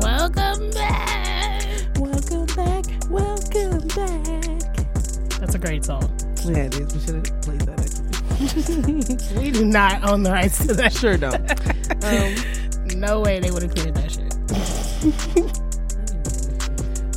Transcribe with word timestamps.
Welcome 0.00 0.70
back. 0.70 1.66
Welcome 1.98 2.46
back. 2.46 2.86
Welcome 3.10 3.86
back. 3.88 4.88
That's 5.38 5.54
a 5.54 5.58
great 5.58 5.84
song. 5.84 6.10
Yeah, 6.46 6.64
it 6.64 6.80
is. 6.80 6.94
We 6.94 7.00
should 7.00 7.16
have 7.16 7.42
played 7.42 7.60
that 7.60 7.78
actually. 7.78 7.98
We 9.38 9.50
do 9.50 9.66
not 9.66 10.02
own 10.08 10.22
the 10.22 10.30
rights 10.32 10.66
to 10.66 10.72
that. 10.72 10.94
Sure 10.94 11.18
don't. 11.18 11.42
um, 12.06 12.34
No 12.98 13.20
way 13.20 13.38
they 13.38 13.50
would 13.50 13.62
have 13.64 13.74
cleared 13.74 13.96
that 13.96 14.10
shit. 14.10 14.32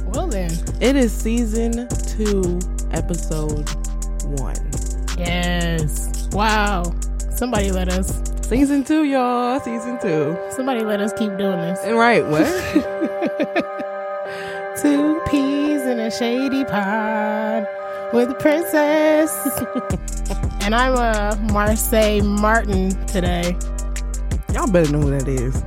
well 0.13 0.27
then, 0.27 0.51
it 0.81 0.97
is 0.97 1.13
season 1.13 1.87
two, 2.17 2.59
episode 2.95 3.69
one. 4.39 4.55
yes. 5.17 6.29
Wow. 6.31 6.83
Somebody 7.35 7.71
let 7.71 7.89
us. 7.89 8.21
Season 8.47 8.83
two, 8.83 9.03
y'all. 9.03 9.59
Season 9.59 9.99
two. 10.01 10.37
Somebody 10.51 10.81
let 10.81 11.01
us 11.01 11.11
keep 11.13 11.35
doing 11.37 11.59
this. 11.59 11.79
Right, 11.85 12.25
what? 12.25 12.45
Two 14.81 15.21
peas 15.27 15.81
in 15.81 15.99
a 15.99 16.09
shady 16.11 16.63
pod 16.63 17.67
with 18.13 18.29
a 18.29 18.35
princess. 18.35 19.31
and 20.63 20.73
I'm 20.75 20.93
a 20.93 21.37
Marsai 21.51 22.23
Martin 22.23 22.91
today. 23.07 23.55
y'all 24.53 24.67
better 24.67 24.91
know 24.91 25.01
who 25.01 25.11
that 25.11 25.27
is. 25.27 25.63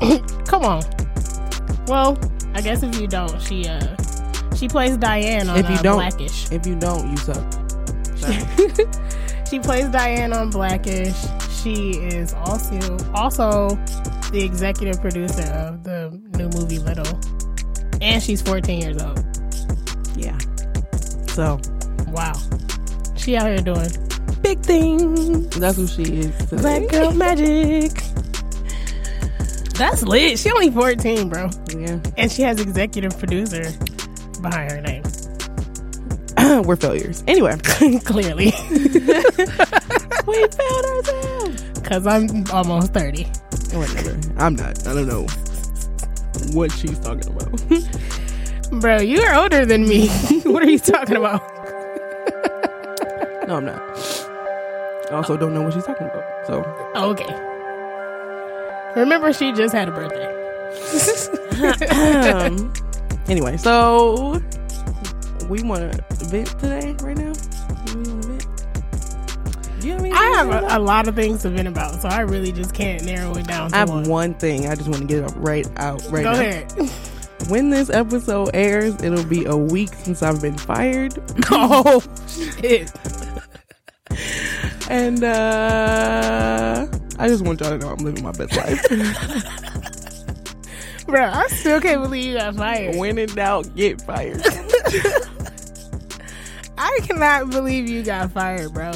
Come 0.48 0.64
on. 0.64 0.82
Well, 1.86 2.18
I 2.54 2.60
guess 2.60 2.82
if 2.82 2.98
you 3.00 3.06
don't, 3.06 3.40
she 3.42 3.66
uh 3.68 3.96
she 4.60 4.68
plays 4.68 4.96
Diane 4.98 5.48
on 5.48 5.58
If 5.58 5.68
you 5.68 5.76
uh, 5.76 5.82
don't- 5.82 5.96
Blackish. 5.96 6.52
If 6.52 6.66
you 6.66 6.76
don't, 6.76 7.10
you 7.10 7.16
suck. 7.16 7.42
She 9.50 9.58
plays 9.58 9.88
Diane 9.88 10.32
on 10.32 10.50
Blackish. 10.50 11.16
She 11.60 11.90
is 11.98 12.32
also 12.34 12.78
also 13.14 13.70
the 14.30 14.42
executive 14.44 15.00
producer 15.00 15.42
of 15.42 15.82
the 15.82 16.10
new 16.36 16.48
movie 16.50 16.78
Little. 16.78 17.18
And 18.00 18.22
she's 18.22 18.40
14 18.42 18.80
years 18.80 19.02
old. 19.02 19.18
Yeah. 20.16 20.38
So, 21.32 21.58
Wow. 22.08 22.34
She 23.16 23.36
out 23.36 23.46
here 23.48 23.58
doing 23.58 23.90
big 24.40 24.60
things. 24.60 25.48
that's 25.56 25.76
who 25.76 25.88
she 25.88 26.02
is. 26.04 26.36
today. 26.46 26.62
Black 26.62 26.88
girl 26.88 27.12
magic. 27.26 27.90
That's 29.74 30.02
lit. 30.04 30.38
She 30.38 30.52
only 30.52 30.70
14, 30.70 31.28
bro. 31.28 31.50
Yeah. 31.76 31.98
And 32.16 32.30
she 32.30 32.42
has 32.42 32.60
executive 32.60 33.18
producer 33.18 33.72
behind 34.40 34.72
her 34.72 34.80
name. 34.80 35.02
We're 36.64 36.76
failures. 36.76 37.22
Anyway, 37.26 37.56
Clearly. 38.04 38.46
we 38.70 40.46
failed 40.48 40.84
ourselves. 40.86 41.62
Because 41.74 42.06
I'm 42.06 42.44
almost 42.52 42.92
30. 42.92 43.24
Whatever. 43.72 44.18
I'm 44.38 44.54
not. 44.56 44.86
I 44.86 44.94
don't 44.94 45.06
know 45.08 45.26
what 46.52 46.72
she's 46.72 46.98
talking 46.98 47.28
about. 47.32 47.60
Bro, 48.80 49.00
you're 49.00 49.34
older 49.34 49.66
than 49.66 49.86
me. 49.88 50.08
what 50.44 50.62
are 50.62 50.70
you 50.70 50.78
talking 50.78 51.16
about? 51.16 51.42
no, 53.48 53.56
I'm 53.56 53.64
not. 53.64 53.80
I 55.10 55.14
also 55.14 55.36
don't 55.36 55.52
know 55.54 55.62
what 55.62 55.74
she's 55.74 55.84
talking 55.84 56.06
about. 56.06 56.24
So, 56.46 56.64
Okay. 56.96 57.46
Remember, 58.96 59.32
she 59.32 59.52
just 59.52 59.72
had 59.74 59.88
a 59.88 59.92
birthday. 59.92 60.26
Anyway, 63.30 63.56
so 63.56 64.42
we 65.48 65.62
want 65.62 65.92
to 65.92 66.24
vent 66.26 66.48
today, 66.58 66.94
right 67.00 67.16
now. 67.16 67.32
We 67.94 68.02
want 68.10 68.22
to 68.22 68.28
vent? 68.28 68.46
You 69.82 69.92
anything 69.94 70.12
I 70.12 70.44
to 70.44 70.52
have 70.52 70.64
a, 70.64 70.78
a 70.78 70.80
lot 70.80 71.08
of 71.08 71.14
things 71.14 71.42
to 71.42 71.50
vent 71.50 71.68
about, 71.68 72.02
so 72.02 72.08
I 72.08 72.20
really 72.20 72.52
just 72.52 72.74
can't 72.74 73.02
narrow 73.04 73.34
it 73.36 73.46
down 73.46 73.70
to 73.70 73.76
I 73.76 73.78
have 73.80 73.88
one. 73.88 74.04
one 74.04 74.34
thing. 74.34 74.66
I 74.66 74.74
just 74.74 74.88
want 74.88 75.02
to 75.02 75.06
get 75.06 75.24
it 75.24 75.32
right 75.36 75.66
out 75.76 76.02
right 76.10 76.24
Go 76.24 76.32
now. 76.32 76.40
ahead. 76.40 76.72
When 77.48 77.70
this 77.70 77.88
episode 77.88 78.50
airs, 78.52 79.02
it'll 79.02 79.24
be 79.24 79.46
a 79.46 79.56
week 79.56 79.88
since 79.94 80.22
I've 80.22 80.42
been 80.42 80.58
fired. 80.58 81.14
oh, 81.50 82.02
shit. 82.60 82.92
And 84.90 85.24
uh 85.24 86.86
I 87.18 87.28
just 87.28 87.44
want 87.44 87.60
y'all 87.60 87.70
to 87.70 87.78
know 87.78 87.92
I'm 87.92 88.04
living 88.04 88.22
my 88.22 88.32
best 88.32 88.56
life. 88.56 89.64
Bro, 91.10 91.24
I 91.24 91.48
still 91.48 91.80
can't 91.80 92.02
believe 92.02 92.24
you 92.24 92.34
got 92.34 92.54
fired. 92.54 92.94
when 92.96 93.18
in 93.18 93.28
doubt, 93.30 93.74
get 93.74 94.00
fired. 94.02 94.40
I 96.78 96.98
cannot 97.02 97.50
believe 97.50 97.88
you 97.88 98.04
got 98.04 98.30
fired, 98.30 98.72
bro. 98.72 98.92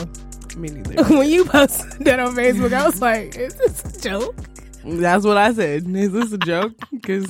Me 0.56 0.68
neither. 0.68 1.02
when 1.16 1.28
you 1.28 1.44
posted 1.44 2.04
that 2.04 2.20
on 2.20 2.36
Facebook, 2.36 2.72
I 2.72 2.86
was 2.86 3.00
like, 3.00 3.36
is 3.36 3.54
this 3.54 3.96
a 3.96 4.00
joke? 4.00 4.36
That's 4.84 5.24
what 5.24 5.36
I 5.36 5.52
said. 5.52 5.88
Is 5.88 6.12
this 6.12 6.32
a 6.32 6.38
joke? 6.38 6.72
Because 6.92 7.28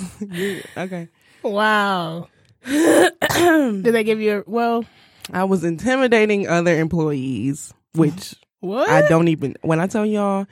okay, 0.77 1.09
Wow. 1.43 2.29
Did 2.67 3.83
they 3.85 4.05
give 4.05 4.21
you 4.21 4.39
a, 4.47 4.51
well, 4.51 4.85
I 5.33 5.45
was 5.45 5.65
intimidating 5.65 6.47
other 6.47 6.79
employees, 6.79 7.73
which 7.95 8.35
what? 8.61 8.89
I 8.89 9.09
don't 9.09 9.29
even. 9.29 9.57
When 9.63 9.81
I 9.81 9.87
tell 9.87 10.05
y'all, 10.07 10.47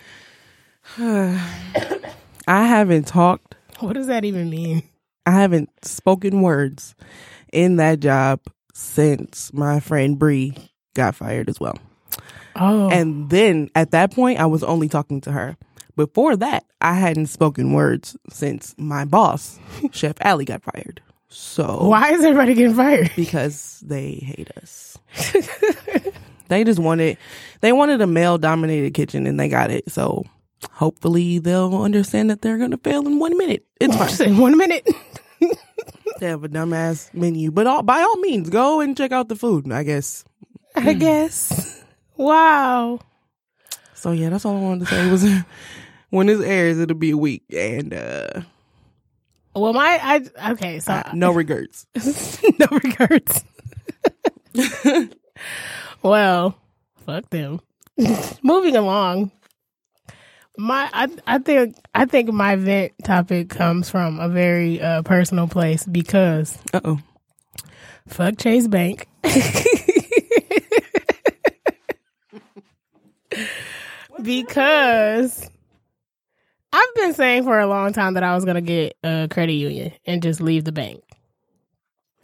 I 0.98 1.36
haven't 2.46 3.06
talked. 3.06 3.56
What 3.86 3.94
does 3.94 4.06
that 4.06 4.24
even 4.24 4.48
mean? 4.48 4.84
I 5.26 5.32
haven't 5.32 5.70
spoken 5.84 6.40
words 6.40 6.94
in 7.52 7.76
that 7.76 8.00
job 8.00 8.40
since 8.74 9.52
my 9.52 9.80
friend 9.80 10.18
Bree 10.18 10.54
got 10.94 11.16
fired 11.16 11.48
as 11.48 11.58
well. 11.58 11.78
Oh. 12.54 12.90
And 12.90 13.28
then 13.28 13.70
at 13.74 13.90
that 13.90 14.12
point, 14.12 14.38
I 14.40 14.46
was 14.46 14.62
only 14.62 14.88
talking 14.88 15.20
to 15.22 15.32
her. 15.32 15.56
Before 15.96 16.36
that, 16.36 16.64
I 16.80 16.94
hadn't 16.94 17.26
spoken 17.26 17.72
words 17.72 18.16
since 18.30 18.74
my 18.78 19.04
boss, 19.04 19.58
Chef 19.92 20.16
Allie, 20.20 20.44
got 20.44 20.62
fired. 20.62 21.02
So 21.28 21.88
why 21.88 22.12
is 22.12 22.24
everybody 22.24 22.54
getting 22.54 22.74
fired? 22.74 23.10
Because 23.16 23.82
they 23.84 24.12
hate 24.14 24.50
us. 24.58 24.98
they 26.48 26.62
just 26.62 26.78
wanted 26.78 27.16
they 27.62 27.72
wanted 27.72 28.02
a 28.02 28.06
male 28.06 28.36
dominated 28.38 28.92
kitchen 28.92 29.26
and 29.26 29.40
they 29.40 29.48
got 29.48 29.70
it. 29.70 29.90
So 29.90 30.24
hopefully 30.70 31.38
they'll 31.38 31.74
understand 31.82 32.30
that 32.30 32.42
they're 32.42 32.58
gonna 32.58 32.78
fail 32.78 33.06
in 33.06 33.18
one 33.18 33.36
minute. 33.36 33.64
It's 33.80 33.96
fine. 33.98 34.08
Say 34.08 34.32
one 34.32 34.56
minute. 34.56 34.88
they 36.20 36.26
have 36.28 36.44
a 36.44 36.48
dumbass 36.48 37.12
menu. 37.14 37.50
But 37.50 37.66
all, 37.66 37.82
by 37.82 38.00
all 38.00 38.16
means, 38.18 38.48
go 38.50 38.80
and 38.80 38.96
check 38.96 39.12
out 39.12 39.28
the 39.28 39.36
food, 39.36 39.70
I 39.72 39.82
guess. 39.82 40.24
I 40.76 40.92
guess. 40.94 41.82
Wow. 42.16 43.00
So 43.94 44.12
yeah, 44.12 44.30
that's 44.30 44.44
all 44.44 44.56
I 44.56 44.60
wanted 44.60 44.86
to 44.88 44.94
say 44.94 45.10
was 45.10 45.26
when 46.10 46.26
this 46.26 46.40
airs, 46.40 46.78
it'll 46.78 46.96
be 46.96 47.10
a 47.10 47.16
week 47.16 47.44
and 47.54 47.92
uh 47.94 48.42
Well, 49.54 49.72
my 49.72 49.98
I 50.36 50.50
okay, 50.52 50.80
so 50.80 50.92
uh, 50.92 51.10
no 51.14 51.32
regrets. 51.32 51.86
no 52.58 52.66
regrets. 52.70 53.44
well, 56.02 56.56
fuck 57.06 57.28
them. 57.30 57.60
Moving 58.42 58.76
along. 58.76 59.30
My 60.58 60.88
I 60.92 61.08
I 61.26 61.38
think 61.38 61.76
I 61.94 62.04
think 62.04 62.30
my 62.32 62.56
vent 62.56 62.92
topic 63.04 63.48
comes 63.48 63.88
from 63.88 64.20
a 64.20 64.28
very 64.28 64.80
uh, 64.80 65.02
personal 65.02 65.48
place 65.48 65.84
because 65.84 66.58
Uh 66.74 66.80
oh. 66.84 66.98
fuck 68.06 68.36
Chase 68.38 68.68
Bank. 68.68 69.06
because 74.22 75.48
I've 76.72 76.94
been 76.94 77.14
saying 77.14 77.44
for 77.44 77.58
a 77.58 77.66
long 77.66 77.92
time 77.92 78.14
that 78.14 78.22
I 78.22 78.34
was 78.34 78.44
gonna 78.44 78.60
get 78.60 78.96
a 79.02 79.28
credit 79.30 79.54
union 79.54 79.92
and 80.06 80.22
just 80.22 80.40
leave 80.40 80.64
the 80.64 80.72
bank. 80.72 81.02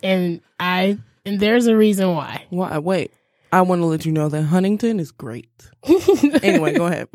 And 0.03 0.41
I 0.61 0.99
and 1.25 1.41
there's 1.41 1.67
a 1.67 1.77
reason 1.77 2.15
why. 2.15 2.44
Why 2.50 2.78
wait. 2.78 3.12
I 3.50 3.62
want 3.62 3.81
to 3.81 3.87
let 3.87 4.05
you 4.05 4.12
know 4.12 4.29
that 4.29 4.43
Huntington 4.43 5.00
is 5.00 5.11
great. 5.11 5.49
anyway, 6.43 6.75
go 6.75 6.87
ahead. 6.87 7.08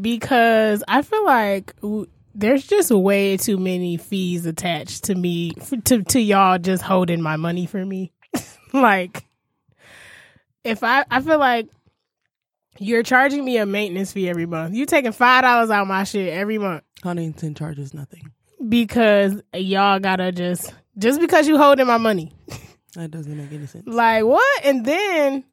Because 0.00 0.82
I 0.88 1.02
feel 1.02 1.24
like 1.24 1.74
w- 1.80 2.06
there's 2.34 2.66
just 2.66 2.90
way 2.90 3.36
too 3.36 3.58
many 3.58 3.96
fees 3.96 4.46
attached 4.46 5.04
to 5.04 5.14
me 5.14 5.52
f- 5.60 5.72
to 5.84 6.02
to 6.02 6.20
y'all 6.20 6.58
just 6.58 6.82
holding 6.82 7.20
my 7.20 7.36
money 7.36 7.66
for 7.66 7.84
me. 7.84 8.12
like 8.72 9.24
if 10.64 10.82
I 10.84 11.04
I 11.10 11.20
feel 11.20 11.38
like 11.38 11.68
you're 12.78 13.02
charging 13.02 13.44
me 13.44 13.58
a 13.58 13.66
maintenance 13.66 14.12
fee 14.12 14.28
every 14.28 14.46
month. 14.46 14.74
You're 14.74 14.86
taking 14.86 15.12
five 15.12 15.42
dollars 15.42 15.70
out 15.70 15.82
of 15.82 15.88
my 15.88 16.04
shit 16.04 16.32
every 16.32 16.58
month 16.58 16.82
Huntington 17.02 17.54
charges 17.54 17.92
nothing. 17.92 18.30
because 18.68 19.40
y'all 19.54 19.98
gotta 19.98 20.32
just 20.32 20.72
just 20.98 21.20
because 21.20 21.48
you 21.48 21.58
holding 21.58 21.86
my 21.86 21.98
money. 21.98 22.32
That 22.94 23.10
doesn't 23.10 23.36
make 23.36 23.52
any 23.52 23.66
sense. 23.66 23.86
Like 23.86 24.24
what? 24.24 24.64
And 24.64 24.84
then 24.84 25.44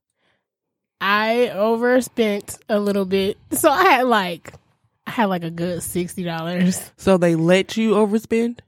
I 0.99 1.49
overspent 1.49 2.57
a 2.69 2.79
little 2.79 3.05
bit, 3.05 3.38
so 3.51 3.69
I 3.69 3.83
had 3.83 4.07
like 4.07 4.53
I 5.05 5.11
had 5.11 5.25
like 5.25 5.44
a 5.44 5.51
good 5.51 5.83
sixty 5.83 6.23
dollars. 6.23 6.91
So 6.97 7.17
they 7.17 7.35
let 7.35 7.77
you 7.77 7.91
overspend? 7.91 8.59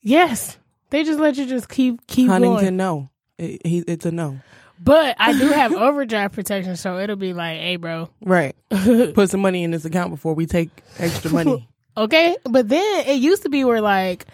Yes, 0.00 0.56
they 0.90 1.04
just 1.04 1.18
let 1.18 1.36
you 1.36 1.46
just 1.46 1.68
keep 1.68 2.06
keep 2.06 2.28
Huntington, 2.28 2.64
going. 2.64 2.76
no. 2.76 3.10
It, 3.38 3.66
he, 3.66 3.78
it's 3.80 4.06
a 4.06 4.12
no. 4.12 4.40
But 4.78 5.16
I 5.18 5.32
do 5.38 5.48
have 5.48 5.72
overdraft 5.74 6.34
protection, 6.34 6.76
so 6.76 6.98
it'll 6.98 7.16
be 7.16 7.32
like, 7.32 7.58
hey, 7.58 7.76
bro. 7.76 8.08
Right. 8.20 8.56
Put 8.70 9.30
some 9.30 9.40
money 9.40 9.62
in 9.62 9.70
this 9.70 9.84
account 9.84 10.10
before 10.10 10.34
we 10.34 10.46
take 10.46 10.70
extra 10.98 11.30
money. 11.30 11.68
Okay. 11.94 12.38
But 12.44 12.70
then 12.70 13.06
it 13.06 13.20
used 13.20 13.42
to 13.42 13.50
be 13.50 13.66
where 13.66 13.82
like 13.82 14.24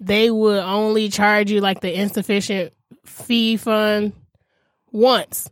they 0.00 0.30
would 0.30 0.60
only 0.62 1.10
charge 1.10 1.50
you 1.50 1.60
like 1.60 1.82
the 1.82 1.92
insufficient 1.92 2.72
fee 3.04 3.58
fund 3.58 4.14
once 4.92 5.50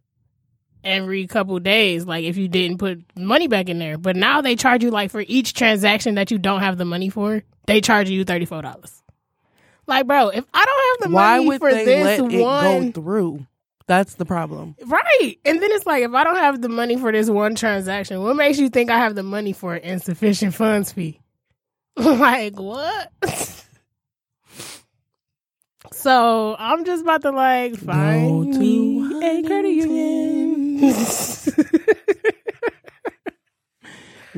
every 0.84 1.26
couple 1.26 1.58
days, 1.60 2.06
like 2.06 2.24
if 2.24 2.36
you 2.36 2.48
didn't 2.48 2.78
put 2.78 3.02
money 3.16 3.48
back 3.48 3.68
in 3.68 3.78
there. 3.78 3.98
But 3.98 4.16
now 4.16 4.40
they 4.40 4.56
charge 4.56 4.82
you 4.82 4.90
like 4.90 5.10
for 5.10 5.24
each 5.26 5.54
transaction 5.54 6.14
that 6.16 6.30
you 6.30 6.38
don't 6.38 6.60
have 6.60 6.78
the 6.78 6.84
money 6.84 7.10
for, 7.10 7.42
they 7.66 7.80
charge 7.80 8.08
you 8.08 8.24
thirty 8.24 8.44
four 8.46 8.62
dollars. 8.62 9.02
Like, 9.86 10.06
bro, 10.06 10.28
if 10.28 10.44
I 10.54 10.64
don't 10.64 11.00
have 11.02 11.10
the 11.10 11.14
Why 11.14 11.36
money 11.36 11.48
would 11.48 11.60
for 11.60 11.72
this 11.72 12.20
one, 12.20 12.30
go 12.30 12.92
through? 12.92 13.46
That's 13.86 14.14
the 14.14 14.24
problem. 14.24 14.76
right? 14.86 15.34
And 15.44 15.60
then 15.60 15.68
it's 15.72 15.84
like, 15.84 16.04
if 16.04 16.12
I 16.14 16.22
don't 16.22 16.36
have 16.36 16.62
the 16.62 16.68
money 16.68 16.96
for 16.96 17.10
this 17.10 17.28
one 17.28 17.56
transaction, 17.56 18.22
what 18.22 18.36
makes 18.36 18.56
you 18.56 18.68
think 18.68 18.88
I 18.88 18.98
have 18.98 19.16
the 19.16 19.24
money 19.24 19.52
for 19.52 19.74
an 19.74 19.82
insufficient 19.82 20.54
funds 20.54 20.92
fee? 20.92 21.20
like 21.96 22.58
what? 22.60 23.10
so 25.92 26.54
I'm 26.56 26.84
just 26.84 27.02
about 27.02 27.22
to 27.22 27.32
like 27.32 27.76
find 27.78 28.52
to 28.52 28.58
me 28.60 29.28
a 29.28 29.42
credit 29.42 29.70
union. 29.70 30.19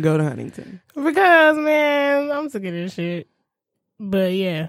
Go 0.01 0.17
to 0.17 0.25
Huntington. 0.25 0.81
Because 0.95 1.57
man, 1.59 2.31
I'm 2.31 2.49
sick 2.49 2.65
of 2.65 2.73
this 2.73 2.95
shit. 2.95 3.29
But 4.01 4.33
yeah. 4.33 4.69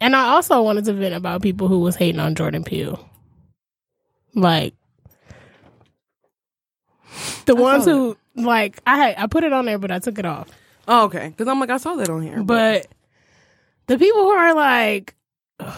And 0.00 0.14
I 0.14 0.28
also 0.28 0.62
wanted 0.62 0.84
to 0.86 0.92
vent 0.92 1.14
about 1.14 1.42
people 1.42 1.68
who 1.68 1.80
was 1.80 1.96
hating 1.96 2.20
on 2.20 2.34
Jordan 2.34 2.64
Peele. 2.64 3.08
Like 4.34 4.74
the 7.46 7.56
I 7.56 7.60
ones 7.60 7.84
who 7.84 8.16
like 8.36 8.80
I 8.86 8.96
had 8.96 9.14
I 9.18 9.26
put 9.26 9.44
it 9.44 9.52
on 9.52 9.66
there 9.66 9.78
but 9.78 9.90
I 9.90 9.98
took 9.98 10.18
it 10.18 10.26
off. 10.26 10.48
Oh, 10.86 11.04
okay. 11.04 11.28
Because 11.28 11.48
I'm 11.48 11.60
like, 11.60 11.70
I 11.70 11.78
saw 11.78 11.94
that 11.96 12.08
on 12.10 12.22
here. 12.22 12.42
But 12.42 12.86
the 13.86 13.98
people 13.98 14.22
who 14.22 14.30
are 14.30 14.54
like 14.54 15.14
"Ugh, 15.60 15.74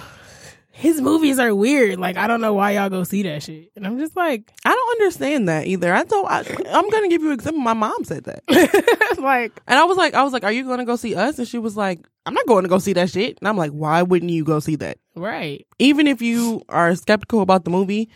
his 0.79 1.01
movies 1.01 1.39
are 1.39 1.55
weird. 1.55 1.99
Like 1.99 2.17
I 2.19 2.27
don't 2.27 2.43
know 2.43 2.53
why 2.53 2.73
y'all 2.73 2.91
go 2.91 3.03
see 3.03 3.23
that 3.23 3.43
shit. 3.43 3.73
And 3.77 3.87
I'm 3.87 3.99
just 3.99 4.15
like 4.15 4.53
I 4.65 4.71
don't 4.71 5.01
understand 5.01 5.49
that 5.49 5.67
either. 5.67 5.93
I 5.95 6.05
told 6.05 6.27
I, 6.29 6.41
I'm 6.71 6.91
gonna 6.91 7.09
give 7.09 7.23
you 7.23 7.29
an 7.29 7.35
example. 7.35 7.63
My 7.63 7.73
mom 7.73 8.05
said 8.05 8.25
that, 8.25 8.43
like 9.19 9.53
and 9.67 9.79
I 9.79 9.85
was 9.85 9.97
like, 9.97 10.15
I 10.15 10.23
was 10.23 10.33
like, 10.35 10.45
"Are 10.45 10.53
you 10.53 10.65
gonna 10.65 10.85
go 10.85 10.97
see 10.97 11.15
us?" 11.15 11.39
And 11.39 11.49
she 11.49 11.59
was 11.59 11.77
like, 11.77 12.07
"I'm 12.27 12.35
not 12.35 12.47
going 12.47 12.65
to 12.65 12.69
go 12.69 12.79
see 12.79 12.93
that 12.93 13.09
shit." 13.11 13.39
And 13.41 13.49
I'm 13.49 13.57
like, 13.57 13.71
"Why 13.71 14.03
wouldn't 14.03 14.31
you 14.31 14.45
go 14.45 14.61
see 14.61 14.77
that? 14.77 14.99
right. 15.15 15.67
Even 15.79 16.07
if 16.07 16.21
you 16.21 16.63
are 16.69 16.95
skeptical 16.95 17.41
about 17.41 17.65
the 17.65 17.71
movie, 17.71 18.11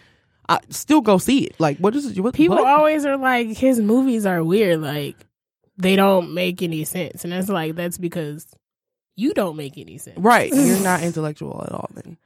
I 0.48 0.58
still 0.68 1.00
go 1.00 1.16
see 1.16 1.44
it. 1.44 1.58
Like, 1.58 1.78
what 1.78 1.96
is 1.96 2.04
it? 2.06 2.20
What, 2.20 2.34
People 2.34 2.56
what? 2.56 2.66
always 2.66 3.06
are 3.06 3.16
like 3.16 3.48
his 3.56 3.80
movies 3.80 4.26
are 4.26 4.44
weird. 4.44 4.82
Like 4.82 5.16
they 5.78 5.96
don't 5.96 6.34
make 6.34 6.60
any 6.60 6.84
sense. 6.84 7.24
And 7.24 7.32
that's 7.32 7.48
like 7.48 7.74
that's 7.74 7.96
because 7.96 8.46
you 9.16 9.32
don't 9.32 9.56
make 9.56 9.78
any 9.78 9.96
sense. 9.96 10.18
right? 10.18 10.52
You're 10.52 10.80
not 10.82 11.02
intellectual 11.08 11.62
at 11.66 11.72
all. 11.72 11.88
Then 11.94 12.18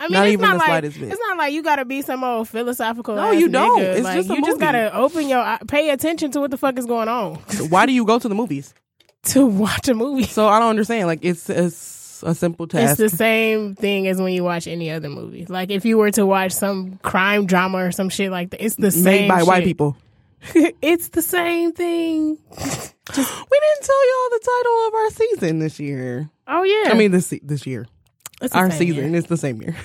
I 0.00 0.04
mean, 0.04 0.12
Not 0.12 0.26
it's 0.26 0.32
even 0.32 0.42
not 0.42 0.52
the 0.52 0.58
like 0.58 0.66
slightest 0.66 1.00
bit. 1.00 1.12
it's 1.12 1.20
not 1.20 1.38
like 1.38 1.52
you 1.52 1.62
got 1.62 1.76
to 1.76 1.84
be 1.84 2.02
some 2.02 2.24
old 2.24 2.48
philosophical. 2.48 3.14
No, 3.14 3.30
you 3.30 3.48
don't. 3.48 3.80
nigga. 3.80 3.94
It's 3.94 4.04
like, 4.04 4.16
just 4.16 4.28
you 4.28 4.44
just 4.44 4.58
gotta 4.60 4.94
open 4.94 5.28
your 5.28 5.38
eye- 5.40 5.60
pay 5.68 5.90
attention 5.90 6.30
to 6.32 6.40
what 6.40 6.50
the 6.50 6.56
fuck 6.58 6.78
is 6.78 6.86
going 6.86 7.08
on 7.08 7.36
why 7.68 7.86
do 7.86 7.92
you 7.92 8.04
go 8.04 8.18
to 8.18 8.28
the 8.28 8.34
movies? 8.34 8.74
to 9.24 9.46
watch 9.46 9.88
a 9.88 9.94
movie. 9.94 10.24
So 10.24 10.48
I 10.48 10.58
don't 10.58 10.70
understand. 10.70 11.06
Like, 11.06 11.20
it's 11.22 11.48
it's 11.48 12.22
a 12.22 12.34
simple 12.34 12.66
test. 12.66 13.00
It's 13.00 13.12
the 13.12 13.16
same 13.16 13.74
thing 13.74 14.06
as 14.06 14.20
when 14.20 14.32
you 14.32 14.44
watch 14.44 14.66
any 14.66 14.90
other 14.90 15.08
movie. 15.08 15.46
Like 15.46 15.70
if 15.70 15.84
you 15.84 15.98
were 15.98 16.10
to 16.12 16.26
watch 16.26 16.52
some 16.52 16.98
crime 17.02 17.46
drama 17.46 17.78
or 17.78 17.92
some 17.92 18.08
shit 18.08 18.30
like 18.30 18.50
that, 18.50 18.64
it's 18.64 18.76
the 18.76 18.90
same. 18.90 19.04
made 19.04 19.28
by 19.28 19.42
white 19.42 19.64
people. 19.64 19.96
it's 20.82 21.08
the 21.08 21.22
same 21.22 21.72
thing. 21.72 22.28
we 22.30 22.36
didn't 22.58 23.82
tell 23.82 24.08
y'all 24.08 24.30
the 24.30 24.40
title 24.42 24.88
of 24.88 24.94
our 24.94 25.10
season 25.10 25.58
this 25.58 25.80
year. 25.80 26.28
Oh 26.46 26.62
yeah. 26.62 26.90
I 26.90 26.94
mean, 26.94 27.10
this 27.10 27.32
this 27.42 27.66
year. 27.66 27.86
It's 28.44 28.54
our 28.54 28.70
season 28.70 29.12
year. 29.12 29.16
is 29.16 29.26
the 29.26 29.36
same 29.36 29.62
year. 29.62 29.76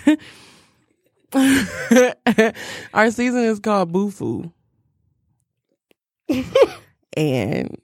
our 2.94 3.12
season 3.12 3.44
is 3.44 3.60
called 3.60 3.92
Bufu. 3.94 4.52
and 7.18 7.82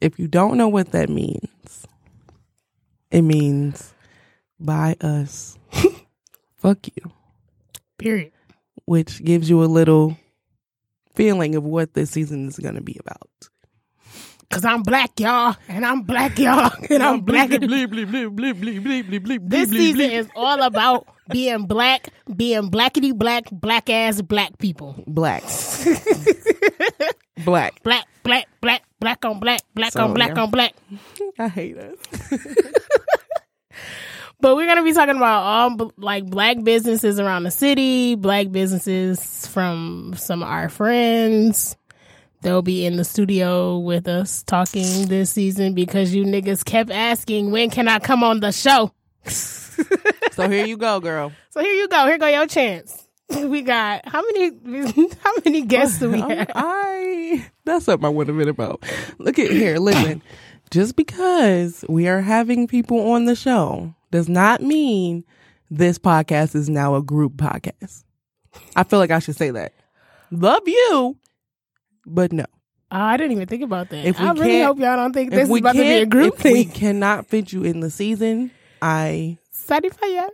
if 0.00 0.18
you 0.18 0.28
don't 0.28 0.56
know 0.56 0.68
what 0.68 0.92
that 0.92 1.08
means, 1.08 1.86
it 3.10 3.22
means 3.22 3.94
by 4.60 4.96
us. 5.00 5.58
Fuck 6.56 6.88
you. 6.88 7.12
Period. 7.98 8.32
Which 8.84 9.24
gives 9.24 9.48
you 9.48 9.62
a 9.62 9.66
little 9.66 10.16
feeling 11.14 11.54
of 11.54 11.64
what 11.64 11.94
this 11.94 12.10
season 12.10 12.48
is 12.48 12.58
going 12.58 12.74
to 12.74 12.80
be 12.80 12.96
about. 13.00 13.47
Cause 14.50 14.64
I'm 14.64 14.82
black, 14.82 15.20
y'all, 15.20 15.56
and 15.68 15.84
I'm 15.84 16.02
black, 16.02 16.38
y'all, 16.38 16.72
and 16.88 17.02
I'm 17.02 17.20
black. 17.20 17.50
This 17.50 17.60
season 19.70 20.10
is 20.10 20.26
all 20.34 20.62
about 20.62 21.06
being 21.30 21.66
black, 21.66 22.08
being 22.34 22.70
blackity 22.70 23.14
black, 23.14 23.44
black 23.52 23.90
ass 23.90 24.22
black 24.22 24.56
people. 24.56 25.04
Blacks. 25.06 25.86
black. 27.44 27.82
Black, 27.82 28.06
black, 28.22 28.48
black, 28.60 28.82
black 29.00 29.24
on 29.24 29.38
black, 29.38 29.60
black 29.74 29.92
so, 29.92 30.04
on 30.04 30.14
black 30.14 30.34
yeah. 30.34 30.42
on 30.42 30.50
black. 30.50 30.74
I 31.38 31.48
hate 31.48 31.76
us. 31.76 31.96
but 34.40 34.56
we're 34.56 34.66
gonna 34.66 34.82
be 34.82 34.92
talking 34.92 35.16
about 35.16 35.42
all 35.42 35.92
like 35.96 36.26
black 36.26 36.62
businesses 36.62 37.20
around 37.20 37.44
the 37.44 37.50
city, 37.50 38.14
black 38.14 38.50
businesses 38.50 39.46
from 39.46 40.14
some 40.16 40.42
of 40.42 40.48
our 40.48 40.68
friends, 40.68 41.76
They'll 42.42 42.62
be 42.62 42.86
in 42.86 42.96
the 42.96 43.04
studio 43.04 43.78
with 43.78 44.06
us 44.06 44.42
talking 44.44 45.06
this 45.06 45.30
season 45.30 45.74
because 45.74 46.14
you 46.14 46.24
niggas 46.24 46.64
kept 46.64 46.90
asking 46.90 47.50
when 47.50 47.70
can 47.70 47.88
I 47.88 47.98
come 47.98 48.22
on 48.22 48.40
the 48.40 48.52
show. 48.52 48.92
So 50.38 50.48
here 50.48 50.66
you 50.66 50.76
go, 50.76 51.00
girl. 51.00 51.32
So 51.50 51.60
here 51.60 51.72
you 51.72 51.88
go. 51.88 52.06
Here 52.06 52.16
go 52.16 52.28
your 52.28 52.46
chance. 52.46 53.04
We 53.42 53.60
got 53.62 54.06
how 54.08 54.22
many 54.22 54.52
how 55.20 55.32
many 55.44 55.62
guests 55.62 55.98
do 55.98 56.10
we 56.10 56.20
have? 56.20 56.50
I 56.54 57.44
that's 57.64 57.84
something 57.86 58.06
I 58.06 58.08
would 58.08 58.28
have 58.28 58.38
been 58.38 58.48
about. 58.48 58.84
Look 59.18 59.38
at 59.38 59.50
here, 59.50 59.78
listen. 59.80 60.22
Just 60.70 60.94
because 60.96 61.84
we 61.88 62.06
are 62.06 62.20
having 62.20 62.68
people 62.68 63.10
on 63.10 63.24
the 63.24 63.34
show 63.34 63.94
does 64.12 64.28
not 64.28 64.62
mean 64.62 65.24
this 65.70 65.98
podcast 65.98 66.54
is 66.54 66.68
now 66.70 66.94
a 66.94 67.02
group 67.02 67.34
podcast. 67.34 68.04
I 68.76 68.84
feel 68.84 69.00
like 69.00 69.10
I 69.10 69.18
should 69.18 69.36
say 69.36 69.50
that. 69.50 69.72
Love 70.30 70.62
you, 70.66 71.16
but 72.08 72.32
no. 72.32 72.44
I 72.90 73.16
didn't 73.16 73.32
even 73.32 73.46
think 73.46 73.62
about 73.62 73.90
that. 73.90 74.04
If 74.04 74.18
we 74.18 74.26
I 74.26 74.32
really 74.32 74.62
hope 74.62 74.78
y'all 74.78 74.96
don't 74.96 75.12
think 75.12 75.30
this 75.30 75.48
is 75.48 75.56
about 75.58 75.74
to 75.74 75.82
be 75.82 75.88
a 75.88 76.06
group 76.06 76.34
if 76.44 76.52
we 76.52 76.64
cannot 76.64 77.26
fit 77.26 77.52
you 77.52 77.64
in 77.64 77.80
the 77.80 77.90
season, 77.90 78.50
I 78.80 79.36
Sorry 79.50 79.90
for 79.90 80.06
ya. 80.06 80.28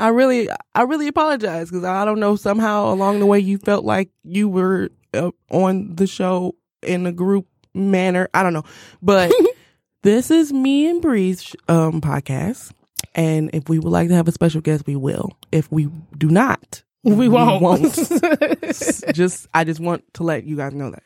I 0.00 0.08
really, 0.08 0.48
I 0.74 0.82
really 0.82 1.08
apologize 1.08 1.68
because 1.70 1.84
I 1.84 2.04
don't 2.04 2.20
know 2.20 2.36
somehow 2.36 2.92
along 2.92 3.18
the 3.18 3.26
way 3.26 3.40
you 3.40 3.58
felt 3.58 3.84
like 3.84 4.10
you 4.22 4.48
were 4.48 4.90
uh, 5.12 5.30
on 5.50 5.94
the 5.96 6.06
show 6.06 6.54
in 6.82 7.06
a 7.06 7.12
group 7.12 7.46
manner. 7.74 8.28
I 8.32 8.42
don't 8.42 8.52
know, 8.52 8.64
but 9.02 9.32
this 10.02 10.30
is 10.30 10.52
me 10.52 10.88
and 10.88 11.02
Bree's 11.02 11.54
um 11.68 12.00
podcast, 12.00 12.72
and 13.14 13.50
if 13.52 13.68
we 13.68 13.78
would 13.78 13.90
like 13.90 14.08
to 14.08 14.14
have 14.14 14.28
a 14.28 14.32
special 14.32 14.60
guest, 14.60 14.86
we 14.86 14.96
will. 14.96 15.30
If 15.50 15.70
we 15.72 15.88
do 16.16 16.28
not, 16.28 16.82
We 17.04 17.28
won't. 17.28 17.94
just 19.14 19.46
I 19.54 19.64
just 19.64 19.80
want 19.80 20.02
to 20.14 20.22
let 20.24 20.44
you 20.44 20.56
guys 20.56 20.74
know 20.74 20.90
that 20.90 21.02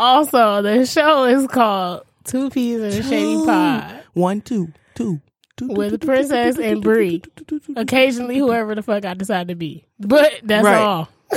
also, 0.00 0.62
the 0.62 0.86
show 0.86 1.24
is 1.24 1.46
called 1.46 2.04
Two 2.24 2.48
Peas 2.48 2.80
in 2.80 2.84
a 2.84 3.02
Shady. 3.02 3.44
Pod. 3.44 4.02
one, 4.14 4.40
two, 4.40 4.72
two. 4.94 5.20
With 5.60 6.00
two, 6.00 6.06
Princess 6.06 6.56
two, 6.56 6.62
and 6.62 6.82
Bree. 6.82 7.22
two. 7.46 7.60
Occasionally, 7.76 8.38
whoever 8.38 8.74
the 8.74 8.82
fuck 8.82 9.04
I 9.04 9.12
decide 9.12 9.48
to 9.48 9.54
be. 9.54 9.84
But 9.98 10.32
that's 10.42 10.64
Right. 10.64 10.80
all. 10.80 11.08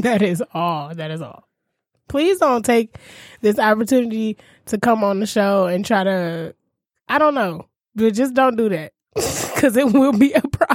that 0.00 0.22
is 0.22 0.42
all. 0.54 0.94
That 0.94 1.10
is 1.10 1.20
all. 1.20 1.46
Please 2.08 2.38
don't 2.38 2.64
take 2.64 2.96
this 3.42 3.58
opportunity 3.58 4.38
to 4.66 4.78
come 4.78 5.04
on 5.04 5.20
the 5.20 5.26
show 5.26 5.66
and 5.66 5.84
try 5.84 6.04
to, 6.04 6.54
I 7.08 7.18
don't 7.18 7.34
know, 7.34 7.68
but 7.94 8.14
just 8.14 8.32
don't 8.32 8.56
do 8.56 8.70
that 8.70 8.92
because 9.14 9.76
it 9.76 9.92
will 9.92 10.12
be 10.12 10.32
a 10.32 10.40
problem. 10.40 10.73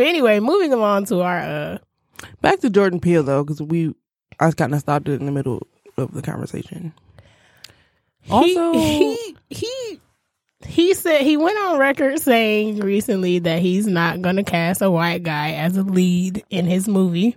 But 0.00 0.06
anyway, 0.06 0.40
moving 0.40 0.72
along 0.72 1.04
to 1.04 1.20
our, 1.20 1.40
uh, 1.40 1.78
Back 2.40 2.60
to 2.60 2.70
Jordan 2.70 3.00
Peele 3.00 3.22
though, 3.22 3.44
because 3.44 3.60
we 3.60 3.94
I 4.40 4.50
kind 4.52 4.72
of 4.72 4.80
stopped 4.80 5.10
it 5.10 5.20
in 5.20 5.26
the 5.26 5.30
middle 5.30 5.66
of 5.98 6.14
the 6.14 6.22
conversation. 6.22 6.94
Also- 8.30 8.72
he, 8.72 9.36
he 9.50 9.60
he 9.66 10.00
he 10.64 10.94
said 10.94 11.20
he 11.20 11.36
went 11.36 11.58
on 11.58 11.78
record 11.78 12.18
saying 12.18 12.78
recently 12.78 13.40
that 13.40 13.60
he's 13.60 13.86
not 13.86 14.22
going 14.22 14.36
to 14.36 14.42
cast 14.42 14.80
a 14.80 14.90
white 14.90 15.22
guy 15.22 15.52
as 15.52 15.76
a 15.76 15.82
lead 15.82 16.44
in 16.48 16.64
his 16.64 16.88
movie. 16.88 17.36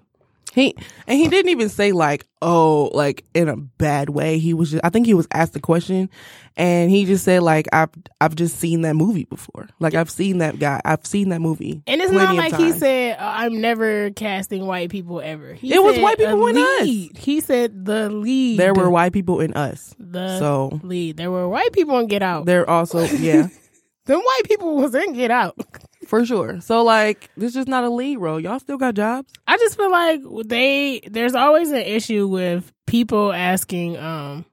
He 0.54 0.74
and 1.06 1.20
he 1.20 1.28
didn't 1.28 1.50
even 1.50 1.68
say 1.68 1.92
like, 1.92 2.26
oh, 2.42 2.92
like 2.94 3.26
in 3.34 3.50
a 3.50 3.58
bad 3.58 4.08
way. 4.10 4.40
He 4.40 4.54
was 4.54 4.72
just 4.72 4.86
I 4.86 4.90
think 4.90 5.06
he 5.06 5.14
was 5.14 5.28
asked 5.34 5.52
the 5.52 5.60
question 5.60 6.10
and 6.56 6.90
he 6.92 7.06
just 7.06 7.24
said 7.24 7.42
like 7.44 7.68
I've 7.74 7.90
I've 8.22 8.36
just 8.36 8.58
seen 8.60 8.82
that 8.82 8.96
movie 8.96 9.26
before. 9.26 9.68
Like 9.80 9.94
I've 9.96 10.10
seen 10.10 10.38
that 10.40 10.60
guy. 10.60 10.82
I've 10.86 11.06
seen 11.06 11.30
that 11.30 11.42
movie. 11.42 11.82
And 11.88 12.02
it's 12.02 12.12
not 12.12 12.36
like 12.36 12.56
he 12.56 12.72
said, 12.72 13.18
"Oh, 13.20 13.24
"I'm 13.26 13.60
never 13.62 14.12
casting 14.12 14.66
white 14.66 14.90
people 14.90 15.22
ever." 15.22 15.54
He 15.54 15.74
It 15.74 15.82
was 15.84 15.98
white 16.00 16.18
people 16.18 16.48
in 16.48 16.58
us. 16.58 16.84
He 17.18 17.40
said 17.40 17.86
the 17.86 18.10
lead. 18.10 18.60
there 18.60 18.74
were 18.74 18.90
white 18.90 19.14
people 19.14 19.40
in 19.42 19.54
us. 19.54 19.96
the 20.00 20.40
So 20.40 20.80
lead. 20.84 21.18
There 21.18 21.32
were 21.32 21.48
white 21.50 21.72
people 21.74 21.98
in 22.00 22.08
Get 22.08 22.22
Out. 22.24 22.46
they're 22.46 22.70
also 22.70 23.02
yeah. 23.04 23.48
Them 24.06 24.20
white 24.20 24.42
people 24.44 24.76
was 24.76 24.94
in 24.94 25.14
Get 25.14 25.32
Out. 25.32 25.56
For 26.08 26.26
sure. 26.26 26.60
So 26.60 26.84
like 26.84 27.30
this 27.38 27.56
is 27.56 27.68
not 27.68 27.86
a 27.86 27.90
lead 27.90 28.18
role. 28.18 28.38
Y'all 28.40 28.60
still 28.60 28.78
got 28.78 28.96
jobs? 28.96 29.32
I 29.48 29.58
just 29.58 29.78
feel 29.78 29.90
like 29.90 30.20
they 30.46 31.00
there's 31.10 31.34
always 31.36 31.72
an 31.72 31.78
issue 31.78 32.28
with 32.28 32.70
people 32.86 33.32
asking 33.32 33.96
um 33.98 34.44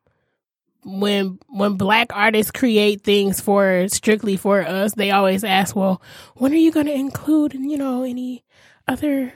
when 0.85 1.39
when 1.49 1.75
black 1.75 2.09
artists 2.15 2.51
create 2.51 3.03
things 3.03 3.41
for 3.41 3.87
strictly 3.89 4.37
for 4.37 4.63
us, 4.67 4.95
they 4.95 5.11
always 5.11 5.45
ask, 5.45 5.77
"Well, 5.77 6.01
when 6.37 6.53
are 6.53 6.57
you 6.57 6.73
going 6.73 6.87
to 6.87 6.95
include, 6.95 7.55
you 7.55 7.77
know, 7.77 8.03
any 8.03 8.45
other 8.89 9.33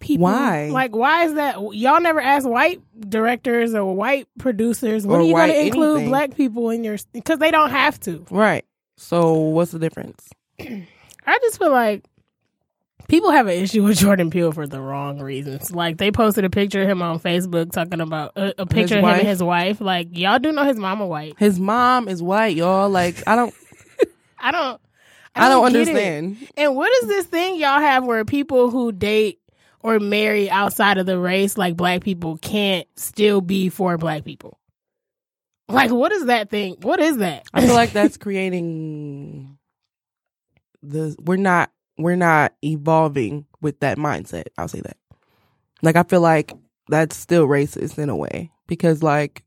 people?" 0.00 0.24
Why? 0.24 0.68
Like, 0.72 0.94
why 0.94 1.24
is 1.24 1.34
that? 1.34 1.56
Y'all 1.74 2.00
never 2.00 2.20
ask 2.20 2.46
white 2.48 2.80
directors 3.08 3.74
or 3.74 3.94
white 3.94 4.26
producers, 4.38 5.06
"When 5.06 5.20
Or 5.20 5.22
are 5.22 5.26
you 5.26 5.34
going 5.34 5.50
to 5.50 5.60
include 5.66 5.90
anything. 5.96 6.08
black 6.10 6.34
people 6.36 6.70
in 6.70 6.84
your?" 6.84 6.96
Because 7.12 7.38
they 7.38 7.50
don't 7.50 7.70
have 7.70 8.00
to. 8.00 8.24
Right. 8.30 8.64
So 8.96 9.32
what's 9.34 9.72
the 9.72 9.78
difference? 9.78 10.28
I 10.60 11.38
just 11.42 11.58
feel 11.58 11.70
like 11.70 12.04
people 13.08 13.30
have 13.30 13.46
an 13.46 13.54
issue 13.54 13.82
with 13.82 13.98
Jordan 13.98 14.30
Peele 14.30 14.52
for 14.52 14.66
the 14.66 14.80
wrong 14.80 15.20
reasons. 15.20 15.72
Like 15.72 15.98
they 15.98 16.10
posted 16.10 16.44
a 16.44 16.50
picture 16.50 16.82
of 16.82 16.88
him 16.88 17.02
on 17.02 17.20
Facebook 17.20 17.72
talking 17.72 18.00
about 18.00 18.32
uh, 18.36 18.52
a, 18.58 18.62
a 18.62 18.66
picture 18.66 18.98
of 18.98 19.04
him 19.04 19.10
and 19.10 19.26
his 19.26 19.42
wife. 19.42 19.80
Like 19.80 20.16
y'all 20.16 20.38
do 20.38 20.52
know 20.52 20.64
his 20.64 20.78
mama 20.78 21.06
white. 21.06 21.34
His 21.38 21.58
mom 21.58 22.08
is 22.08 22.22
white, 22.22 22.56
y'all. 22.56 22.88
Like 22.88 23.22
I 23.26 23.36
don't 23.36 23.54
I 24.38 24.50
don't. 24.50 24.80
I 25.36 25.48
don't 25.48 25.72
get 25.72 25.74
it. 25.74 25.88
understand. 25.88 26.48
And 26.56 26.76
what 26.76 26.92
is 27.02 27.08
this 27.08 27.26
thing 27.26 27.56
y'all 27.56 27.80
have 27.80 28.04
where 28.04 28.24
people 28.24 28.70
who 28.70 28.92
date 28.92 29.40
or 29.80 29.98
marry 29.98 30.48
outside 30.48 30.96
of 30.96 31.06
the 31.06 31.18
race, 31.18 31.58
like 31.58 31.76
black 31.76 32.04
people, 32.04 32.38
can't 32.38 32.86
still 32.94 33.40
be 33.40 33.68
for 33.68 33.98
black 33.98 34.24
people? 34.24 34.60
Like, 35.68 35.90
what 35.90 36.12
is 36.12 36.26
that 36.26 36.50
thing? 36.50 36.76
What 36.82 37.00
is 37.00 37.16
that? 37.18 37.44
I 37.52 37.62
feel 37.66 37.74
like 37.74 37.92
that's 37.92 38.16
creating 38.16 39.58
the 40.82 41.16
we're 41.18 41.36
not 41.36 41.70
we're 41.98 42.16
not 42.16 42.54
evolving 42.64 43.46
with 43.60 43.80
that 43.80 43.98
mindset. 43.98 44.44
I'll 44.58 44.68
say 44.68 44.80
that. 44.80 44.96
Like 45.82 45.96
I 45.96 46.02
feel 46.02 46.20
like 46.20 46.52
that's 46.88 47.16
still 47.16 47.46
racist 47.46 47.98
in 47.98 48.08
a 48.08 48.16
way 48.16 48.50
because 48.66 49.02
like 49.02 49.44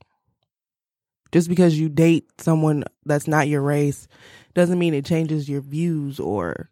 just 1.32 1.50
because 1.50 1.78
you 1.78 1.90
date 1.90 2.26
someone 2.40 2.84
that's 3.06 3.28
not 3.28 3.48
your 3.48 3.62
race 3.62 4.08
doesn't 4.54 4.80
mean 4.80 4.94
it 4.94 5.06
changes 5.06 5.50
your 5.50 5.62
views 5.62 6.20
or 6.20 6.70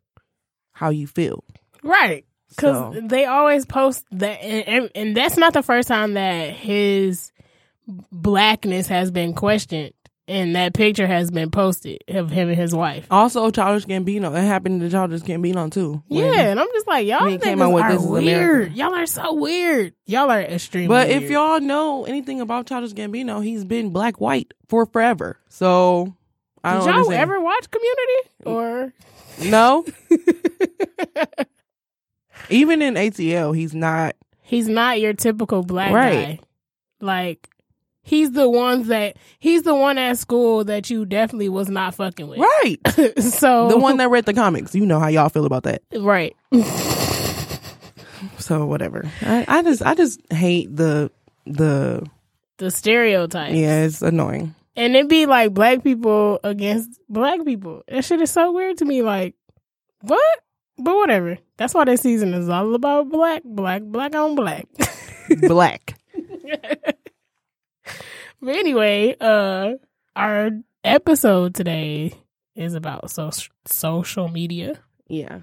how 0.71 0.89
you 0.89 1.07
feel. 1.07 1.43
Right. 1.83 2.25
Because 2.49 2.95
So- 2.95 3.01
they 3.07 3.25
always 3.25 3.65
post 3.65 4.05
that, 4.11 4.41
and, 4.41 4.67
and, 4.67 4.91
and 4.95 5.17
that's 5.17 5.37
not 5.37 5.53
the 5.53 5.63
first 5.63 5.87
time 5.87 6.13
that 6.13 6.51
his 6.53 7.31
blackness 8.11 8.87
has 8.87 9.11
been 9.11 9.33
questioned, 9.33 9.93
and 10.27 10.55
that 10.55 10.73
picture 10.73 11.05
has 11.07 11.29
been 11.31 11.51
posted 11.51 12.03
of 12.07 12.31
him 12.31 12.49
and 12.49 12.57
his 12.57 12.73
wife. 12.73 13.05
Also, 13.11 13.51
Childish 13.51 13.85
Gambino. 13.85 14.31
That 14.33 14.41
happened 14.41 14.81
to 14.81 14.89
Childish 14.89 15.21
Gambino 15.21 15.71
too. 15.71 16.01
Yeah, 16.07 16.49
and 16.49 16.59
I'm 16.59 16.67
just 16.73 16.87
like, 16.87 17.05
y'all 17.05 17.25
he 17.27 17.37
came 17.37 17.61
out 17.61 17.73
with 17.73 17.83
are 17.83 17.93
This 17.93 18.03
weird. 18.05 18.73
Y'all 18.73 18.93
are 18.95 19.05
so 19.05 19.33
weird. 19.33 19.93
Y'all 20.05 20.31
are 20.31 20.41
extremely. 20.41 20.87
But 20.87 21.07
weird. 21.09 21.23
if 21.23 21.29
y'all 21.29 21.59
know 21.59 22.05
anything 22.05 22.41
about 22.41 22.65
Childish 22.67 22.93
Gambino, 22.93 23.43
he's 23.43 23.65
been 23.65 23.91
black 23.91 24.19
white 24.19 24.53
for 24.67 24.85
forever. 24.85 25.39
So 25.49 26.15
I 26.63 26.75
did 26.77 26.85
y'all 26.85 26.93
understand. 26.95 27.21
ever 27.21 27.39
watch 27.39 27.67
Community 27.69 28.29
or? 28.45 28.93
No. 29.49 29.85
Even 32.49 32.81
in 32.81 32.95
ATL, 32.95 33.55
he's 33.55 33.73
not. 33.73 34.15
He's 34.41 34.67
not 34.67 34.99
your 34.99 35.13
typical 35.13 35.63
black 35.63 35.93
Right. 35.93 36.37
guy. 36.37 36.39
Like 37.01 37.49
he's 38.05 38.31
the 38.31 38.49
ones 38.49 38.87
that 38.87 39.17
he's 39.39 39.63
the 39.63 39.75
one 39.75 39.97
at 39.97 40.17
school 40.17 40.63
that 40.63 40.89
you 40.89 41.05
definitely 41.05 41.49
was 41.49 41.67
not 41.67 41.95
fucking 41.95 42.27
with. 42.29 42.39
Right. 42.39 42.77
so 43.21 43.67
The 43.67 43.77
one 43.77 43.97
that 43.97 44.09
read 44.09 44.23
the 44.25 44.33
comics. 44.33 44.73
You 44.73 44.85
know 44.85 44.99
how 44.99 45.07
y'all 45.07 45.27
feel 45.29 45.45
about 45.45 45.63
that. 45.63 45.81
right. 45.99 46.33
So 48.37 48.65
whatever. 48.65 49.09
I, 49.21 49.45
I 49.47 49.61
just 49.63 49.81
I 49.81 49.95
just 49.95 50.21
hate 50.31 50.73
the 50.75 51.11
the 51.45 52.05
The 52.57 52.69
stereotype. 52.71 53.53
yeah, 53.53 53.83
it's 53.83 54.01
annoying. 54.01 54.53
And 54.75 54.95
it'd 54.95 55.09
be 55.09 55.25
like 55.25 55.53
black 55.53 55.83
people 55.83 56.39
against 56.43 56.99
black 57.09 57.43
people. 57.45 57.81
That 57.87 58.03
shit 58.05 58.21
is 58.21 58.29
so 58.31 58.51
weird 58.51 58.77
to 58.79 58.85
me. 58.85 59.01
Like, 59.01 59.35
what? 60.01 60.39
But 60.77 60.95
whatever. 60.95 61.37
That's 61.57 61.73
why 61.73 61.85
this 61.85 62.01
season 62.01 62.33
is 62.33 62.49
all 62.49 62.75
about 62.75 63.09
black, 63.09 63.41
black, 63.45 63.81
black 63.83 64.13
on 64.15 64.35
black. 64.35 64.67
Black. 65.47 65.95
but 68.45 68.55
anyway, 68.55 69.15
uh 69.19 69.73
our 70.15 70.51
episode 70.83 71.55
today 71.55 72.13
is 72.55 72.73
about 72.73 73.11
so- 73.11 73.31
social 73.65 74.27
media. 74.29 74.79
Yeah. 75.07 75.39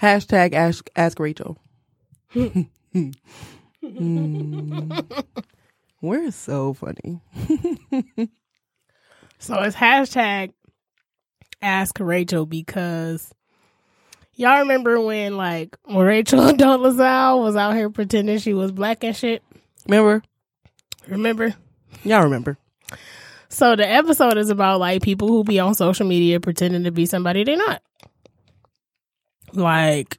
Hashtag 0.00 0.52
ask 0.54 0.88
ask 0.96 1.18
Rachel. 1.18 1.58
Mm. 3.84 5.04
We're 6.00 6.30
so 6.30 6.72
funny. 6.72 7.20
So 9.38 9.60
it's 9.62 9.74
hashtag 9.74 10.52
ask 11.60 11.98
Rachel 11.98 12.46
because 12.46 13.28
y'all 14.34 14.60
remember 14.60 15.00
when 15.00 15.36
like 15.36 15.76
Rachel 15.92 16.40
Dolezal 16.52 17.42
was 17.42 17.56
out 17.56 17.74
here 17.74 17.90
pretending 17.90 18.38
she 18.38 18.54
was 18.54 18.70
black 18.70 19.02
and 19.02 19.16
shit? 19.16 19.42
Remember? 19.88 20.22
Remember? 21.08 21.56
Y'all 22.04 22.22
remember. 22.24 22.58
So 23.48 23.76
the 23.76 23.88
episode 23.88 24.38
is 24.38 24.48
about 24.50 24.80
like 24.80 25.02
people 25.02 25.28
who 25.28 25.44
be 25.44 25.60
on 25.60 25.74
social 25.74 26.06
media 26.06 26.40
pretending 26.40 26.84
to 26.84 26.90
be 26.90 27.06
somebody 27.06 27.44
they're 27.44 27.56
not. 27.56 27.82
Like 29.52 30.18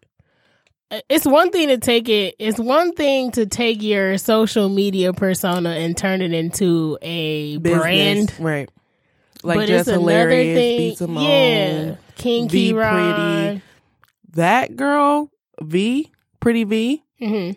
it's 1.09 1.25
one 1.25 1.49
thing 1.49 1.69
to 1.69 1.79
take 1.79 2.07
it 2.07 2.35
it's 2.37 2.59
one 2.59 2.93
thing 2.93 3.31
to 3.31 3.47
take 3.47 3.81
your 3.81 4.19
social 4.19 4.69
media 4.69 5.11
persona 5.11 5.71
and 5.71 5.97
turn 5.97 6.21
it 6.21 6.33
into 6.33 6.99
a 7.01 7.57
brand. 7.57 8.31
Right. 8.39 8.69
Like 9.41 9.57
but 9.57 9.67
just 9.67 9.87
it's 9.87 9.95
hilarious, 9.97 11.01
another 11.01 11.21
thing. 11.21 11.87
yeah. 11.87 11.95
King. 12.15 12.47
Pretty. 12.49 13.61
That 14.35 14.75
girl, 14.75 15.29
V, 15.61 16.11
Pretty 16.39 16.63
Vee, 16.63 17.03
hmm 17.19 17.51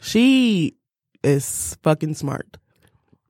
she 0.00 0.76
is 1.22 1.76
fucking 1.82 2.14
smart. 2.14 2.56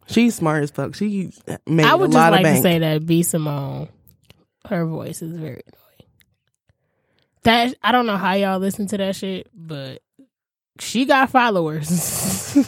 She's 0.09 0.35
smart 0.35 0.62
as 0.62 0.71
fuck. 0.71 0.95
She 0.95 1.33
made 1.66 1.85
I 1.85 1.95
would 1.95 2.11
a 2.11 2.12
just 2.12 2.33
like 2.33 2.45
to 2.45 2.62
say 2.62 2.78
that 2.78 3.07
B 3.07 3.23
Simone, 3.23 3.88
her 4.66 4.87
voice 4.87 5.21
is 5.23 5.37
very 5.37 5.62
annoying. 5.66 6.11
That 7.43 7.75
I 7.83 7.93
don't 7.93 8.07
know 8.07 8.16
how 8.16 8.35
y'all 8.35 8.59
listen 8.59 8.87
to 8.88 8.97
that 8.99 9.16
shit, 9.16 9.49
but 9.55 10.02
she 10.78 11.05
got 11.07 11.31
followers. 11.31 12.57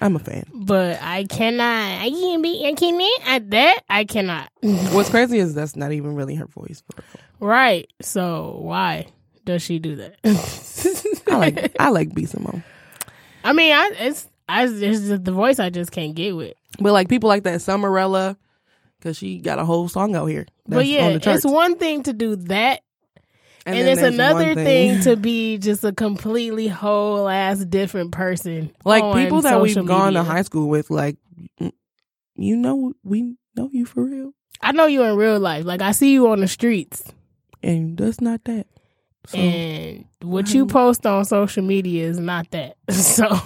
I'm 0.00 0.16
a 0.16 0.18
fan. 0.18 0.44
but 0.52 0.98
I 1.00 1.24
cannot. 1.24 2.02
I 2.02 2.10
can't 2.10 2.42
be. 2.42 2.66
I 2.66 2.72
can't. 2.72 3.00
I, 3.24 3.38
that 3.38 3.80
I 3.88 4.04
cannot. 4.04 4.50
What's 4.60 5.10
crazy 5.10 5.38
is 5.38 5.54
that's 5.54 5.76
not 5.76 5.92
even 5.92 6.16
really 6.16 6.34
her 6.34 6.46
voice. 6.46 6.82
Right. 7.38 7.88
So 8.00 8.58
why 8.60 9.06
does 9.44 9.62
she 9.62 9.78
do 9.78 9.96
that? 9.96 10.16
I 11.28 11.36
like 11.36 11.76
I 11.80 11.88
like 11.90 12.14
B 12.14 12.26
Simone. 12.26 12.64
I 13.44 13.52
mean, 13.52 13.72
I 13.72 13.90
it's 13.98 14.28
I 14.48 14.64
it's 14.64 14.80
just 14.80 15.24
the 15.24 15.32
voice 15.32 15.58
I 15.58 15.70
just 15.70 15.92
can't 15.92 16.14
get 16.14 16.36
with. 16.36 16.54
But 16.78 16.92
like 16.92 17.08
people 17.08 17.28
like 17.28 17.42
that 17.44 17.60
Summerella, 17.60 18.36
because 18.98 19.16
she 19.18 19.38
got 19.38 19.58
a 19.58 19.64
whole 19.64 19.88
song 19.88 20.14
out 20.14 20.26
here. 20.26 20.46
but 20.66 20.86
yeah, 20.86 21.18
it's 21.20 21.44
one 21.44 21.76
thing 21.76 22.02
to 22.04 22.12
do 22.12 22.36
that 22.36 22.80
And, 23.66 23.76
then 23.76 23.88
it's 23.88 24.02
another 24.02 24.46
one 24.46 24.54
thing. 24.54 25.02
to 25.02 25.16
be 25.16 25.58
just 25.58 25.84
a 25.84 25.92
completely 25.92 26.68
whole 26.68 27.28
ass 27.28 27.64
different 27.64 28.12
person. 28.12 28.72
like 28.84 29.02
people 29.14 29.42
that 29.42 29.60
we've 29.60 29.86
gone 29.86 30.14
to 30.14 30.22
high 30.22 30.42
school 30.42 30.68
with. 30.68 30.90
Like, 30.90 31.16
you 32.34 32.56
know, 32.56 32.94
we 33.04 33.36
know 33.56 33.68
you 33.72 33.84
for 33.84 34.04
real, 34.04 34.32
I 34.60 34.72
know 34.72 34.86
you 34.86 35.02
in 35.02 35.16
real 35.16 35.38
life. 35.38 35.64
Like 35.64 35.82
I 35.82 35.92
see 35.92 36.12
you 36.12 36.28
on 36.28 36.40
the 36.40 36.48
streets, 36.48 37.04
and 37.62 37.96
that's 37.98 38.20
not 38.20 38.44
that. 38.44 38.66
So 39.26 39.38
and 39.38 40.04
what 40.22 40.52
you 40.52 40.66
post 40.66 41.06
on 41.06 41.24
social 41.24 41.62
media 41.62 42.06
is 42.06 42.18
not 42.18 42.50
that. 42.50 42.76
So 42.90 43.40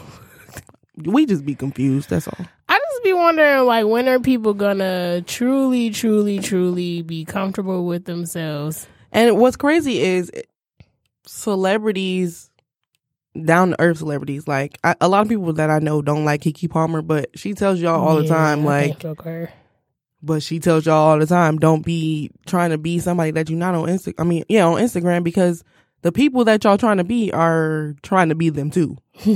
we 1.05 1.27
just 1.27 1.45
be 1.45 1.55
confused. 1.55 2.09
That's 2.11 2.27
all. 2.27 2.47
I 2.69 2.79
just 2.79 3.05
be 3.05 3.13
wondering, 3.13 3.65
like, 3.65 3.87
when 3.87 4.09
are 4.09 4.19
people 4.19 4.55
gonna 4.55 5.23
truly, 5.23 5.91
truly, 5.91 6.39
truly 6.39 7.03
be 7.03 7.25
comfortable 7.27 7.85
with 7.87 8.07
themselves? 8.07 8.87
And 9.13 9.39
what's 9.39 9.57
crazy 9.57 9.99
is 10.01 10.31
celebrities 11.27 12.51
down 13.45 13.71
to 13.71 13.81
earth 13.81 13.99
celebrities. 13.99 14.49
Like 14.49 14.79
I, 14.83 14.95
a 15.01 15.09
lot 15.09 15.23
of 15.23 15.29
people 15.29 15.53
that 15.55 15.71
I 15.71 15.79
know 15.79 16.01
don't 16.03 16.25
like 16.25 16.43
Keke 16.43 16.71
Palmer, 16.71 17.03
but 17.03 17.39
she 17.39 17.53
tells 17.55 17.81
y'all 17.81 18.01
all 18.03 18.17
the 18.17 18.23
Yeah, 18.23 18.29
time, 18.29 18.61
I 18.63 18.65
like, 18.65 19.01
can't 19.01 19.17
fuck 19.17 19.25
her. 19.27 19.51
But 20.27 20.43
she 20.43 20.59
tells 20.59 20.85
y'all 20.85 20.97
all 20.97 21.19
the 21.19 21.27
time, 21.27 21.59
don't 21.59 21.85
be 21.85 22.31
trying 22.47 22.71
to 22.71 22.79
be 22.79 22.99
somebody 22.99 23.31
that 23.31 23.49
you're 23.49 23.59
not 23.59 23.75
on 23.75 23.89
Insta. 23.89 24.13
I 24.19 24.25
mean, 24.25 24.45
yeah, 24.49 24.67
on 24.67 24.81
Instagram 24.81 25.23
because 25.23 25.63
the 26.03 26.13
people 26.13 26.45
that 26.45 26.65
y'all 26.65 26.77
trying 26.77 26.99
to 26.99 27.05
be 27.05 27.33
are 27.33 27.95
trying 28.03 28.29
to 28.29 28.35
be 28.35 28.51
them 28.51 28.71
too. 28.71 28.97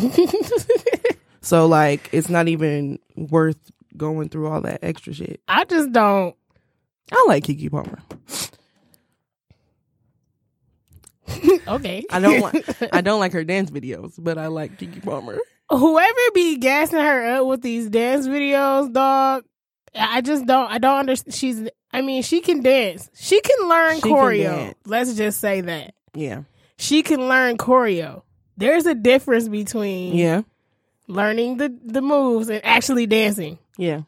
So 1.42 1.66
like, 1.66 2.08
it's 2.12 2.28
not 2.28 2.48
even 2.48 2.98
worth 3.16 3.56
going 3.96 4.28
through 4.28 4.48
all 4.48 4.60
that 4.62 4.80
extra 4.82 5.12
shit. 5.12 5.40
I 5.48 5.64
just 5.64 5.90
don't. 5.92 6.36
I 7.10 7.24
like 7.28 7.44
Keke 7.44 7.70
Palmer. 7.70 7.98
Okay, 11.68 12.04
I 12.10 12.18
don't 12.18 12.40
like 12.40 12.64
I 12.92 13.02
don't 13.02 13.20
like 13.20 13.32
her 13.34 13.44
dance 13.44 13.70
videos, 13.70 14.14
but 14.18 14.36
I 14.36 14.48
like 14.48 14.78
Keke 14.78 15.04
Palmer. 15.04 15.38
whoever 15.70 16.18
be 16.34 16.56
gassing 16.56 16.98
her 16.98 17.36
up 17.36 17.46
with 17.46 17.62
these 17.62 17.88
dance 17.88 18.26
videos, 18.26 18.92
dog. 18.92 19.44
I 19.94 20.20
just 20.20 20.46
don't. 20.46 20.70
I 20.70 20.78
don't 20.78 20.98
understand. 20.98 21.34
She's. 21.34 21.68
I 21.92 22.02
mean, 22.02 22.22
she 22.22 22.40
can 22.40 22.62
dance. 22.62 23.10
She 23.14 23.40
can 23.40 23.68
learn 23.68 23.96
She 23.96 24.02
choreo. 24.08 24.44
dance. 24.44 24.74
Let's 24.86 25.14
just 25.14 25.40
say 25.40 25.60
that 25.62 25.94
Yeah, 26.14 26.42
she 26.78 27.02
can 27.02 27.28
learn 27.28 27.56
choreo. 27.58 28.22
There's 28.56 28.86
a 28.86 28.94
difference 28.94 29.48
between 29.48 30.14
yeah, 30.14 30.42
learning 31.08 31.56
the 31.56 31.74
the 31.84 32.00
moves 32.02 32.48
and 32.48 32.64
actually 32.64 33.06
dancing. 33.06 33.58
yeah. 33.76 34.02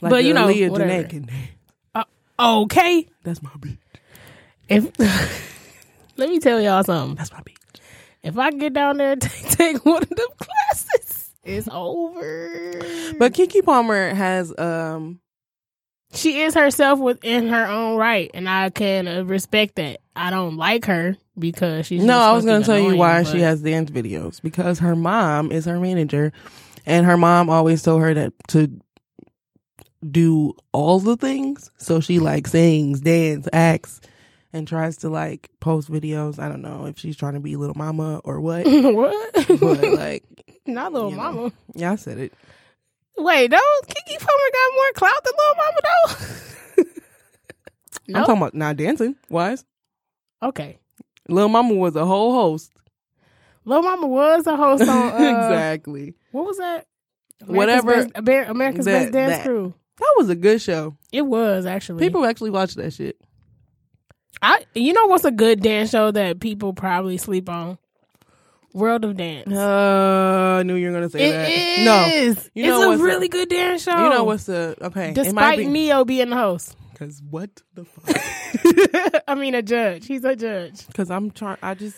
Like 0.00 0.10
But, 0.10 0.24
you 0.24 0.32
uh, 0.34 0.40
know, 0.40 0.46
Leah 0.48 0.70
whatever. 0.70 1.04
Can 1.08 1.26
dance. 1.26 2.06
Okay, 2.38 3.08
That's 3.22 3.40
my 3.42 3.50
bitch. 3.50 3.78
if 4.68 4.90
let 6.16 6.28
me 6.28 6.40
tell 6.40 6.60
y'all 6.60 6.82
something. 6.82 7.14
That's 7.16 7.30
my 7.32 7.40
bitch. 7.40 7.54
If 8.24 8.36
I 8.38 8.50
get 8.50 8.72
down 8.72 8.96
there 8.96 9.12
and 9.12 9.22
take, 9.22 9.48
take 9.50 9.84
one 9.84 10.02
of 10.02 10.08
them 10.08 10.26
classes, 10.38 11.13
it's 11.44 11.68
over. 11.70 12.80
But 13.18 13.32
Keke 13.34 13.64
Palmer 13.64 14.14
has 14.14 14.56
um 14.58 15.20
she 16.12 16.42
is 16.42 16.54
herself 16.54 16.98
within 17.00 17.48
her 17.48 17.66
own 17.66 17.96
right, 17.96 18.30
and 18.34 18.48
I 18.48 18.70
can 18.70 19.08
uh, 19.08 19.24
respect 19.24 19.76
that. 19.76 20.00
I 20.14 20.30
don't 20.30 20.56
like 20.56 20.84
her 20.86 21.16
because 21.38 21.86
she's 21.86 22.02
no, 22.04 22.18
I 22.18 22.32
was 22.32 22.44
gonna 22.44 22.64
fucking 22.64 22.82
tell 22.82 22.92
you 22.92 22.96
why 22.96 23.22
but- 23.22 23.32
she 23.32 23.40
has 23.40 23.62
dance 23.62 23.90
videos 23.90 24.40
because 24.40 24.78
her 24.78 24.94
mom 24.94 25.50
is 25.50 25.64
her 25.64 25.80
manager, 25.80 26.32
and 26.86 27.04
her 27.04 27.16
mom 27.16 27.50
always 27.50 27.82
told 27.82 28.02
her 28.02 28.14
that 28.14 28.32
to 28.48 28.70
do 30.08 30.54
all 30.72 31.00
the 31.00 31.16
things. 31.16 31.70
So 31.78 32.00
she 32.00 32.18
like 32.20 32.46
sings, 32.46 33.00
dance, 33.00 33.48
acts, 33.52 34.00
and 34.54 34.66
tries 34.66 34.96
to 34.98 35.10
like 35.10 35.50
post 35.60 35.90
videos. 35.90 36.38
I 36.38 36.48
don't 36.48 36.62
know 36.62 36.86
if 36.86 36.98
she's 36.98 37.16
trying 37.16 37.34
to 37.34 37.40
be 37.40 37.56
Lil 37.56 37.74
Mama 37.74 38.20
or 38.24 38.40
what, 38.40 38.64
what? 38.66 39.34
but 39.60 39.82
like, 39.92 40.24
Not 40.66 40.92
little 40.94 41.10
you 41.10 41.16
know. 41.16 41.22
mama. 41.22 41.52
yeah, 41.74 41.92
I 41.92 41.96
said 41.96 42.16
it. 42.18 42.32
Wait, 43.18 43.50
don't 43.50 43.86
Keke 43.86 44.18
Palmer 44.18 44.50
got 44.52 44.74
more 44.74 44.92
clout 44.94 45.24
than 45.24 45.32
Lil 45.36 45.54
Mama 45.56 45.80
though? 45.82 46.84
I'm 48.18 48.24
talking 48.26 48.36
about 48.38 48.54
not 48.54 48.76
dancing. 48.76 49.16
Wise, 49.28 49.64
Okay, 50.42 50.78
Lil 51.28 51.48
Mama 51.48 51.74
was 51.74 51.96
a 51.96 52.04
whole 52.06 52.32
host. 52.34 52.70
Lil 53.64 53.82
Mama 53.82 54.06
was 54.06 54.46
a 54.46 54.56
host 54.56 54.82
on 54.82 54.88
uh, 54.88 55.14
exactly. 55.14 56.14
What 56.32 56.44
was 56.46 56.58
that? 56.58 56.86
America's 57.46 57.84
Whatever- 57.84 58.22
Best, 58.22 58.50
America's 58.50 58.84
that- 58.86 59.00
Best 59.04 59.12
Dance 59.12 59.36
that. 59.38 59.44
Crew. 59.46 59.74
That 59.98 60.14
was 60.18 60.28
a 60.28 60.34
good 60.34 60.60
show. 60.60 60.96
It 61.12 61.22
was 61.22 61.66
actually. 61.66 62.00
People 62.04 62.24
actually 62.24 62.50
watch 62.50 62.74
that 62.74 62.92
shit. 62.92 63.16
I 64.42 64.64
you 64.74 64.92
know 64.92 65.06
what's 65.06 65.24
a 65.24 65.30
good 65.30 65.62
dance 65.62 65.90
show 65.90 66.10
that 66.10 66.40
people 66.40 66.72
probably 66.72 67.16
sleep 67.18 67.48
on? 67.48 67.78
World 68.74 69.04
of 69.04 69.16
Dance. 69.16 69.52
Uh, 69.52 70.56
I 70.58 70.62
knew 70.64 70.74
you 70.74 70.88
were 70.88 70.94
gonna 70.94 71.08
say 71.08 71.28
It 71.28 71.32
that. 71.32 71.84
No. 71.84 72.42
You 72.54 72.66
know 72.66 72.90
it's 72.92 73.00
a 73.00 73.04
really 73.04 73.28
good 73.28 73.48
dance 73.48 73.84
show. 73.84 73.92
you 73.92 74.10
know 74.10 74.24
what's 74.24 74.44
the 74.44 74.76
okay? 74.82 75.12
Despite 75.12 75.58
be 75.58 75.66
Ne-Yo 75.68 76.04
being 76.04 76.30
the 76.30 76.36
host. 76.36 76.76
because 76.92 77.22
what 77.30 77.50
the 77.74 77.84
fuck? 77.84 79.22
I 79.28 79.34
mean, 79.36 79.54
a 79.54 79.62
judge. 79.62 80.06
He's 80.06 80.24
a 80.24 80.34
judge. 80.34 80.86
Because 80.88 81.10
I'm 81.10 81.30
trying. 81.30 81.58
I 81.62 81.74
just 81.74 81.96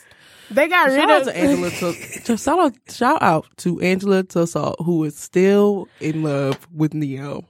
They 0.51 0.69
got 0.69 0.89
rid 0.89 1.01
shout 1.01 1.11
out 1.11 1.21
of 1.23 1.29
to 1.29 1.37
Angela. 1.37 1.71
To, 1.95 2.21
to 2.25 2.37
shout 2.37 2.59
out, 2.59 2.75
shout 2.91 3.23
out 3.23 3.47
to 3.59 3.81
Angela 3.81 4.23
Tussauds, 4.25 4.85
who 4.85 5.05
is 5.05 5.17
still 5.17 5.89
in 6.01 6.23
love 6.23 6.69
with 6.75 6.93
Ne-Yo. 6.93 7.45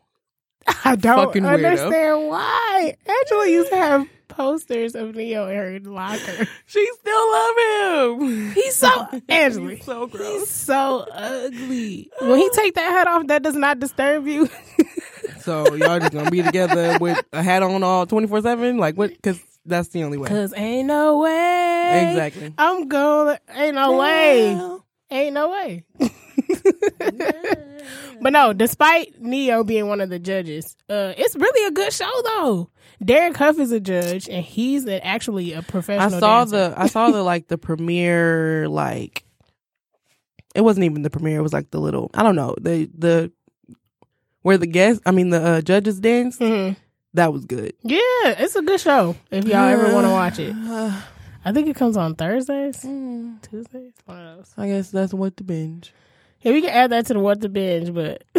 I 0.85 0.97
don't 0.97 1.37
understand 1.45 2.29
why. 2.29 2.97
Angela 3.07 3.49
used 3.49 3.71
to 3.71 3.77
have 3.77 4.09
posters 4.29 4.95
of 4.95 5.15
Ne-Yo 5.15 5.49
in 5.49 5.57
her 5.57 5.81
locker. 5.81 6.49
She 6.67 6.87
still 7.01 7.33
love 7.33 8.21
him. 8.21 8.53
He's 8.53 8.75
so 8.75 9.09
Angela. 9.29 9.71
He's 9.75 9.85
so 9.85 10.07
He's 10.09 10.51
so 10.51 11.07
ugly. 11.13 12.11
When 12.21 12.39
he 12.39 12.51
take 12.51 12.75
that 12.75 12.91
hat 12.91 13.07
off, 13.07 13.27
that 13.29 13.43
does 13.43 13.55
not 13.55 13.79
disturb 13.79 14.27
you. 14.27 14.49
So 15.41 15.75
y'all 15.75 16.01
just 16.01 16.13
gonna 16.13 16.31
be 16.31 16.43
together 16.43 16.99
with 17.01 17.23
a 17.33 17.41
hat 17.41 17.63
on 17.63 17.85
all 17.85 18.05
twenty 18.05 18.27
four 18.27 18.43
seven? 18.43 18.79
Like 18.79 18.97
what? 18.97 19.11
Because 19.11 19.41
that's 19.65 19.89
the 19.91 20.03
only 20.03 20.19
way. 20.19 20.29
Cause 20.29 20.53
ain't 20.57 20.89
no 20.89 21.19
way. 21.21 22.11
Exactly. 22.11 22.53
I'm 22.59 22.89
going. 22.89 23.39
Ain't 23.55 23.77
no 23.77 23.97
way. 23.97 24.61
Ain't 25.11 25.35
no 25.35 25.51
way. 25.51 25.85
but 28.21 28.33
no, 28.33 28.53
despite 28.53 29.21
Ne-Yo 29.21 29.65
being 29.65 29.89
one 29.89 30.01
of 30.01 30.11
the 30.11 30.19
judges, 30.19 30.77
uh, 30.89 31.13
it's 31.17 31.37
really 31.37 31.67
a 31.67 31.71
good 31.71 31.93
show 31.93 32.11
though. 32.25 32.71
Derek 33.05 33.37
Hough 33.37 33.59
is 33.59 33.73
a 33.73 33.81
judge, 33.81 34.29
and 34.29 34.45
he's 34.45 34.87
a, 34.87 35.05
actually 35.05 35.53
a 35.53 35.63
professional. 35.63 36.17
I 36.17 36.21
saw 36.21 36.45
dancer. 36.45 36.71
the 36.71 36.81
I 36.81 36.87
saw 36.87 37.11
the 37.11 37.23
like 37.23 37.49
the 37.49 37.59
premiere 37.59 38.69
like 38.69 39.25
it 40.55 40.63
wasn't 40.63 40.85
even 40.85 41.03
the 41.03 41.11
premiere 41.11 41.41
it 41.41 41.43
was 41.43 41.53
like 41.53 41.71
the 41.71 41.81
little 41.81 42.11
I 42.15 42.23
don't 42.23 42.37
know 42.37 42.55
the 42.61 42.89
the 42.97 43.31
where 44.43 44.57
the 44.57 44.67
guests 44.67 45.03
I 45.05 45.11
mean 45.11 45.29
the 45.31 45.43
uh, 45.43 45.61
judges 45.61 46.01
danced 46.01 46.41
Mhm. 46.41 46.77
that 47.15 47.33
was 47.35 47.45
good 47.45 47.75
Yeah, 47.83 47.99
it's 48.25 48.57
a 48.57 48.63
good 48.63 48.81
show. 48.81 49.15
If 49.31 49.45
y'all 49.45 49.57
ever 49.69 49.93
want 49.93 50.07
to 50.07 50.11
watch 50.13 50.39
it, 50.39 50.55
I 51.45 51.53
think 51.53 51.69
it 51.69 51.77
comes 51.77 51.97
on 51.99 52.15
Thursdays, 52.15 52.81
Tuesdays, 52.81 53.93
one 54.07 54.19
of 54.19 54.37
those. 54.39 54.55
I 54.57 54.67
guess 54.69 54.91
that's 54.91 55.13
what 55.13 55.37
the 55.37 55.45
binge 55.45 55.93
Yeah, 56.43 56.53
we 56.53 56.61
can 56.61 56.71
add 56.71 56.93
that 56.93 57.07
to 57.07 57.15
the 57.15 57.21
what 57.21 57.41
to 57.43 57.49
binge, 57.49 57.93
but 57.93 58.23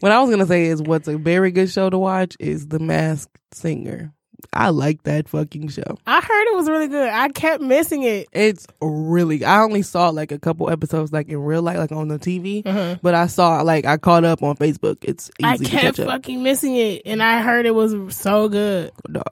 what 0.00 0.12
I 0.12 0.20
was 0.20 0.30
gonna 0.30 0.46
say 0.46 0.66
is 0.66 0.82
what's 0.82 1.08
a 1.08 1.16
very 1.16 1.50
good 1.50 1.70
show 1.70 1.88
to 1.90 1.98
watch 1.98 2.36
is 2.38 2.68
The 2.68 2.78
Masked 2.78 3.36
Singer 3.52 4.12
I 4.52 4.68
like 4.68 5.02
that 5.04 5.28
fucking 5.28 5.68
show 5.68 5.96
I 6.06 6.20
heard 6.20 6.44
it 6.48 6.54
was 6.56 6.68
really 6.68 6.88
good. 6.88 7.08
I 7.08 7.28
kept 7.30 7.62
missing 7.62 8.02
it. 8.02 8.28
it's 8.32 8.66
really 8.82 9.44
I 9.44 9.62
only 9.62 9.82
saw 9.82 10.10
like 10.10 10.30
a 10.30 10.38
couple 10.38 10.68
episodes 10.70 11.12
like 11.12 11.28
in 11.28 11.38
real 11.38 11.62
life 11.62 11.78
like 11.78 11.92
on 11.92 12.08
the 12.08 12.18
TV 12.18 12.64
Uh-huh. 12.66 12.96
but 13.02 13.14
I 13.14 13.26
saw 13.28 13.62
like 13.62 13.86
I 13.86 13.96
caught 13.96 14.24
up 14.24 14.42
on 14.42 14.56
Facebook 14.56 14.98
it's 15.02 15.30
easy 15.40 15.48
I 15.48 15.56
to 15.56 15.64
kept 15.64 15.82
catch 15.96 16.00
up 16.00 16.08
fucking 16.08 16.42
missing 16.42 16.76
it, 16.76 17.02
and 17.06 17.22
I 17.22 17.40
heard 17.42 17.64
it 17.66 17.74
was 17.74 18.14
so 18.14 18.48
good. 18.48 18.92
dog 19.10 19.24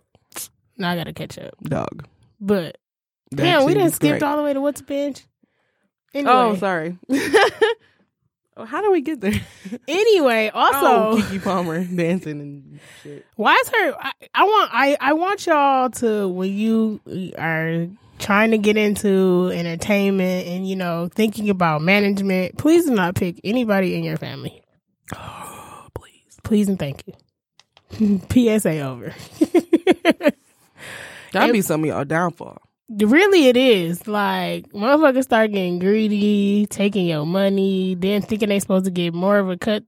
Now 0.79 0.91
I 0.91 0.97
gotta 0.97 1.13
catch 1.13 1.39
up. 1.39 1.55
dog 1.63 2.07
But 2.41 2.79
That 3.33 3.37
damn, 3.43 3.65
we 3.65 3.73
shit 3.73 3.79
didn't 3.79 3.89
is 3.89 3.95
skip 3.97 4.11
great. 4.13 4.23
all 4.23 4.37
the 4.39 4.43
way 4.43 4.55
to 4.55 4.61
what's 4.61 4.81
binge. 4.83 5.25
Anyway, 6.15 6.33
Oh, 6.33 6.57
sorry. 6.57 6.97
How 8.57 8.81
do 8.83 8.93
we 8.93 9.01
get 9.01 9.21
there? 9.21 9.33
anyway, 9.89 10.49
also, 10.55 10.79
oh, 10.87 11.17
Keke 11.29 11.43
Palmer 11.43 11.83
dancing 11.85 12.41
and 12.41 12.81
shit. 13.03 13.27
why 13.35 13.55
is 13.57 13.69
her? 13.69 13.95
I, 13.99 14.13
I 14.33 14.45
want 14.45 14.71
I 14.73 14.97
I 15.01 15.13
want 15.15 15.45
y'all 15.47 15.91
to 15.91 16.29
when 16.29 16.53
you 16.57 17.01
are 17.37 17.89
trying 18.21 18.53
to 18.53 18.59
get 18.59 18.77
into 18.77 19.51
entertainment 19.53 20.47
and 20.47 20.69
you 20.69 20.77
know 20.77 21.09
thinking 21.13 21.51
about 21.51 21.83
management, 21.83 22.57
please 22.57 22.85
do 22.87 22.95
not 22.95 23.17
pick 23.17 23.41
anybody 23.43 23.97
in 23.97 24.05
your 24.05 24.17
family. 24.19 24.63
Oh, 25.17 25.89
please. 25.95 26.39
Please 26.45 26.69
and 26.69 26.79
thank 26.79 27.03
you. 27.09 28.21
PSA 28.61 28.81
over. 28.83 29.13
That'd 31.33 31.53
be 31.53 31.61
some 31.63 31.83
of 31.83 31.87
y'all 31.89 32.05
downfall. 32.05 32.63
Really, 32.91 33.47
it 33.49 33.57
is. 33.57 34.07
Like, 34.07 34.69
motherfuckers 34.73 35.25
start 35.25 35.53
getting 35.53 35.79
greedy, 35.79 36.67
taking 36.67 37.07
your 37.07 37.25
money, 37.25 37.95
then 37.95 38.21
thinking 38.23 38.51
they 38.51 38.61
supposed 38.61 38.85
to 38.85 38.91
get 38.91 39.15
more 39.15 39.39
of 39.39 39.49
a 39.49 39.57
cut. 39.57 39.85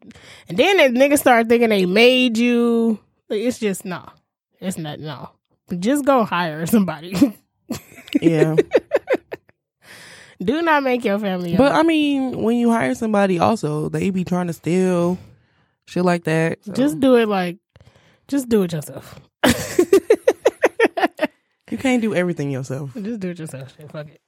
And 0.49 0.57
then 0.59 0.79
that 0.79 0.93
niggas 0.93 1.19
start 1.19 1.49
thinking 1.49 1.69
they 1.69 1.85
made 1.87 2.39
you. 2.39 2.99
Like, 3.29 3.41
it's 3.41 3.59
just, 3.59 3.85
no. 3.85 4.09
It's 4.61 4.79
not, 4.79 4.99
no. 5.01 5.31
Just 5.79 6.05
go 6.05 6.25
hire 6.25 6.67
somebody. 6.67 7.15
Yeah. 8.21 8.57
Do 10.43 10.63
not 10.63 10.83
make 10.83 11.05
your 11.05 11.19
family. 11.19 11.57
but. 11.57 11.73
I 11.73 11.83
mean, 11.83 12.41
when 12.43 12.57
you 12.57 12.71
hire 12.71 12.95
somebody 12.95 13.39
also, 13.39 13.89
they 13.91 14.09
be 14.11 14.25
trying 14.25 14.47
to 14.47 14.53
steal 14.53 15.19
shit 15.87 16.05
like 16.05 16.25
that. 16.25 16.65
so 16.65 16.73
just 16.73 17.01
do 17.01 17.17
it 17.17 17.29
like, 17.29 17.59
just 18.29 18.49
do 18.49 18.63
it 18.63 18.73
yourself. 18.73 19.21
You 21.71 21.79
can't 21.79 22.03
do 22.03 22.15
everything 22.15 22.51
yourself. 22.51 22.93
just 23.03 23.21
do 23.21 23.31
it 23.31 23.39
yourself. 23.39 23.75
Shit, 23.77 23.91
fuck 23.91 24.07
it. 24.09 24.21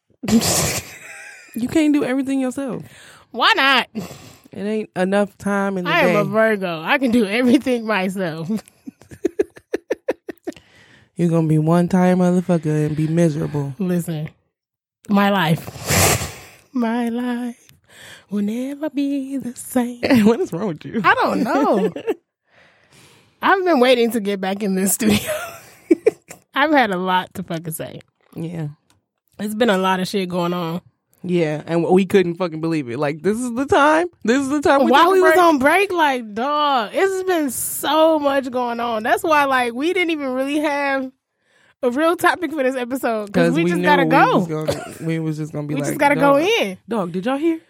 You 1.55 1.69
can't 1.69 1.93
do 1.95 2.05
everything 2.05 2.41
yourself. 2.41 2.83
Why 3.31 3.53
not? 3.57 3.89
It 3.95 4.63
ain't 4.63 4.91
enough 4.97 5.37
time 5.39 5.77
in 5.79 5.85
the 5.85 5.91
I 5.91 6.03
day. 6.05 6.15
am 6.15 6.17
a 6.17 6.25
Virgo. 6.25 6.81
I 6.83 6.99
can 6.99 7.11
do 7.11 7.25
everything 7.27 7.87
myself. 7.87 8.49
You're 11.17 11.29
gonna 11.29 11.49
be 11.49 11.59
one 11.59 11.89
tired 11.89 12.19
motherfucker 12.19 12.87
and 12.87 12.97
be 12.97 13.09
miserable. 13.09 13.75
Listen, 13.79 14.29
my 15.09 15.31
life. 15.31 16.27
My 16.73 17.09
life 17.09 17.73
will 18.31 18.43
never 18.43 18.91
be 18.91 19.39
the 19.39 19.57
same. 19.57 20.01
what 20.27 20.39
is 20.39 20.53
wrong 20.53 20.69
with 20.69 20.85
you? 20.85 21.01
I 21.03 21.15
don't 21.15 21.43
know. 21.43 21.91
I've 23.43 23.65
been 23.65 23.81
waiting 23.81 24.11
to 24.13 24.21
get 24.21 24.41
back 24.41 24.63
in 24.63 24.75
this 24.75 24.93
studio. 24.95 25.33
I've 26.59 26.73
had 26.73 26.91
a 26.91 26.97
lot 26.97 27.33
to 27.35 27.45
fucking 27.45 27.73
say. 27.73 28.01
Yeah. 28.35 28.69
It's 29.39 29.55
been 29.55 29.71
a 29.71 29.79
lot 29.79 30.01
of 30.01 30.09
shit 30.09 30.29
going 30.29 30.53
on. 30.53 30.81
Yeah, 31.23 31.63
and 31.67 31.85
we 31.85 32.05
couldn't 32.05 32.35
fucking 32.35 32.61
believe 32.61 32.89
it. 32.89 32.99
Like, 32.99 33.23
this 33.23 33.37
is 33.37 33.53
the 33.55 33.67
time. 33.67 34.07
This 34.25 34.39
is 34.39 34.49
the 34.49 34.61
time. 34.61 34.85
We 34.85 34.91
While 34.91 35.13
we 35.13 35.21
was 35.21 35.39
on 35.39 35.59
break, 35.59 35.93
like, 35.93 36.35
dog, 36.35 36.91
it's 36.93 37.23
been 37.25 37.51
so 37.51 38.19
much 38.19 38.51
going 38.51 38.81
on. 38.81 39.05
That's 39.05 39.23
why, 39.23 39.45
like, 39.45 39.73
we 39.73 39.93
didn't 39.93 40.11
even 40.11 40.31
really 40.31 40.59
have 40.59 41.11
a 41.83 41.91
real 41.91 42.17
topic 42.17 42.51
for 42.53 42.63
this 42.63 42.77
episode 42.77 43.27
because 43.27 43.55
we, 43.55 43.65
just 43.65 43.83
gotta 43.83 44.05
we 44.05 44.11
go. 44.11 44.39
Was 44.39 44.47
gonna, 44.49 44.95
we 45.01 45.19
was 45.21 45.37
just 45.37 45.53
gonna 45.53 45.67
be 45.67 45.75
we 45.77 45.81
like, 45.81 45.91
just 45.91 46.01
gotta 46.01 46.17
go 46.17 46.39
in, 46.39 46.79
Dog, 46.89 47.13
did 47.13 47.27
y'all 47.27 47.37
hear? 47.37 47.61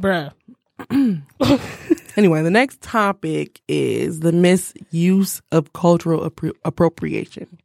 bruh. 0.00 0.32
Anyway, 2.16 2.42
the 2.42 2.50
next 2.50 2.80
topic 2.80 3.60
is 3.68 4.20
the 4.20 4.32
misuse 4.32 5.42
of 5.52 5.74
cultural 5.74 6.28
appro- 6.28 6.54
appropriation. 6.64 7.58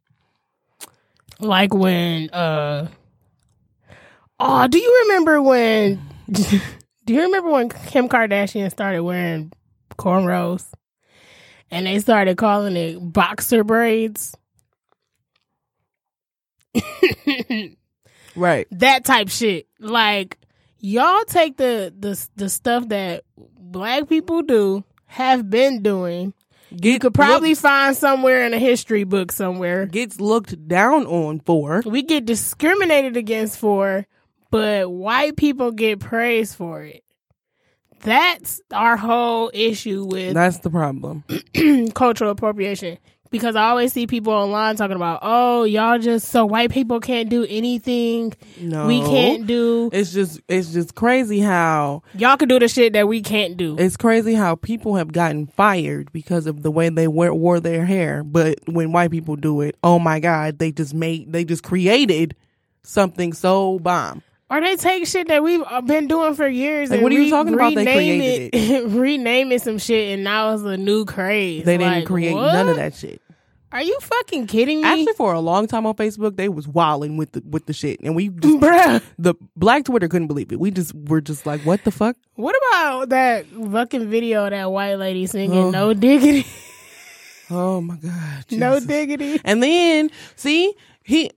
Like 1.42 1.74
when, 1.74 2.30
uh, 2.30 2.88
oh, 4.38 4.68
do 4.68 4.78
you 4.78 5.00
remember 5.04 5.42
when? 5.42 6.00
do 6.30 7.12
you 7.12 7.22
remember 7.22 7.50
when 7.50 7.68
Kim 7.68 8.08
Kardashian 8.08 8.70
started 8.70 9.02
wearing 9.02 9.52
cornrows, 9.98 10.64
and 11.70 11.86
they 11.86 11.98
started 11.98 12.36
calling 12.36 12.76
it 12.76 12.98
boxer 13.00 13.64
braids? 13.64 14.36
Right. 18.34 18.66
that 18.70 19.04
type 19.04 19.28
shit. 19.28 19.66
Like 19.78 20.38
y'all 20.78 21.24
take 21.24 21.56
the 21.58 21.92
the 21.98 22.28
the 22.36 22.48
stuff 22.48 22.88
that 22.88 23.24
black 23.36 24.08
people 24.08 24.42
do 24.42 24.84
have 25.06 25.50
been 25.50 25.82
doing. 25.82 26.32
Get, 26.76 26.92
You 26.92 26.98
could 26.98 27.14
probably 27.14 27.50
looks- 27.50 27.60
find 27.60 27.96
somewhere 27.96 28.44
in 28.46 28.54
a 28.54 28.58
history 28.58 29.04
book 29.04 29.32
somewhere. 29.32 29.86
gets 29.86 30.20
looked 30.20 30.68
down 30.68 31.06
on 31.06 31.40
for. 31.40 31.82
We 31.84 32.02
get 32.02 32.24
discriminated 32.24 33.16
against 33.16 33.58
for, 33.58 34.06
but 34.50 34.90
white 34.90 35.36
people 35.36 35.70
get 35.72 36.00
praised 36.00 36.56
for 36.56 36.82
it. 36.82 37.04
That's 38.00 38.60
our 38.72 38.96
whole 38.96 39.50
issue 39.54 40.04
with 40.04 40.34
That's 40.34 40.58
the 40.58 40.70
problem. 40.70 41.24
cultural 41.94 42.30
appropriation. 42.32 42.98
Because 43.32 43.56
I 43.56 43.70
always 43.70 43.92
see 43.92 44.06
people 44.06 44.32
online 44.32 44.76
talking 44.76 44.94
about, 44.94 45.18
oh, 45.22 45.64
y'all 45.64 45.98
just 45.98 46.28
so 46.28 46.46
white 46.46 46.70
people 46.70 47.00
can't 47.00 47.28
do 47.28 47.44
anything 47.48 48.34
No, 48.60 48.86
we 48.86 49.00
can't 49.00 49.46
do. 49.46 49.90
It's 49.92 50.12
just 50.12 50.40
it's 50.48 50.72
just 50.72 50.94
crazy 50.94 51.40
how 51.40 52.02
Y'all 52.14 52.36
can 52.36 52.46
do 52.48 52.58
the 52.60 52.68
shit 52.68 52.92
that 52.92 53.08
we 53.08 53.22
can't 53.22 53.56
do. 53.56 53.76
it's 53.78 53.96
crazy 53.96 54.34
how 54.34 54.54
people 54.54 54.94
have 54.96 55.12
gotten 55.12 55.46
fired 55.46 56.12
because 56.12 56.46
of 56.46 56.62
the 56.62 56.70
way 56.70 56.88
they 56.90 57.08
wear, 57.08 57.34
wore 57.34 57.58
their 57.58 57.84
hair. 57.86 58.22
But 58.22 58.58
when 58.68 58.92
white 58.92 59.10
people 59.10 59.34
do 59.36 59.62
it, 59.62 59.76
oh 59.82 59.98
my 59.98 60.20
god, 60.20 60.58
they 60.58 60.70
just 60.70 60.94
made 60.94 61.32
they 61.32 61.44
just 61.44 61.62
created 61.64 62.36
something 62.82 63.32
so 63.32 63.78
bomb. 63.78 64.22
Or 64.52 64.60
they 64.60 64.76
take 64.76 65.06
shit 65.06 65.28
that 65.28 65.42
we've 65.42 65.62
uh, 65.66 65.80
been 65.80 66.08
doing 66.08 66.34
for 66.34 66.46
years. 66.46 66.90
Like, 66.90 66.98
and 66.98 67.02
what 67.02 67.10
are 67.12 67.14
you 67.14 67.22
re- 67.22 67.30
talking 67.30 67.54
about? 67.54 67.74
They 67.74 67.84
created 67.84 68.54
it, 68.54 68.90
it 69.52 69.62
some 69.62 69.78
shit, 69.78 70.12
and 70.12 70.22
now 70.24 70.52
it's 70.52 70.62
a 70.62 70.76
new 70.76 71.06
craze. 71.06 71.64
They 71.64 71.78
didn't 71.78 72.04
create 72.04 72.34
what? 72.34 72.52
none 72.52 72.68
of 72.68 72.76
that 72.76 72.94
shit. 72.94 73.22
Are 73.72 73.82
you 73.82 73.98
fucking 74.00 74.48
kidding 74.48 74.82
me, 74.82 74.86
Actually, 74.86 75.14
for 75.14 75.32
a 75.32 75.40
long 75.40 75.66
time 75.66 75.86
on 75.86 75.94
Facebook, 75.94 76.36
they 76.36 76.50
was 76.50 76.68
wilding 76.68 77.16
with 77.16 77.32
the 77.32 77.42
with 77.48 77.64
the 77.64 77.72
shit, 77.72 78.00
and 78.02 78.14
we 78.14 78.28
just, 78.28 78.56
bruh? 78.60 79.02
the 79.18 79.34
black 79.56 79.86
Twitter 79.86 80.08
couldn't 80.08 80.28
believe 80.28 80.52
it. 80.52 80.60
We 80.60 80.70
just 80.70 80.94
were 80.94 81.22
just 81.22 81.46
like, 81.46 81.62
what 81.62 81.82
the 81.84 81.90
fuck? 81.90 82.16
What 82.34 82.54
about 82.68 83.08
that 83.08 83.46
fucking 83.46 84.10
video 84.10 84.44
of 84.44 84.50
that 84.50 84.70
white 84.70 84.96
lady 84.96 85.24
singing 85.26 85.56
Oh. 85.56 85.70
"No 85.70 85.94
Diggity, 85.94 86.46
Oh 87.50 87.80
my 87.80 87.96
god, 87.96 88.44
No 88.50 88.78
Diggity"? 88.78 89.40
And 89.42 89.62
then 89.62 90.10
see 90.36 90.74
he 91.02 91.30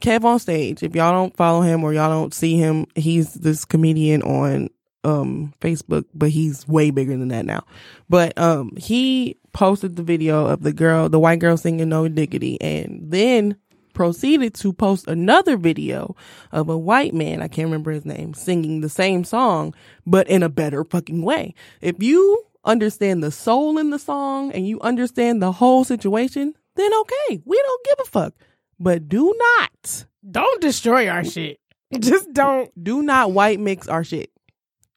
KevOnStage. 0.00 0.82
If 0.82 0.94
y'all 0.94 1.12
don't 1.12 1.36
follow 1.36 1.60
him 1.60 1.84
or 1.84 1.92
y'all 1.92 2.10
don't 2.10 2.34
see 2.34 2.56
him, 2.56 2.86
he's 2.94 3.34
this 3.34 3.64
comedian 3.64 4.22
on 4.22 4.70
um 5.04 5.54
Facebook, 5.60 6.04
but 6.14 6.30
he's 6.30 6.66
way 6.66 6.90
bigger 6.90 7.16
than 7.16 7.28
that 7.28 7.46
now. 7.46 7.64
But 8.08 8.36
um 8.38 8.72
he 8.76 9.38
posted 9.52 9.96
the 9.96 10.02
video 10.02 10.46
of 10.46 10.62
the 10.62 10.72
girl, 10.72 11.08
the 11.08 11.18
white 11.18 11.38
girl 11.38 11.56
singing 11.56 11.88
No 11.88 12.08
Diggity, 12.08 12.60
and 12.60 13.10
then 13.10 13.56
proceeded 13.98 14.54
to 14.54 14.72
post 14.72 15.08
another 15.08 15.56
video 15.56 16.14
of 16.52 16.68
a 16.68 16.78
white 16.78 17.12
man, 17.12 17.42
I 17.42 17.48
can't 17.48 17.66
remember 17.66 17.90
his 17.90 18.04
name, 18.04 18.32
singing 18.32 18.80
the 18.80 18.88
same 18.88 19.24
song, 19.24 19.74
but 20.06 20.28
in 20.28 20.44
a 20.44 20.48
better 20.48 20.84
fucking 20.84 21.22
way. 21.22 21.52
If 21.80 22.00
you 22.00 22.44
understand 22.64 23.24
the 23.24 23.32
soul 23.32 23.76
in 23.76 23.90
the 23.90 23.98
song 23.98 24.52
and 24.52 24.68
you 24.68 24.80
understand 24.82 25.42
the 25.42 25.50
whole 25.50 25.82
situation, 25.82 26.54
then 26.76 26.94
okay, 26.94 27.42
we 27.44 27.60
don't 27.60 27.84
give 27.86 27.98
a 28.06 28.08
fuck. 28.08 28.34
But 28.80 29.08
do 29.08 29.34
not, 29.36 30.04
Don't 30.30 30.60
destroy 30.60 31.08
our 31.08 31.24
shit. 31.24 31.58
Just 31.98 32.32
don't. 32.32 32.70
do 32.82 33.02
not 33.02 33.32
white 33.32 33.58
mix 33.58 33.88
our 33.88 34.04
shit. 34.04 34.30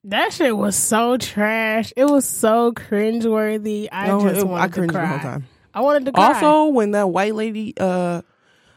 That 0.06 0.34
shit 0.34 0.56
was 0.58 0.76
so 0.76 1.18
trash. 1.18 1.94
It 1.96 2.06
was 2.06 2.28
so 2.28 2.72
cringeworthy. 2.74 3.88
I 3.92 4.08
No, 4.08 4.22
just 4.22 4.42
it- 4.42 4.48
wanted 4.48 4.64
I 4.64 4.68
to 4.68 4.74
cringed 4.74 4.94
cry. 4.94 5.02
the 5.04 5.08
whole 5.08 5.20
time. 5.20 5.48
I 5.74 5.82
wanted 5.82 6.06
to 6.06 6.12
cry. 6.12 6.34
Also, 6.34 6.66
when 6.74 6.92
that 6.92 7.10
white 7.10 7.34
lady, 7.36 7.74
uh, 7.80 8.22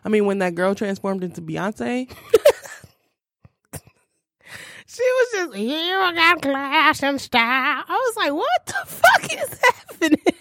I 0.05 0.09
mean, 0.11 0.27
when 0.27 0.38
that 0.38 0.55
girl 0.55 0.75
transformed 0.75 1.25
into 1.25 1.40
Beyonce, 1.43 2.11
She 4.87 5.03
was 5.03 5.29
just, 5.33 5.57
you 5.59 5.93
got 6.14 6.40
class 6.43 7.03
and 7.03 7.21
style. 7.21 7.43
I 7.43 7.85
was 7.88 8.17
like, 8.17 8.33
what 8.33 8.67
the 8.67 8.75
fuck 8.87 9.25
is 9.25 9.61
happening? 9.61 10.34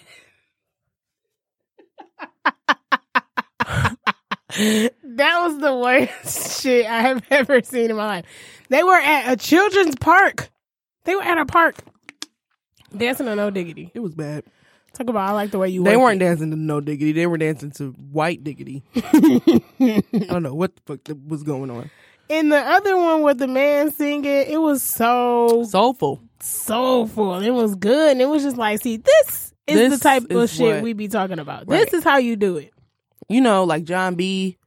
That 4.58 5.38
was 5.42 5.58
the 5.58 5.74
worst 5.76 6.60
shit 6.62 6.86
I 6.86 7.02
have 7.02 7.22
ever 7.30 7.62
seen 7.62 7.90
in 7.90 7.96
my 7.96 8.06
life. 8.06 8.24
They 8.68 8.82
were 8.82 8.94
at 8.96 9.32
a 9.32 9.36
children's 9.36 9.94
park. 9.96 10.48
They 11.04 11.14
were 11.14 11.22
at 11.22 11.38
a 11.38 11.44
park 11.46 11.76
dancing 12.96 13.26
to 13.26 13.34
No 13.36 13.50
Diggity. 13.50 13.90
it 13.94 14.00
was 14.00 14.14
bad. 14.14 14.44
Talk 14.92 15.08
about 15.10 15.28
I 15.28 15.32
like 15.32 15.50
the 15.50 15.58
way 15.58 15.68
you. 15.70 15.82
They 15.82 15.96
weren't 15.96 16.22
it. 16.22 16.24
dancing 16.24 16.50
to 16.52 16.56
no 16.56 16.80
diggity. 16.80 17.10
They 17.12 17.26
were 17.26 17.36
dancing 17.36 17.72
to 17.72 17.90
white 18.12 18.44
diggity. 18.44 18.84
I 18.94 20.02
don't 20.28 20.44
know 20.44 20.54
what 20.54 20.76
the 20.76 20.82
fuck 20.86 21.16
was 21.26 21.42
going 21.42 21.70
on. 21.70 21.90
And 22.30 22.52
the 22.52 22.58
other 22.60 22.96
one 22.96 23.22
with 23.22 23.38
the 23.38 23.48
man 23.48 23.90
singing, 23.90 24.24
it 24.24 24.60
was 24.60 24.82
so 24.84 25.64
Soulful. 25.68 26.20
soulful. 26.40 27.40
It 27.40 27.50
was 27.50 27.74
good. 27.74 28.12
And 28.12 28.22
it 28.22 28.26
was 28.28 28.44
just 28.44 28.56
like, 28.56 28.80
see, 28.82 28.96
this 28.98 29.52
is 29.66 29.74
This 29.90 29.98
the 29.98 30.02
type 30.02 30.30
of 30.30 30.48
shit 30.48 30.76
what- 30.76 30.82
we 30.84 30.92
be 30.92 31.08
talking 31.08 31.38
about. 31.40 31.68
Right. 31.68 31.84
This 31.84 31.92
is 31.94 32.04
how 32.04 32.18
you 32.18 32.36
do 32.36 32.56
it. 32.58 32.72
You 33.28 33.40
know, 33.40 33.64
like 33.64 33.84
Jon 33.84 34.14
B. 34.14 34.58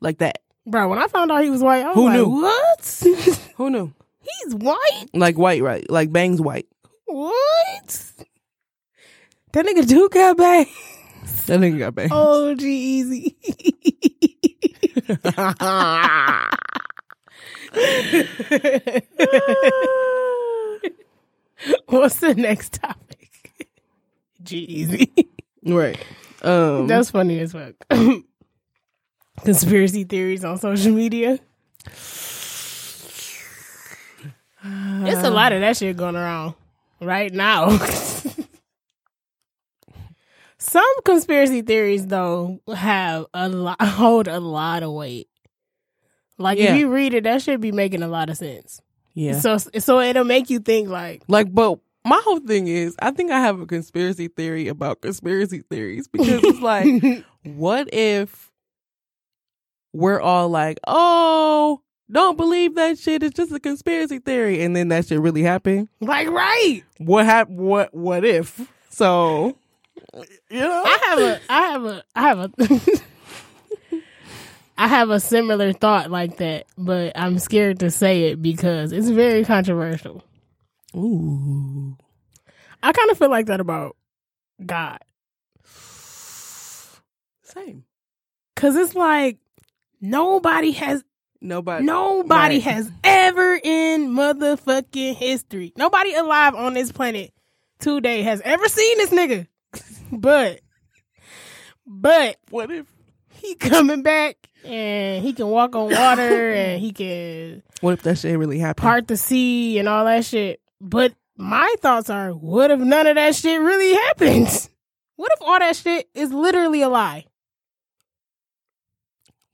Like 0.00 0.18
that. 0.18 0.38
Bro, 0.66 0.88
when 0.88 0.98
I 0.98 1.06
found 1.08 1.30
out 1.30 1.44
he 1.44 1.50
was 1.50 1.62
white, 1.62 1.84
I 1.84 1.88
was 1.88 1.94
Who 1.94 2.04
like, 2.06 2.16
knew? 2.16 2.28
what? 2.28 3.40
Who 3.56 3.70
knew? 3.70 3.92
He's 4.20 4.54
white? 4.54 5.06
Like 5.12 5.36
white, 5.36 5.62
right? 5.62 5.88
Like 5.90 6.10
Bang's 6.12 6.40
white. 6.40 6.66
What? 7.06 8.12
That 9.52 9.66
nigga 9.66 9.86
do 9.86 10.08
got 10.08 10.36
bang. 10.36 10.66
That 11.46 11.60
nigga 11.60 11.78
got 11.78 11.94
bang. 11.94 12.08
Oh, 12.10 12.54
G-Eazy. 12.54 13.34
What's 21.86 22.20
the 22.20 22.34
next 22.34 22.74
topic? 22.74 23.30
G-Eazy. 24.42 25.10
right. 25.64 25.98
Um, 26.44 26.86
That's 26.86 27.10
funny 27.10 27.40
as 27.40 27.52
fuck. 27.52 27.74
Conspiracy 29.44 30.04
theories 30.04 30.44
on 30.44 30.58
social 30.58 30.92
media. 30.92 31.38
It's 34.66 35.22
a 35.22 35.30
lot 35.30 35.52
of 35.52 35.60
that 35.60 35.76
shit 35.76 35.96
going 35.96 36.16
around 36.16 36.54
right 37.00 37.32
now. 37.32 37.76
Some 40.58 41.02
conspiracy 41.04 41.60
theories 41.62 42.06
though 42.06 42.60
have 42.74 43.26
a 43.34 43.48
lot 43.50 43.82
hold 43.82 44.28
a 44.28 44.40
lot 44.40 44.82
of 44.82 44.92
weight. 44.92 45.28
Like 46.38 46.58
Yeah. 46.58 46.72
if 46.74 46.80
you 46.80 46.88
read 46.88 47.12
it, 47.12 47.24
that 47.24 47.42
should 47.42 47.60
be 47.60 47.70
making 47.72 48.02
a 48.02 48.08
lot 48.08 48.30
of 48.30 48.38
sense. 48.38 48.80
yeah. 49.12 49.38
So 49.40 49.58
so 49.58 50.00
it'll 50.00 50.24
make 50.24 50.48
you 50.48 50.60
think 50.60 50.88
like, 50.88 51.22
Like, 51.28 51.52
but 51.52 51.78
my 52.04 52.20
whole 52.24 52.40
thing 52.40 52.66
is, 52.68 52.94
I 53.00 53.10
think 53.10 53.30
I 53.30 53.40
have 53.40 53.60
a 53.60 53.66
conspiracy 53.66 54.28
theory 54.28 54.68
about 54.68 55.00
conspiracy 55.00 55.62
theories 55.70 56.06
because 56.08 56.42
it's 56.44 56.60
like, 56.60 57.24
what 57.44 57.88
if 57.92 58.50
we're 59.92 60.20
all 60.20 60.48
like, 60.48 60.78
oh, 60.86 61.80
don't 62.10 62.36
believe 62.36 62.74
that 62.74 62.98
shit. 62.98 63.22
It's 63.22 63.34
just 63.36 63.52
a 63.52 63.60
conspiracy 63.60 64.18
theory, 64.18 64.62
and 64.62 64.76
then 64.76 64.88
that 64.88 65.06
shit 65.06 65.18
really 65.20 65.42
happened. 65.42 65.88
like 66.00 66.28
right. 66.28 66.82
What 66.98 67.24
hap- 67.24 67.48
What? 67.48 67.94
What 67.94 68.24
if? 68.24 68.60
So, 68.90 69.56
you 70.50 70.60
know, 70.60 70.82
I 70.86 70.98
have 71.08 71.18
a 71.18 71.40
I 71.48 71.60
have 71.62 71.84
a 71.84 72.04
I 72.14 72.20
have 72.22 72.38
a 72.38 72.50
I 74.76 74.88
have 74.88 75.10
a 75.10 75.20
similar 75.20 75.72
thought 75.72 76.10
like 76.10 76.36
that, 76.38 76.66
but 76.76 77.12
I'm 77.16 77.38
scared 77.38 77.78
to 77.80 77.90
say 77.90 78.24
it 78.30 78.42
because 78.42 78.92
it's 78.92 79.08
very 79.08 79.44
controversial. 79.44 80.22
Ooh. 80.96 81.96
I 82.82 82.92
kind 82.92 83.10
of 83.10 83.18
feel 83.18 83.30
like 83.30 83.46
that 83.46 83.60
about 83.60 83.96
God. 84.64 84.98
Same. 87.42 87.84
Cause 88.56 88.76
it's 88.76 88.94
like 88.94 89.38
nobody 90.00 90.72
has 90.72 91.04
Nobody. 91.40 91.84
nobody 91.84 92.54
Right. 92.56 92.62
has 92.62 92.90
ever 93.02 93.58
in 93.62 94.08
motherfucking 94.10 95.14
history. 95.14 95.72
Nobody 95.76 96.14
alive 96.14 96.54
on 96.54 96.72
this 96.74 96.90
planet 96.92 97.32
today 97.80 98.22
has 98.22 98.40
ever 98.42 98.66
seen 98.68 98.98
this 98.98 99.10
nigga. 99.10 99.46
but 100.12 100.60
but 101.86 102.36
What 102.50 102.70
if? 102.70 102.86
he 103.34 103.54
coming 103.56 104.02
back 104.02 104.36
and 104.64 105.22
he 105.22 105.32
can 105.34 105.48
walk 105.48 105.74
on 105.76 105.90
water 105.90 106.52
and 106.52 106.80
he 106.80 106.92
can 106.92 107.62
What 107.82 107.92
if 107.94 108.02
that 108.04 108.18
shit 108.18 108.38
really 108.38 108.58
happened? 108.58 108.82
part 108.82 109.06
the 109.08 109.16
sea 109.18 109.78
and 109.78 109.88
all 109.88 110.04
that 110.06 110.24
shit. 110.24 110.60
But 110.84 111.14
my 111.36 111.74
thoughts 111.80 112.10
are, 112.10 112.30
what 112.30 112.70
if 112.70 112.78
none 112.78 113.06
of 113.06 113.14
that 113.14 113.34
shit 113.34 113.60
really 113.60 113.94
happens? 113.94 114.70
What 115.16 115.30
if 115.32 115.42
all 115.42 115.60
that 115.60 115.76
shit 115.76 116.08
is 116.12 116.32
literally 116.32 116.82
a 116.82 116.88
lie? 116.88 117.26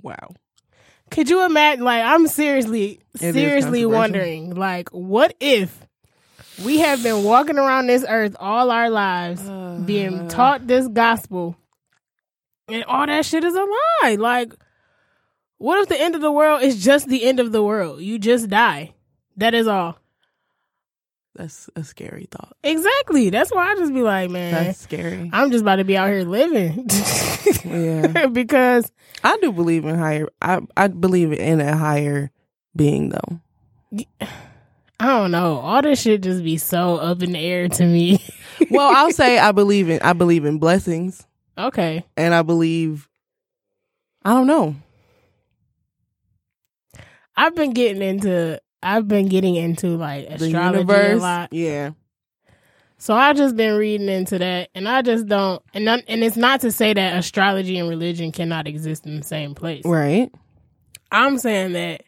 wow. 0.03 0.31
Could 1.11 1.29
you 1.29 1.45
imagine? 1.45 1.85
Like, 1.85 2.03
I'm 2.03 2.27
seriously, 2.29 3.01
It 3.21 3.35
seriously 3.35 3.85
wondering, 3.85 4.55
like, 4.55 4.89
what 4.89 5.37
if 5.39 5.87
we 6.65 6.79
have 6.79 7.03
been 7.03 7.25
walking 7.25 7.59
around 7.59 7.89
this 7.89 8.07
earth 8.09 8.37
all 8.41 8.71
our 8.71 8.89
lives, 8.89 9.43
being 9.85 10.21
uh. 10.21 10.29
taught 10.31 10.67
this 10.67 10.89
gospel, 10.89 11.57
and 12.67 12.83
all 12.85 13.05
that 13.05 13.27
shit 13.27 13.45
is 13.45 13.55
a 13.55 13.67
lie? 14.03 14.17
Like, 14.19 14.55
what 15.59 15.83
if 15.83 15.91
the 15.91 16.01
end 16.01 16.15
of 16.15 16.23
the 16.23 16.33
world 16.33 16.63
is 16.63 16.83
just 16.83 17.07
the 17.07 17.25
end 17.25 17.39
of 17.39 17.53
the 17.53 17.63
world? 17.63 18.01
You 18.01 18.19
just 18.19 18.49
die. 18.49 18.95
That 19.37 19.53
is 19.53 19.67
all. 19.67 20.00
That's 21.37 21.71
a 21.77 21.85
scary 21.85 22.27
thought. 22.31 22.57
Exactly. 22.65 23.31
That's 23.31 23.53
why 23.53 23.71
I 23.71 23.75
just 23.77 23.95
be 23.95 24.03
like, 24.03 24.31
man, 24.31 24.53
That's 24.53 24.81
scary. 24.81 25.31
I'm 25.33 25.51
just 25.51 25.63
about 25.63 25.77
to 25.77 25.85
be 25.85 25.97
out 25.97 26.09
here 26.09 26.25
living. 26.25 26.89
Yeah. 27.65 28.27
because 28.33 28.91
I 29.23 29.39
do 29.41 29.53
believe 29.53 29.85
in 29.85 29.97
higher. 29.97 30.29
I 30.43 30.61
I 30.77 30.89
believe 30.89 31.33
in 31.33 31.61
a 31.61 31.77
higher 31.77 32.31
being 32.75 33.11
though. 33.11 33.41
I 35.01 35.07
don't 35.07 35.31
know. 35.31 35.59
All 35.61 35.81
this 35.81 36.03
shit 36.03 36.23
just 36.23 36.45
be 36.45 36.59
so 36.59 36.97
up 36.97 37.23
in 37.23 37.33
the 37.33 37.39
air 37.39 37.69
to 37.69 37.85
me. 37.85 38.23
Well, 38.71 38.95
I'll 38.95 39.11
say 39.11 39.39
I 39.39 39.53
believe 39.53 39.89
in 39.89 40.01
I 40.03 40.13
believe 40.13 40.45
in 40.45 40.59
blessings, 40.59 41.27
okay. 41.57 42.05
and 42.15 42.35
I 42.35 42.43
believe. 42.43 43.09
I 44.23 44.35
don't 44.35 44.47
know. 44.47 44.77
I've 47.35 47.55
been 47.55 47.73
getting 47.73 48.03
into 48.03 48.61
I've 48.83 49.07
been 49.09 49.27
getting 49.29 49.57
into 49.57 49.97
like 49.97 50.27
astrology 50.29 50.93
a 50.93 51.17
lot. 51.17 51.53
Yeah. 51.53 51.91
So 52.99 53.15
I've 53.15 53.37
just 53.37 53.57
been 53.57 53.77
reading 53.77 54.09
into 54.09 54.39
that 54.39 54.69
and 54.75 54.89
I 54.89 55.03
just 55.03 55.27
don't 55.27 55.63
and 55.73 55.89
and 55.89 56.05
it's 56.25 56.37
not 56.37 56.61
to 56.63 56.71
say 56.73 56.93
that 56.93 57.17
astrology 57.19 57.79
and 57.79 57.89
religion 57.89 58.31
cannot 58.33 58.67
exist 58.67 59.07
in 59.07 59.17
the 59.17 59.23
same 59.23 59.55
place. 59.55 59.85
Right. 59.85 60.31
I'm 61.11 61.39
saying 61.39 61.73
that 61.73 62.03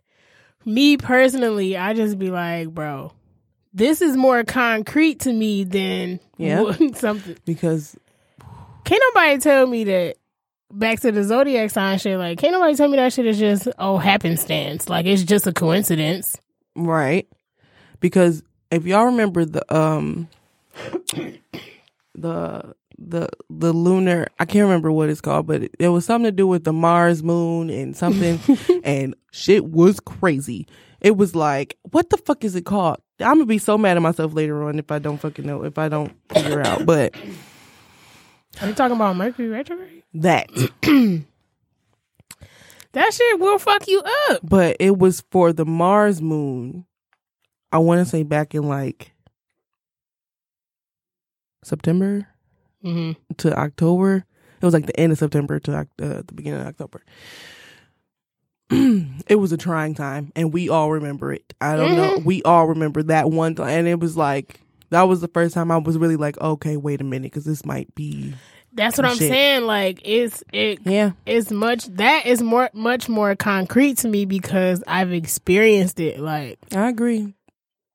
me 0.64 0.96
personally, 0.96 1.76
I 1.76 1.92
just 1.94 2.18
be 2.18 2.30
like, 2.30 2.68
bro, 2.68 3.12
this 3.72 4.00
is 4.02 4.16
more 4.16 4.44
concrete 4.44 5.20
to 5.20 5.32
me 5.32 5.64
than 5.64 6.20
Yeah. 6.36 6.72
something. 6.94 7.36
Because 7.44 7.96
Can't 8.84 9.02
nobody 9.14 9.38
tell 9.38 9.66
me 9.66 9.84
that. 9.84 10.16
Back 10.74 11.00
to 11.00 11.12
the 11.12 11.22
zodiac 11.22 11.68
sign 11.70 11.98
shit, 11.98 12.18
like 12.18 12.38
can't 12.38 12.54
nobody 12.54 12.74
tell 12.74 12.88
me 12.88 12.96
that 12.96 13.12
shit 13.12 13.26
is 13.26 13.38
just 13.38 13.68
oh 13.78 13.98
happenstance, 13.98 14.88
like 14.88 15.04
it's 15.04 15.22
just 15.22 15.46
a 15.46 15.52
coincidence. 15.52 16.34
Right. 16.74 17.26
Because 18.00 18.42
if 18.70 18.86
y'all 18.86 19.06
remember 19.06 19.44
the 19.44 19.74
um 19.74 20.28
the 22.14 22.74
the 22.98 23.28
the 23.50 23.72
lunar 23.72 24.28
I 24.38 24.44
can't 24.44 24.64
remember 24.64 24.92
what 24.92 25.08
it's 25.08 25.20
called, 25.20 25.46
but 25.46 25.64
it, 25.64 25.74
it 25.78 25.88
was 25.88 26.04
something 26.04 26.26
to 26.30 26.32
do 26.32 26.46
with 26.46 26.64
the 26.64 26.72
Mars 26.72 27.22
moon 27.22 27.70
and 27.70 27.96
something 27.96 28.38
and 28.84 29.14
shit 29.30 29.64
was 29.66 30.00
crazy. 30.00 30.66
It 31.00 31.16
was 31.16 31.34
like, 31.34 31.76
what 31.90 32.10
the 32.10 32.16
fuck 32.16 32.44
is 32.44 32.54
it 32.54 32.64
called? 32.64 32.98
I'm 33.20 33.34
gonna 33.34 33.46
be 33.46 33.58
so 33.58 33.76
mad 33.76 33.96
at 33.96 34.02
myself 34.02 34.34
later 34.34 34.62
on 34.64 34.78
if 34.78 34.90
I 34.92 34.98
don't 34.98 35.18
fucking 35.18 35.44
know, 35.46 35.64
if 35.64 35.78
I 35.78 35.88
don't 35.88 36.12
figure 36.32 36.60
out. 36.60 36.86
But 36.86 37.14
Are 38.60 38.68
you 38.68 38.74
talking 38.74 38.96
about 38.96 39.16
Mercury 39.16 39.48
retrograde? 39.48 40.02
that. 40.14 40.48
That 42.92 43.12
shit 43.12 43.40
will 43.40 43.58
fuck 43.58 43.88
you 43.88 44.02
up. 44.30 44.40
But 44.42 44.76
it 44.80 44.98
was 44.98 45.22
for 45.30 45.52
the 45.52 45.64
Mars 45.64 46.20
moon. 46.20 46.84
I 47.70 47.78
wanna 47.78 48.04
say 48.04 48.22
back 48.22 48.54
in 48.54 48.64
like 48.64 49.12
September 51.64 52.26
Mm-hmm. 52.84 53.12
to 53.38 53.56
October. 53.56 54.24
It 54.60 54.64
was 54.64 54.74
like 54.74 54.86
the 54.86 54.98
end 54.98 55.12
of 55.12 55.18
September 55.18 55.60
to 55.60 55.76
uh, 55.78 55.84
the 55.98 56.24
beginning 56.34 56.60
of 56.62 56.66
October. 56.66 57.00
it 59.28 59.38
was 59.38 59.52
a 59.52 59.56
trying 59.56 59.94
time, 59.94 60.32
and 60.34 60.52
we 60.52 60.68
all 60.68 60.90
remember 60.90 61.32
it. 61.32 61.54
I 61.60 61.76
don't 61.76 61.94
know. 61.94 62.18
We 62.24 62.42
all 62.42 62.66
remember 62.66 63.04
that 63.04 63.30
one 63.30 63.54
time, 63.54 63.68
and 63.68 63.86
it 63.88 64.00
was 64.00 64.16
like 64.16 64.58
that 64.90 65.02
was 65.02 65.20
the 65.20 65.28
first 65.28 65.54
time 65.54 65.70
I 65.70 65.76
was 65.78 65.96
really 65.96 66.16
like, 66.16 66.40
okay, 66.40 66.76
wait 66.76 67.00
a 67.00 67.04
minute, 67.04 67.30
because 67.30 67.44
this 67.44 67.64
might 67.64 67.94
be, 67.94 68.34
That's 68.74 68.96
what 68.96 69.04
I'm 69.06 69.16
Shit. 69.16 69.28
saying. 69.30 69.62
Like 69.64 70.00
it's 70.04 70.42
it 70.52 70.80
yeah, 70.84 71.12
it's 71.26 71.50
much 71.50 71.84
that 71.96 72.26
is 72.26 72.42
more 72.42 72.70
much 72.72 73.08
more 73.08 73.36
concrete 73.36 73.98
to 73.98 74.08
me 74.08 74.24
because 74.24 74.82
I've 74.86 75.12
experienced 75.12 76.00
it. 76.00 76.18
Like 76.18 76.58
I 76.74 76.88
agree. 76.88 77.34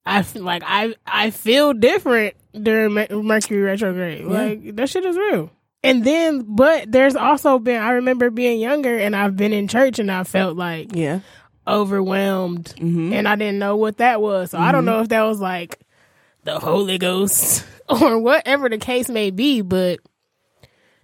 I 0.06 0.24
like 0.36 0.64
I 0.66 0.94
I 1.06 1.32
feel 1.32 1.74
different 1.74 2.36
during 2.54 2.94
Mercury 2.94 3.62
retrograde. 3.62 4.22
Yeah. 4.22 4.28
Like 4.28 4.76
that 4.76 4.90
shit 4.90 5.04
is 5.06 5.18
real. 5.18 5.52
And 5.84 6.04
then, 6.04 6.44
but 6.56 6.92
there's 6.92 7.16
also 7.16 7.60
been. 7.60 7.80
I 7.82 7.92
remember 7.92 8.30
being 8.32 8.60
younger, 8.60 8.98
and 8.98 9.16
I've 9.16 9.38
been 9.38 9.54
in 9.54 9.68
church, 9.68 10.00
and 10.00 10.12
I 10.12 10.24
felt 10.24 10.58
like 10.58 10.96
Yeah, 10.96 11.20
overwhelmed, 11.68 12.74
hmm 12.78 13.14
and 13.14 13.28
I 13.28 13.36
didn't 13.36 13.60
know 13.60 13.76
what 13.76 13.98
that 13.98 14.20
was. 14.22 14.52
So 14.52 14.58
I 14.58 14.72
don't 14.72 14.86
know 14.86 15.02
if 15.02 15.10
that 15.10 15.22
was 15.24 15.40
like 15.40 15.80
the 16.44 16.60
Holy 16.60 16.98
Ghost 16.98 17.66
or 17.90 18.20
whatever 18.20 18.70
the 18.70 18.80
case 18.80 19.08
may 19.08 19.30
be. 19.30 19.62
But 19.62 20.00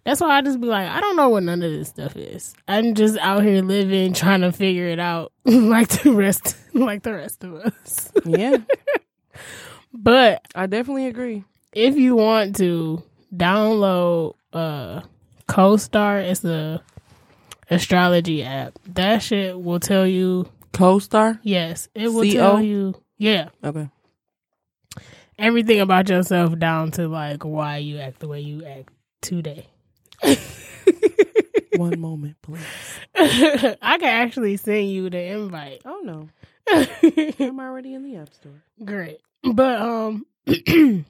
that's 0.05 0.19
why 0.21 0.37
I 0.37 0.41
just 0.41 0.59
be 0.59 0.67
like, 0.67 0.87
I 0.89 0.99
don't 0.99 1.15
know 1.15 1.29
what 1.29 1.43
none 1.43 1.61
of 1.63 1.71
this 1.71 1.87
stuff 1.89 2.15
is. 2.17 2.53
I'm 2.67 2.93
just 2.93 3.17
out 3.19 3.43
here 3.43 3.61
living, 3.61 4.13
trying 4.13 4.41
to 4.41 4.51
figure 4.51 4.87
it 4.87 4.99
out, 4.99 5.31
like 5.45 5.87
the 5.89 6.11
rest, 6.11 6.57
like 6.73 7.03
the 7.03 7.13
rest 7.13 7.43
of 7.43 7.55
us. 7.55 8.11
yeah. 8.25 8.57
but 9.93 10.41
I 10.55 10.65
definitely 10.67 11.07
agree. 11.07 11.43
if 11.73 11.95
you 11.95 12.15
want 12.15 12.55
to 12.57 13.03
download 13.35 14.35
uh 14.53 15.01
CoStar, 15.47 16.21
it's 16.23 16.43
a 16.45 16.81
astrology 17.69 18.43
app. 18.43 18.77
That 18.87 19.21
shit 19.21 19.59
will 19.61 19.79
tell 19.79 20.05
you 20.07 20.47
Co-star. 20.73 21.39
yes, 21.43 21.87
it 21.95 22.07
will 22.11 22.23
CO? 22.23 22.31
tell 22.33 22.61
you 22.61 22.95
yeah, 23.17 23.49
Okay. 23.63 23.89
everything 25.37 25.79
about 25.79 26.09
yourself 26.09 26.57
down 26.59 26.91
to 26.91 27.07
like 27.07 27.43
why 27.45 27.77
you 27.77 27.99
act 27.99 28.19
the 28.19 28.27
way 28.27 28.41
you 28.41 28.65
act 28.65 28.89
today. 29.21 29.67
One 31.75 31.99
moment, 31.99 32.37
please. 32.41 32.61
I 33.15 33.97
can 33.97 34.03
actually 34.03 34.57
send 34.57 34.89
you 34.91 35.09
the 35.09 35.19
invite. 35.19 35.81
Oh 35.85 36.01
no, 36.03 36.29
I'm 37.45 37.59
already 37.59 37.93
in 37.93 38.03
the 38.03 38.17
app 38.17 38.33
store. 38.33 38.61
Great. 38.83 39.19
But 39.43 39.81
um 39.81 40.25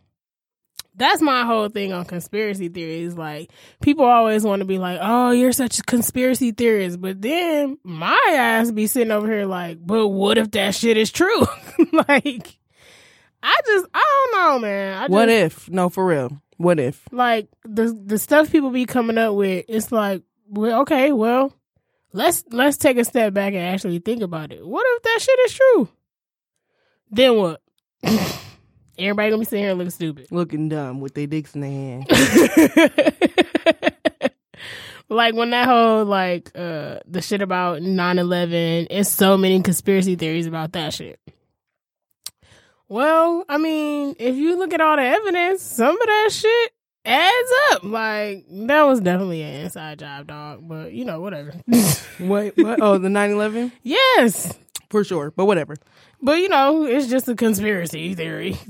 that's 0.95 1.21
my 1.21 1.43
whole 1.45 1.69
thing 1.69 1.91
on 1.93 2.06
conspiracy 2.06 2.69
theories. 2.69 3.15
Like 3.15 3.52
people 3.82 4.06
always 4.06 4.43
want 4.43 4.62
to 4.62 4.65
be 4.65 4.78
like, 4.78 4.99
"Oh, 5.02 5.32
you're 5.32 5.52
such 5.52 5.80
a 5.80 5.84
conspiracy 5.84 6.52
theorist," 6.52 7.02
but 7.02 7.21
then 7.21 7.78
my 7.84 8.19
ass 8.32 8.71
be 8.71 8.88
sitting 8.88 9.12
over 9.12 9.28
here 9.28 9.45
like, 9.45 9.80
"But 9.86 10.08
what 10.08 10.38
if 10.38 10.52
that 10.52 10.76
shit 10.76 10.97
is 10.97 11.12
true?" 11.12 11.45
like 12.08 12.58
I 13.41 13.60
just 13.65 13.86
I 13.93 14.30
don't 14.32 14.41
know, 14.41 14.60
man. 14.60 15.04
I 15.04 15.08
What 15.08 15.30
if? 15.30 15.69
No, 15.69 15.89
for 15.89 16.06
real. 16.06 16.41
What 16.63 16.80
if? 16.80 17.06
like 17.12 17.49
the 17.65 17.93
the 18.06 18.17
stuff 18.17 18.49
people 18.49 18.69
be 18.69 18.86
coming 18.86 19.17
up 19.17 19.36
with? 19.36 19.65
It's 19.67 19.91
like, 19.91 20.23
well, 20.47 20.84
okay, 20.84 21.12
well, 21.12 21.54
let's 22.13 22.45
let's 22.52 22.78
take 22.78 22.97
a 22.97 23.04
step 23.04 23.34
back 23.34 23.54
and 23.54 23.63
actually 23.63 23.99
think 23.99 24.21
about 24.21 24.54
it. 24.54 24.65
What 24.65 24.86
if 24.88 25.04
that 25.04 25.19
shit 25.21 25.39
is 25.45 25.54
true? 25.54 25.89
Then 27.12 27.36
what? 27.36 27.62
Everybody 28.97 29.30
gonna 29.30 29.39
be 29.39 29.45
sitting 29.45 29.65
here 29.65 29.73
looking 29.73 29.89
stupid. 29.89 30.28
Looking 30.32 30.69
dumb 30.69 31.02
with 31.02 31.15
their 31.15 31.28
dicks 31.28 31.54
in 31.54 31.60
their 31.62 31.69
hand. 31.69 32.08
like 35.10 35.36
when 35.36 35.49
that 35.49 35.67
whole 35.67 36.06
like 36.06 36.49
uh 36.56 36.99
the 37.06 37.21
shit 37.21 37.41
about 37.41 37.82
9-11 37.82 38.88
it's 38.89 39.10
so 39.10 39.36
many 39.38 39.62
conspiracy 39.62 40.15
theories 40.15 40.47
about 40.47 40.71
that 40.71 40.93
shit 40.93 41.19
well 42.93 43.43
i 43.49 43.58
mean 43.58 44.15
if 44.19 44.36
you 44.36 44.58
look 44.58 44.73
at 44.73 44.82
all 44.82 44.95
the 44.95 45.01
evidence 45.03 45.62
some 45.62 45.99
of 45.99 46.08
that 46.08 46.29
shit 46.32 46.73
adds 47.06 47.49
up. 47.71 47.84
Like 47.84 48.45
that 48.49 48.84
was 48.84 49.01
definitely 49.01 49.41
an 49.41 49.65
inside 49.65 49.99
job, 49.99 50.27
dog. 50.27 50.67
But 50.67 50.93
you 50.93 51.06
know, 51.06 51.19
whatever. 51.21 51.53
Wait, 52.19 52.53
what? 52.58 52.82
Oh, 52.82 52.97
the 52.97 53.10
9/11 53.10 53.71
yes, 53.84 54.58
for 54.89 55.03
sure, 55.03 55.32
but 55.32 55.45
whatever. 55.45 55.75
but 56.21 56.39
you 56.39 56.49
know, 56.49 56.86
it's 56.86 57.08
just 57.08 57.27
a 57.27 57.36
conspiracy 57.36 58.15
theory. 58.15 58.58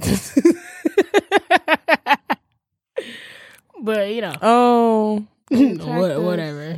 but 3.81 4.09
you 4.09 4.21
know, 4.21 4.33
Oh, 4.41 5.27
what, 5.49 6.21
whatever, 6.21 6.73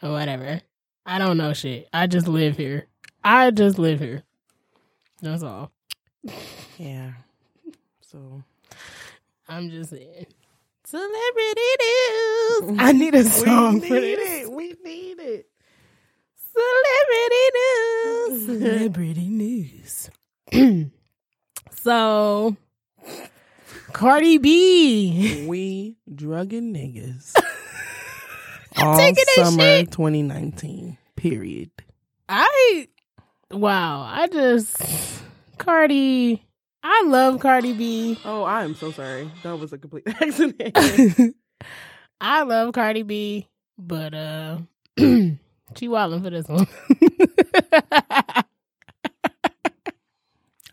whatever. 0.00 0.60
I 1.04 1.18
don't 1.18 1.36
know 1.36 1.52
shit. 1.52 1.88
I 1.92 2.06
just 2.06 2.28
live 2.28 2.56
here. 2.56 2.86
I 3.24 3.50
just 3.50 3.78
live 3.78 4.00
here. 4.00 4.22
That's 5.22 5.42
all. 5.42 5.72
Yeah. 6.78 7.12
So 8.00 8.42
I'm 9.48 9.70
just 9.70 9.90
saying. 9.90 10.26
Celebrity 10.84 11.60
news. 11.80 12.76
I 12.78 12.92
need 12.92 13.14
a 13.16 13.24
song 13.24 13.80
for 13.80 13.88
this. 13.88 14.48
We 14.48 14.76
need 14.84 15.18
it. 15.18 15.48
Celebrity 16.52 17.46
news. 17.54 18.46
Celebrity 18.46 19.28
news. 20.52 20.90
so, 21.82 22.56
Cardi 23.92 24.38
B. 24.38 25.44
We 25.48 25.96
drugging 26.14 26.72
niggas. 26.72 27.34
All 28.76 29.14
summer 29.34 29.84
2019. 29.86 30.98
Period. 31.16 31.70
I, 32.28 32.88
wow, 33.50 34.02
I 34.02 34.28
just, 34.28 34.80
Cardi, 35.58 36.42
I 36.82 37.04
love 37.06 37.40
Cardi 37.40 37.72
B. 37.72 38.18
Oh, 38.24 38.42
I 38.42 38.64
am 38.64 38.74
so 38.74 38.90
sorry. 38.90 39.30
That 39.42 39.58
was 39.58 39.72
a 39.72 39.78
complete 39.78 40.06
accident. 40.20 41.34
I 42.20 42.42
love 42.42 42.72
Cardi 42.72 43.02
B, 43.02 43.48
but, 43.78 44.14
uh, 44.14 44.58
she 44.98 45.88
wilding 45.88 46.22
for 46.22 46.30
this 46.30 46.46
one. 46.48 46.66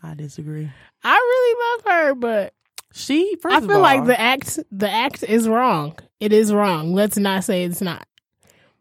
I 0.02 0.14
disagree. 0.14 0.70
I 1.02 1.14
really 1.14 1.60
love 1.64 1.92
her, 1.94 2.14
but 2.14 2.52
She 2.92 3.36
first 3.40 3.54
I 3.54 3.58
of 3.58 3.66
feel 3.66 3.76
all, 3.76 3.82
like 3.82 4.04
the 4.04 4.20
act 4.20 4.58
the 4.70 4.88
act 4.90 5.22
is 5.22 5.48
wrong. 5.48 5.98
It 6.20 6.32
is 6.32 6.52
wrong. 6.52 6.92
Let's 6.94 7.16
not 7.16 7.44
say 7.44 7.64
it's 7.64 7.80
not. 7.80 8.06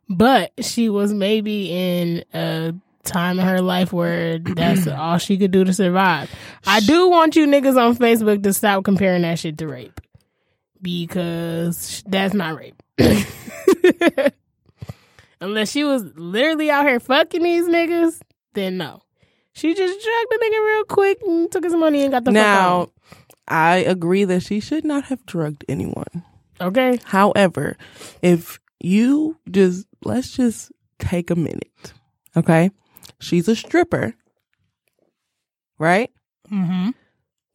But 0.10 0.52
she 0.62 0.90
was 0.90 1.14
maybe 1.14 1.72
in 1.72 2.26
a 2.34 2.74
time 3.04 3.40
in 3.40 3.46
her 3.46 3.62
life 3.62 3.94
where 3.94 4.40
that's 4.40 4.88
all 4.88 5.18
she 5.18 5.38
could 5.38 5.52
do 5.52 5.64
to 5.64 5.74
survive. 5.74 6.32
I 6.66 6.80
do 6.80 7.10
want 7.10 7.36
you 7.36 7.46
niggas 7.48 7.78
on 7.78 7.96
Facebook 7.96 8.44
to 8.44 8.54
stop 8.54 8.84
comparing 8.84 9.22
that 9.24 9.40
shit 9.40 9.58
to 9.60 9.68
rape. 9.68 10.00
Because 10.82 12.04
that's 12.08 12.34
not 12.34 12.58
rape. 12.58 12.82
Unless 15.42 15.72
she 15.72 15.84
was 15.84 16.04
literally 16.16 16.72
out 16.72 16.86
here 16.86 17.00
fucking 17.00 17.44
these 17.44 17.66
niggas, 17.66 18.20
then 18.54 18.78
no. 18.78 19.02
She 19.54 19.74
just 19.74 20.04
drugged 20.04 20.32
the 20.32 20.40
nigga 20.46 20.66
real 20.66 20.84
quick 20.86 21.22
and 21.26 21.52
took 21.52 21.64
his 21.64 21.76
money 21.76 22.04
and 22.04 22.12
got 22.12 22.24
the 22.24 22.32
fuck 22.32 22.34
now 22.34 22.82
out. 22.82 22.92
I 23.48 23.78
agree 23.78 24.24
that 24.26 24.42
she 24.42 24.60
should 24.60 24.84
not 24.86 25.06
have 25.06 25.26
drugged 25.26 25.66
anyone. 25.70 26.24
Okay. 26.60 27.00
However, 27.06 27.78
if 28.22 28.60
you 28.80 29.38
just 29.50 29.86
let's 30.04 30.32
just 30.32 30.72
take 31.00 31.30
a 31.30 31.36
minute, 31.36 31.94
okay? 32.36 32.72
She's 33.24 33.48
a 33.48 33.56
stripper, 33.56 34.14
right? 35.80 36.12
Mm-hmm. 36.52 36.90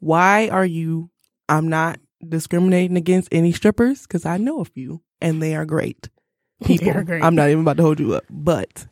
Why 0.01 0.49
are 0.49 0.65
you? 0.65 1.11
I'm 1.49 1.69
not 1.69 1.99
discriminating 2.27 2.97
against 2.97 3.29
any 3.33 3.53
strippers 3.53 4.03
because 4.03 4.27
I 4.27 4.39
know 4.39 4.61
a 4.61 4.65
few 4.65 5.03
and 5.21 5.43
they 5.43 5.55
are 5.55 5.65
great 5.65 6.09
people. 6.65 6.93
They're 6.93 7.05
great. 7.05 7.23
I'm 7.23 7.35
not 7.35 7.51
even 7.51 7.61
about 7.61 7.77
to 7.77 7.83
hold 7.83 8.01
you 8.01 8.15
up, 8.15 8.25
but 8.31 8.87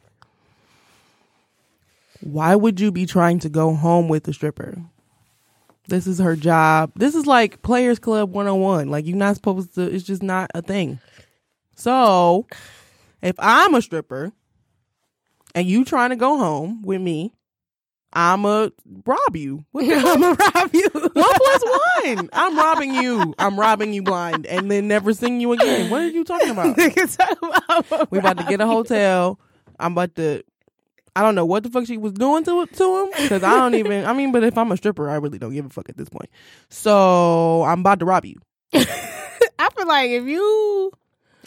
why 2.21 2.55
would 2.55 2.79
you 2.81 2.93
be 2.93 3.07
trying 3.07 3.39
to 3.41 3.49
go 3.49 3.75
home 3.75 4.09
with 4.09 4.29
a 4.29 4.33
stripper? 4.33 4.77
This 5.89 6.07
is 6.07 6.19
her 6.19 6.37
job. 6.37 6.93
This 6.97 7.15
is 7.15 7.27
like 7.27 7.63
Players 7.63 7.99
Club 7.99 8.33
101. 8.33 8.89
Like 8.89 9.07
you're 9.07 9.17
not 9.17 9.37
supposed 9.37 9.75
to. 9.77 9.83
It's 9.83 10.05
just 10.05 10.23
not 10.23 10.51
a 10.55 10.61
thing. 10.61 10.99
So, 11.75 12.47
if 13.23 13.37
I'm 13.39 13.75
a 13.75 13.83
stripper 13.83 14.33
and 15.57 15.67
you 15.67 15.85
trying 15.85 16.11
to 16.11 16.17
go 16.17 16.37
home 16.39 16.83
with 16.83 17.01
me, 17.01 17.33
I'ma 18.13 18.69
rob 19.05 19.37
you. 19.37 19.65
I'ma 19.75 20.37
rob 20.39 20.71
you. 20.75 20.89
One 20.93 21.11
plus 21.13 21.65
one. 22.05 22.31
I'm 22.33 22.57
robbing 22.57 22.95
you. 22.95 23.35
I'm 23.39 23.59
robbing 23.59 23.93
you 23.93 24.03
blind 24.03 24.47
and 24.47 24.71
then 24.71 24.87
never 24.87 25.13
seeing 25.13 25.41
you 25.41 25.53
again. 25.53 25.91
What 25.91 26.03
are 26.03 26.09
you 26.09 26.25
talking 26.25 26.51
about? 26.51 26.77
We 28.11 28.19
about 28.19 28.39
to 28.39 28.45
get 28.45 28.61
a 28.61 28.67
hotel. 28.67 29.41
I'm 29.81 29.93
about 29.93 30.15
to. 30.17 30.45
I 31.15 31.23
don't 31.23 31.35
know 31.35 31.47
what 31.47 31.63
the 31.63 31.71
fuck 31.71 31.87
she 31.87 31.97
was 31.97 32.13
doing 32.13 32.45
to 32.45 32.67
to 32.67 33.03
him 33.03 33.11
because 33.23 33.43
I 33.43 33.57
don't 33.59 33.75
even. 33.75 34.05
I 34.05 34.13
mean, 34.13 34.33
but 34.33 34.45
if 34.45 34.57
I'm 34.59 34.71
a 34.71 34.77
stripper, 34.77 35.09
I 35.09 35.17
really 35.17 35.39
don't 35.39 35.55
give 35.55 35.65
a 35.67 35.71
fuck 35.71 35.89
at 35.89 35.97
this 35.97 36.11
point. 36.11 36.29
So 36.69 37.63
I'm 37.63 37.81
about 37.81 38.01
to 38.01 38.05
rob 38.05 38.27
you. 38.27 38.37
I 38.75 39.71
feel 39.75 39.89
like 39.89 40.11
if 40.11 40.25
you, 40.25 40.93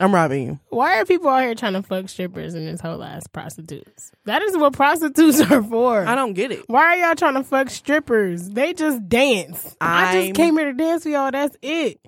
I'm 0.01 0.13
robbing 0.15 0.45
you. 0.47 0.59
why 0.69 0.99
are 0.99 1.05
people 1.05 1.27
out 1.29 1.41
here 1.43 1.55
trying 1.55 1.73
to 1.73 1.81
fuck 1.83 2.07
strippers 2.07 2.53
and 2.53 2.67
this 2.67 2.79
whole 2.79 3.03
ass 3.03 3.27
prostitutes? 3.27 4.11
That 4.25 4.41
is 4.41 4.55
what 4.57 4.73
prostitutes 4.73 5.41
are 5.51 5.61
for. 5.61 6.05
I 6.05 6.15
don't 6.15 6.33
get 6.33 6.51
it. 6.51 6.63
Why 6.67 6.81
are 6.83 6.95
y'all 6.97 7.15
trying 7.15 7.33
to 7.35 7.43
fuck 7.43 7.69
strippers? 7.69 8.49
They 8.49 8.73
just 8.73 9.07
dance. 9.09 9.75
i 9.81 10.05
I'm- 10.15 10.23
just 10.27 10.35
came 10.35 10.57
here 10.57 10.65
to 10.71 10.73
dance 10.73 11.03
with 11.03 11.13
y'all. 11.13 11.31
That's 11.31 11.57
it. 11.61 11.99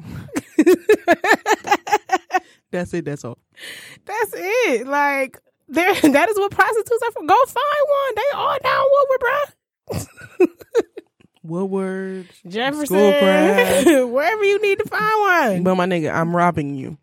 That's 2.71 2.93
it. 2.93 3.03
That's 3.05 3.25
all. 3.25 3.37
That's 4.05 4.33
it. 4.35 4.87
Like 4.87 5.37
there, 5.67 5.93
that 6.01 6.29
is 6.29 6.37
what 6.37 6.51
prostitutes 6.51 7.03
are 7.03 7.11
for. 7.11 7.25
Go 7.25 7.35
find 7.45 7.87
one. 7.87 8.15
They 8.15 8.35
all 8.35 8.57
down 8.63 8.85
Woodward, 8.91 9.21
bruh. 9.21 10.47
Woodward, 11.43 12.29
Jefferson, 12.47 12.95
wherever 14.11 14.43
you 14.43 14.61
need 14.61 14.77
to 14.79 14.85
find 14.85 15.55
one. 15.55 15.63
But 15.63 15.75
my 15.75 15.85
nigga, 15.87 16.13
I'm 16.13 16.35
robbing 16.35 16.75
you. 16.75 16.97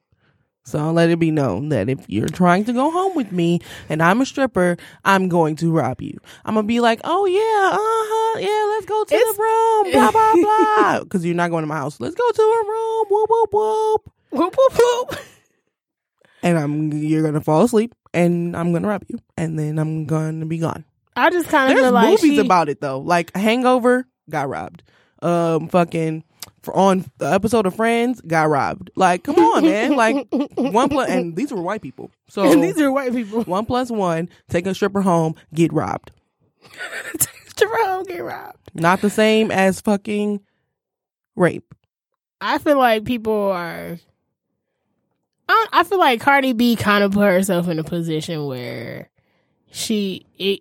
So 0.69 0.93
let 0.93 1.09
it 1.09 1.19
be 1.19 1.31
known 1.31 1.71
that 1.71 1.89
if 1.89 2.05
you're 2.09 2.29
trying 2.29 2.65
to 2.67 2.75
go 2.75 2.91
home 2.91 3.15
with 3.15 3.33
me 3.33 3.61
and 3.89 4.03
I'm 4.03 4.21
a 4.21 4.27
stripper, 4.27 4.77
I'm 5.03 5.31
going 5.31 5.57
to 5.57 5.73
rob 5.73 6.03
you. 6.03 6.19
I'm 6.45 6.57
gonna 6.57 6.67
be 6.67 6.81
like, 6.81 7.01
oh 7.05 7.25
yeah, 7.25 7.71
uh 7.73 7.79
huh, 7.81 8.39
yeah, 8.39 8.75
let's 8.75 8.85
go 8.85 9.03
to 9.05 9.15
It's- 9.15 9.37
the 9.37 9.43
room, 9.43 9.93
blah 9.93 10.11
blah 10.13 10.35
blah. 10.35 11.01
Because 11.05 11.25
you're 11.25 11.35
not 11.35 11.49
going 11.51 11.63
to 11.63 11.67
my 11.67 11.77
house. 11.77 11.99
Let's 12.01 12.15
go 12.15 12.31
to 12.31 12.43
a 12.43 12.65
room, 12.69 13.07
whoop 13.09 13.31
whoop 13.31 13.49
whoop. 13.53 14.13
Whoop 14.31 14.57
whoop 14.59 14.79
whoop. 14.79 15.19
And 16.43 16.59
I'm 16.59 16.93
you're 16.93 17.23
gonna 17.23 17.41
fall 17.41 17.63
asleep, 17.65 17.95
and 18.13 18.55
I'm 18.55 18.73
gonna 18.75 18.89
rob 18.89 19.05
you, 19.09 19.19
and 19.39 19.59
then 19.59 19.79
I'm 19.79 20.05
gonna 20.05 20.45
be 20.45 20.59
gone. 20.59 20.85
I 21.17 21.31
just 21.31 21.49
kind 21.49 21.71
of 21.73 21.77
There's 21.77 21.87
feel 21.87 21.93
like 21.95 22.11
movies 22.11 22.35
she, 22.35 22.39
about 22.41 22.69
it 22.69 22.83
though, 22.83 23.01
like 23.01 23.35
Hangover 23.35 24.07
got 24.29 24.51
robbed. 24.51 24.83
Um, 25.23 25.69
fucking 25.69 26.23
on 26.77 27.05
the 27.19 27.27
episode 27.33 27.67
of 27.67 27.77
Friends 27.77 28.21
got 28.21 28.49
robbed. 28.49 28.91
Like, 28.97 29.25
come 29.25 29.37
on, 29.37 29.65
man. 29.65 29.97
Like 29.97 30.27
one 30.57 30.89
plus, 30.89 31.09
and 31.09 31.37
these 31.37 31.53
were 31.53 31.63
white 31.63 31.83
people. 31.83 32.11
So 32.29 32.51
and 32.51 32.63
these 32.63 32.79
are 32.81 32.91
white 32.91 33.13
people. 33.13 33.43
one 33.45 33.67
plus 33.67 33.91
one, 33.91 34.29
take 34.49 34.67
a 34.67 34.75
stripper 34.75 35.01
home, 35.01 35.35
get 35.55 35.73
robbed. 35.73 36.11
Jerome 37.57 38.05
get 38.05 38.23
robbed. 38.23 38.71
Not 38.75 39.01
the 39.01 39.11
same 39.11 39.51
as 39.51 39.81
fucking 39.81 40.41
rape. 41.35 41.75
I 42.41 42.59
feel 42.59 42.79
like 42.79 43.05
people 43.05 43.51
are. 43.51 43.99
I, 45.49 45.67
I 45.73 45.85
feel 45.85 45.99
like 45.99 46.21
Cardi 46.21 46.53
B 46.53 46.77
kind 46.77 47.03
of 47.03 47.13
put 47.13 47.25
herself 47.25 47.69
in 47.69 47.79
a 47.79 47.85
position 47.85 48.47
where 48.47 49.09
she 49.71 50.27
it 50.39 50.61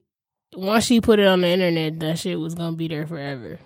once 0.55 0.85
she 0.85 1.01
put 1.01 1.19
it 1.19 1.27
on 1.27 1.41
the 1.41 1.47
internet, 1.47 1.99
that 1.99 2.17
shit 2.19 2.39
was 2.39 2.55
gonna 2.55 2.75
be 2.75 2.87
there 2.87 3.05
forever. 3.05 3.59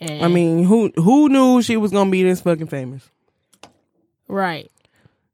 And, 0.00 0.24
I 0.24 0.28
mean, 0.28 0.64
who 0.64 0.92
who 0.96 1.28
knew 1.28 1.60
she 1.62 1.76
was 1.76 1.90
gonna 1.90 2.10
be 2.10 2.22
this 2.22 2.40
fucking 2.40 2.68
famous? 2.68 3.08
right? 4.28 4.70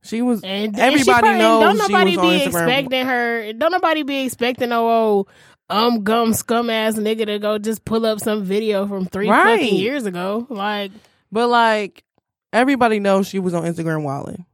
She 0.02 0.22
was. 0.22 0.42
And 0.42 0.66
and 0.66 0.78
Everybody 0.78 1.02
she 1.04 1.10
probably, 1.10 1.38
knows 1.38 1.60
Don't 1.62 1.78
nobody 1.78 2.16
was 2.16 2.26
be 2.28 2.42
expecting 2.44 3.06
her. 3.06 3.52
Don't 3.54 3.72
nobody 3.72 4.02
be 4.02 4.24
expecting 4.24 4.68
no 4.68 4.88
old 4.90 5.28
um 5.70 6.04
gum 6.04 6.34
scum 6.34 6.68
ass 6.68 6.94
nigga 6.96 7.24
to 7.26 7.38
go 7.38 7.58
just 7.58 7.84
pull 7.84 8.04
up 8.04 8.20
some 8.20 8.44
video 8.44 8.86
from 8.86 9.06
three 9.06 9.28
Right. 9.30 9.58
fucking 9.60 9.76
years 9.76 10.04
ago. 10.06 10.46
Like 10.50 10.92
But 11.32 11.48
like, 11.48 12.04
everybody 12.52 13.00
knows 13.00 13.26
she 13.26 13.38
was 13.38 13.54
on 13.54 13.64
Instagram 13.64 14.02
wilding. 14.02 14.44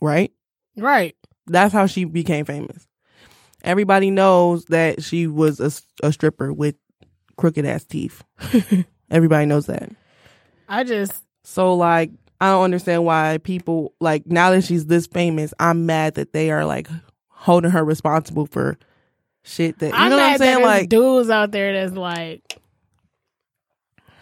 Right? 0.00 0.32
right. 0.76 1.14
That's 1.46 1.72
how 1.72 1.86
she 1.86 2.04
became 2.04 2.44
famous. 2.44 2.86
Everybody 3.62 4.10
knows 4.10 4.64
that 4.66 5.02
she 5.02 5.26
was 5.26 5.60
a, 5.60 5.70
a 6.06 6.12
stripper 6.12 6.52
with 6.52 6.76
crooked 7.40 7.64
ass 7.66 7.84
teeth. 7.84 8.22
Everybody 9.10 9.46
knows 9.46 9.66
that. 9.66 9.90
I 10.68 10.84
just 10.84 11.12
So 11.42 11.74
like, 11.74 12.10
I 12.40 12.50
don't 12.50 12.62
understand 12.64 13.04
why 13.04 13.38
people 13.42 13.92
like 14.00 14.26
now 14.26 14.50
that 14.52 14.62
she's 14.64 14.86
this 14.86 15.06
famous, 15.06 15.52
I'm 15.58 15.86
mad 15.86 16.14
that 16.14 16.32
they 16.32 16.50
are 16.50 16.64
like 16.64 16.88
holding 17.28 17.70
her 17.72 17.84
responsible 17.84 18.46
for 18.46 18.78
shit 19.42 19.78
that 19.80 19.88
you 19.88 19.92
I'm 19.94 20.10
know 20.10 20.16
what 20.18 20.32
I'm 20.32 20.38
saying. 20.38 20.62
Like, 20.62 20.88
dudes 20.88 21.30
out 21.30 21.50
there 21.50 21.72
that's 21.72 21.96
like, 21.96 22.58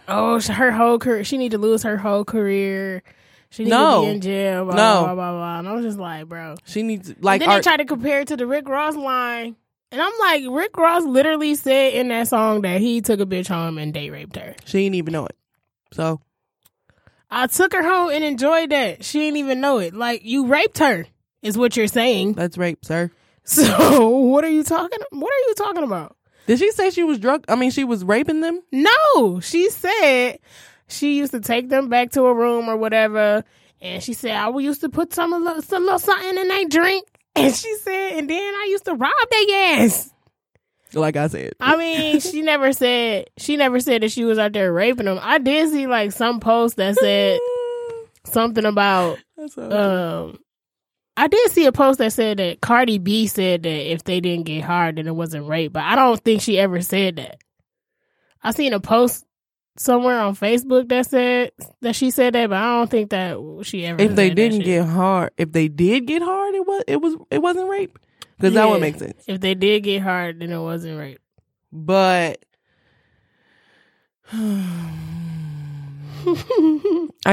oh, 0.06 0.40
her 0.40 0.70
whole 0.72 0.98
career, 0.98 1.24
she 1.24 1.36
need 1.36 1.50
to 1.52 1.58
lose 1.58 1.82
her 1.82 1.96
whole 1.96 2.24
career. 2.24 3.02
She 3.50 3.64
needs 3.64 3.70
No. 3.70 4.02
to 4.02 4.06
be 4.06 4.14
in 4.14 4.20
jail. 4.20 4.64
Blah, 4.64 4.74
No. 4.74 5.02
blah, 5.04 5.14
blah, 5.14 5.32
blah. 5.32 5.58
And 5.60 5.68
I 5.68 5.72
was 5.72 5.84
just 5.84 5.98
like, 5.98 6.28
bro. 6.28 6.54
She 6.64 6.82
needs 6.82 7.08
Like, 7.10 7.22
like 7.22 7.40
then 7.40 7.48
art- 7.50 7.62
they 7.64 7.68
try 7.70 7.76
to 7.78 7.84
compare 7.84 8.20
it 8.20 8.28
to 8.28 8.36
the 8.36 8.46
Rick 8.46 8.68
Ross 8.68 8.94
line. 8.94 9.56
And 9.90 10.00
I'm 10.02 10.12
like, 10.20 10.42
Rick 10.50 10.76
Ross 10.76 11.04
literally 11.04 11.54
said 11.54 11.94
in 11.94 12.08
that 12.08 12.28
song 12.28 12.60
that 12.62 12.80
he 12.80 13.00
took 13.00 13.20
a 13.20 13.26
bitch 13.26 13.48
home 13.48 13.78
and 13.78 13.92
date 13.94 14.10
raped 14.10 14.36
her. 14.36 14.54
she 14.66 14.84
didn't 14.84 14.96
even 14.96 15.12
know 15.12 15.26
it. 15.26 15.36
So 15.92 16.20
I 17.30 17.46
took 17.46 17.72
her 17.72 17.82
home 17.82 18.10
and 18.10 18.22
enjoyed 18.24 18.70
that. 18.70 19.04
She 19.04 19.18
didn't 19.20 19.38
even 19.38 19.60
know 19.60 19.78
it. 19.78 19.94
Like, 19.94 20.22
you 20.24 20.46
raped 20.46 20.78
her, 20.78 21.06
is 21.42 21.56
what 21.56 21.76
you're 21.76 21.86
saying. 21.86 22.34
that's 22.34 22.58
rape, 22.58 22.84
sir. 22.84 23.10
So, 23.44 24.10
what 24.10 24.44
are 24.44 24.50
you 24.50 24.62
talking 24.62 24.98
What 25.10 25.32
are 25.32 25.48
you 25.48 25.54
talking 25.54 25.82
about? 25.82 26.14
Did 26.46 26.58
she 26.58 26.70
say 26.70 26.90
she 26.90 27.02
was 27.02 27.18
drunk? 27.18 27.46
I 27.48 27.56
mean, 27.56 27.70
she 27.70 27.82
was 27.84 28.04
raping 28.04 28.42
them. 28.42 28.60
No, 28.70 29.40
she 29.40 29.70
said 29.70 30.38
she 30.86 31.16
used 31.16 31.32
to 31.32 31.40
take 31.40 31.70
them 31.70 31.88
back 31.88 32.10
to 32.10 32.24
a 32.24 32.34
room 32.34 32.68
or 32.68 32.76
whatever. 32.76 33.42
And 33.80 34.02
she 34.02 34.12
said, 34.12 34.32
I 34.32 34.50
used 34.58 34.82
to 34.82 34.90
put 34.90 35.14
some, 35.14 35.32
a 35.32 35.38
little- 35.38 35.62
some 35.62 35.84
little 35.84 35.98
something 35.98 36.36
in 36.36 36.48
their 36.48 36.64
drink. 36.66 37.08
And 37.44 37.54
she 37.54 37.74
said, 37.76 38.12
and 38.18 38.28
then 38.28 38.54
I 38.54 38.66
used 38.70 38.84
to 38.86 38.94
rob 38.94 39.12
their 39.30 39.84
ass. 39.84 40.10
Like 40.94 41.16
I 41.16 41.26
said, 41.26 41.52
I 41.60 41.76
mean, 41.76 42.20
she 42.20 42.40
never 42.40 42.72
said 42.72 43.28
she 43.36 43.56
never 43.56 43.78
said 43.78 44.02
that 44.02 44.10
she 44.10 44.24
was 44.24 44.38
out 44.38 44.54
there 44.54 44.72
raping 44.72 45.04
them. 45.04 45.18
I 45.20 45.38
did 45.38 45.70
see 45.70 45.86
like 45.86 46.12
some 46.12 46.40
post 46.40 46.76
that 46.76 46.94
said 46.96 47.38
something 48.24 48.64
about 48.64 49.18
um 49.58 50.38
I 51.16 51.26
did 51.26 51.50
see 51.50 51.66
a 51.66 51.72
post 51.72 51.98
that 51.98 52.12
said 52.12 52.38
that 52.38 52.62
Cardi 52.62 52.98
B 52.98 53.26
said 53.26 53.64
that 53.64 53.92
if 53.92 54.04
they 54.04 54.20
didn't 54.20 54.46
get 54.46 54.64
hard 54.64 54.96
then 54.96 55.06
it 55.06 55.14
wasn't 55.14 55.46
rape, 55.46 55.74
but 55.74 55.82
I 55.82 55.94
don't 55.94 56.20
think 56.24 56.40
she 56.40 56.58
ever 56.58 56.80
said 56.80 57.16
that. 57.16 57.38
I 58.42 58.52
seen 58.52 58.72
a 58.72 58.80
post 58.80 59.26
somewhere 59.78 60.18
on 60.20 60.34
Facebook 60.34 60.88
that 60.88 61.06
said 61.06 61.52
that 61.80 61.94
she 61.94 62.10
said 62.10 62.34
that, 62.34 62.50
but 62.50 62.56
I 62.56 62.78
don't 62.78 62.90
think 62.90 63.10
that 63.10 63.38
she 63.62 63.86
ever 63.86 64.02
if 64.02 64.14
they 64.14 64.30
didn't 64.30 64.60
get 64.60 64.84
hard, 64.84 65.30
if 65.36 65.52
they 65.52 65.68
did 65.68 66.06
get 66.06 66.22
hard, 66.22 66.54
it 66.54 66.66
was 66.66 66.84
it 66.86 67.00
was 67.00 67.16
it 67.30 67.38
wasn't 67.40 67.68
rape 67.68 67.98
because 68.36 68.54
that 68.54 68.68
would 68.68 68.80
make 68.80 68.98
sense. 68.98 69.22
if 69.26 69.40
they 69.40 69.54
did 69.54 69.82
get 69.82 70.02
hard 70.02 70.40
then 70.40 70.50
it 70.50 70.60
wasn't 70.60 70.98
rape. 70.98 71.20
But 71.72 72.44
I 74.32 74.94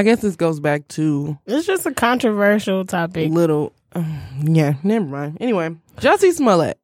guess 0.02 0.20
this 0.20 0.36
goes 0.36 0.60
back 0.60 0.88
to 0.88 1.38
It's 1.46 1.66
just 1.66 1.86
a 1.86 1.92
controversial 1.92 2.84
topic. 2.84 3.30
little. 3.30 3.72
yeah, 4.42 4.74
never 4.82 5.04
mind. 5.04 5.38
Anyway, 5.40 5.76
Jussie 5.98 6.32
Smollett. 6.32 6.78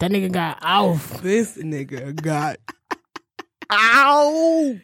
That 0.00 0.10
nigga 0.10 0.32
got 0.32 0.58
off. 0.62 1.22
This 1.22 1.56
nigga 1.58 2.20
got 2.20 2.56
ow 3.72 4.76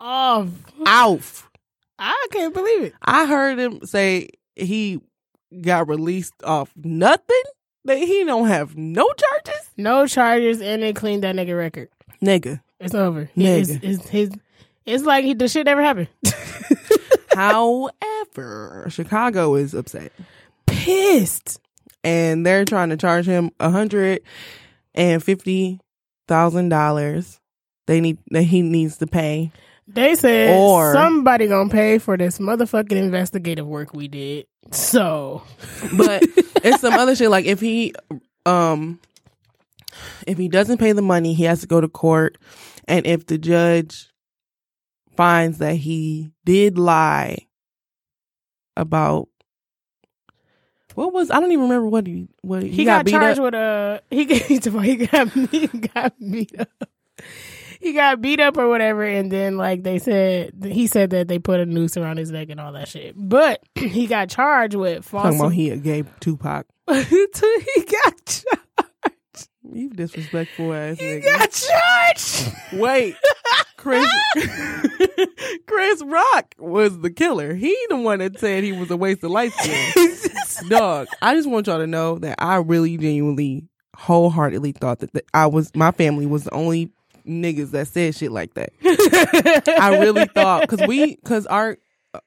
Off. 0.00 0.48
off. 0.86 1.50
I 1.98 2.26
can't 2.30 2.52
believe 2.52 2.82
it. 2.84 2.94
I 3.02 3.26
heard 3.26 3.58
him 3.58 3.84
say 3.86 4.28
he 4.54 5.00
got 5.62 5.88
released 5.88 6.34
off 6.44 6.70
nothing. 6.76 7.42
That 7.86 7.98
he 7.98 8.24
don't 8.24 8.48
have 8.48 8.76
no 8.76 9.08
charges. 9.12 9.70
No 9.76 10.06
charges 10.08 10.60
and 10.60 10.82
they 10.82 10.92
cleaned 10.92 11.22
that 11.22 11.36
nigga 11.36 11.56
record. 11.56 11.88
Nigga. 12.20 12.60
It's 12.80 12.94
over. 12.96 13.30
Nigga. 13.36 13.60
It's, 13.60 14.00
it's 14.00 14.08
his 14.08 14.30
it's 14.84 15.04
like 15.04 15.24
he, 15.24 15.34
the 15.34 15.46
shit 15.48 15.66
never 15.66 15.82
happened. 15.82 16.08
However, 17.34 18.86
Chicago 18.88 19.54
is 19.54 19.72
upset. 19.74 20.12
Pissed. 20.66 21.60
and 22.02 22.44
they're 22.44 22.64
trying 22.64 22.90
to 22.90 22.96
charge 22.96 23.26
him 23.26 23.50
a 23.60 23.70
hundred 23.70 24.22
and 24.94 25.22
fifty 25.22 25.78
thousand 26.28 26.68
dollars. 26.70 27.40
They 27.86 28.00
need 28.00 28.18
that 28.30 28.42
he 28.42 28.62
needs 28.62 28.98
to 28.98 29.06
pay. 29.06 29.52
They 29.88 30.16
said 30.16 30.58
Or- 30.58 30.92
somebody 30.92 31.46
gonna 31.46 31.70
pay 31.70 31.98
for 31.98 32.16
this 32.16 32.38
motherfucking 32.38 32.90
investigative 32.92 33.66
work 33.66 33.94
we 33.94 34.08
did. 34.08 34.46
So 34.72 35.42
But 35.96 36.22
it's 36.64 36.80
some 36.80 36.94
other 36.94 37.14
shit. 37.14 37.30
Like 37.30 37.44
if 37.46 37.60
he 37.60 37.94
um 38.44 38.98
if 40.26 40.38
he 40.38 40.48
doesn't 40.48 40.78
pay 40.78 40.92
the 40.92 41.02
money, 41.02 41.34
he 41.34 41.44
has 41.44 41.60
to 41.60 41.66
go 41.66 41.80
to 41.80 41.88
court. 41.88 42.36
And 42.88 43.06
if 43.06 43.26
the 43.26 43.38
judge 43.38 44.10
finds 45.16 45.58
that 45.58 45.74
he 45.76 46.30
did 46.44 46.78
lie 46.78 47.38
about 48.76 49.28
what 50.94 51.12
was 51.12 51.30
I 51.30 51.40
don't 51.40 51.52
even 51.52 51.64
remember 51.64 51.86
what 51.88 52.06
he 52.06 52.28
what 52.42 52.62
he, 52.62 52.70
he, 52.70 52.84
got, 52.84 53.04
beat 53.04 53.12
charged 53.12 53.38
up. 53.38 53.44
with 53.44 53.54
a 53.54 54.02
he 54.10 54.24
got 54.24 54.42
he 54.42 54.58
got 55.06 55.28
he 55.30 55.66
got 55.68 56.14
beat 56.18 56.58
up. 56.58 56.88
He 57.86 57.92
got 57.92 58.20
beat 58.20 58.40
up 58.40 58.56
or 58.56 58.68
whatever, 58.68 59.04
and 59.04 59.30
then 59.30 59.56
like 59.56 59.84
they 59.84 60.00
said, 60.00 60.54
he 60.64 60.88
said 60.88 61.10
that 61.10 61.28
they 61.28 61.38
put 61.38 61.60
a 61.60 61.66
noose 61.66 61.96
around 61.96 62.16
his 62.16 62.32
neck 62.32 62.48
and 62.50 62.58
all 62.58 62.72
that 62.72 62.88
shit. 62.88 63.14
But 63.16 63.62
he 63.76 64.08
got 64.08 64.28
charged 64.28 64.74
with 64.74 65.04
false. 65.04 65.52
He 65.52 65.70
a 65.70 65.76
gay 65.76 66.02
Tupac. 66.18 66.66
he 66.92 66.96
got 66.96 68.24
charged. 68.26 68.44
You 69.72 69.90
disrespectful 69.90 70.72
ass 70.72 70.98
He 70.98 71.04
nigga. 71.04 71.38
got 71.38 71.50
charged. 71.52 72.52
Wait, 72.72 73.14
Chris 73.76 74.08
Chris 75.66 76.02
Rock 76.04 76.54
was 76.58 76.98
the 77.00 77.10
killer. 77.10 77.54
He 77.54 77.76
the 77.88 77.98
one 77.98 78.18
that 78.18 78.38
said 78.40 78.64
he 78.64 78.72
was 78.72 78.90
a 78.90 78.96
waste 78.96 79.22
of 79.22 79.30
life. 79.30 79.54
Dog, 80.68 81.06
I 81.22 81.34
just 81.36 81.48
want 81.48 81.68
y'all 81.68 81.78
to 81.78 81.86
know 81.86 82.18
that 82.18 82.36
I 82.42 82.56
really 82.56 82.96
genuinely 82.96 83.68
wholeheartedly 83.96 84.72
thought 84.72 84.98
that, 84.98 85.12
that 85.12 85.24
I 85.32 85.46
was 85.46 85.70
my 85.76 85.90
family 85.92 86.26
was 86.26 86.44
the 86.44 86.54
only 86.54 86.90
niggas 87.26 87.70
that 87.72 87.88
said 87.88 88.14
shit 88.14 88.32
like 88.32 88.54
that. 88.54 88.70
I 89.80 89.98
really 89.98 90.26
thought 90.26 90.68
cuz 90.68 90.80
we 90.86 91.16
cuz 91.24 91.46
our 91.46 91.76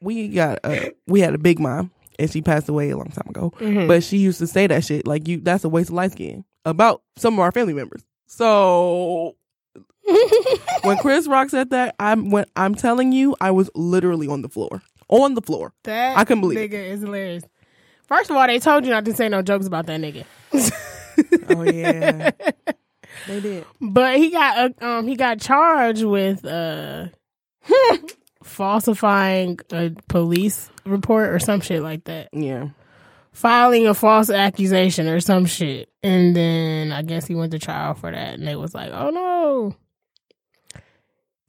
we 0.02 0.28
got 0.30 0.60
uh, 0.64 0.90
we 1.08 1.20
had 1.22 1.34
a 1.34 1.38
big 1.40 1.60
mom 1.60 1.92
and 2.20 2.30
she 2.30 2.42
passed 2.42 2.70
away 2.70 2.90
a 2.90 2.98
long 2.98 3.10
time 3.10 3.28
ago. 3.30 3.52
Mhm. 3.60 3.88
But 3.88 4.04
she 4.04 4.18
used 4.18 4.40
to 4.40 4.48
say 4.48 4.68
that 4.68 4.84
shit 4.86 5.08
like 5.08 5.28
you 5.28 5.40
that's 5.40 5.64
a 5.64 5.70
waste 5.70 5.90
of 5.90 5.96
life 5.96 6.12
skin 6.12 6.44
about 6.66 7.02
some 7.18 7.34
of 7.36 7.40
our 7.40 7.52
family 7.52 7.74
members. 7.74 8.04
So 8.28 9.36
when 10.84 10.98
Chris 10.98 11.28
Rock 11.28 11.50
said 11.50 11.70
that, 11.72 11.96
I'm 12.00 12.30
when 12.30 12.46
I'm 12.56 12.76
telling 12.76 13.12
you, 13.12 13.36
I 13.42 13.52
was 13.52 13.70
literally 13.76 14.28
on 14.28 14.42
the 14.42 14.50
floor. 14.50 14.82
On 15.08 15.34
the 15.34 15.42
floor. 15.42 15.74
That 15.86 16.18
I 16.18 16.24
couldn't 16.26 16.42
believe 16.42 16.60
it. 16.60 16.72
nigga 16.72 16.90
is 16.92 17.02
hilarious. 17.02 17.44
First 18.08 18.30
of 18.30 18.36
all, 18.38 18.46
they 18.48 18.60
told 18.60 18.86
you 18.86 18.92
not 18.92 19.06
to 19.06 19.14
say 19.14 19.30
no 19.30 19.42
jokes 19.42 19.66
about 19.68 19.86
that 19.88 20.00
nigga. 20.02 20.26
Oh 21.50 21.64
yeah. 21.64 22.32
they 23.28 23.40
did. 23.42 23.66
But 23.90 24.18
he 24.18 24.30
got 24.30 24.58
uh, 24.82 24.86
um 24.86 25.08
he 25.08 25.16
got 25.16 25.40
charged 25.40 26.04
with 26.04 26.46
uh 26.46 27.08
falsifying 28.44 29.60
a 29.72 29.92
police 30.08 30.70
report 30.86 31.30
or 31.30 31.40
some 31.40 31.62
shit 31.62 31.82
like 31.82 32.04
that. 32.06 32.30
Yeah. 32.32 32.70
Filing 33.32 33.88
a 33.88 33.94
false 33.94 34.30
accusation 34.30 35.08
or 35.08 35.20
some 35.20 35.46
shit. 35.46 35.90
And 36.04 36.36
then 36.36 36.92
I 36.92 37.02
guess 37.02 37.26
he 37.26 37.36
went 37.36 37.52
to 37.54 37.60
trial 37.60 37.94
for 37.94 38.12
that 38.12 38.34
and 38.36 38.48
they 38.48 38.56
was 38.56 38.76
like, 38.76 38.92
"Oh 38.92 39.10
no. 39.10 39.76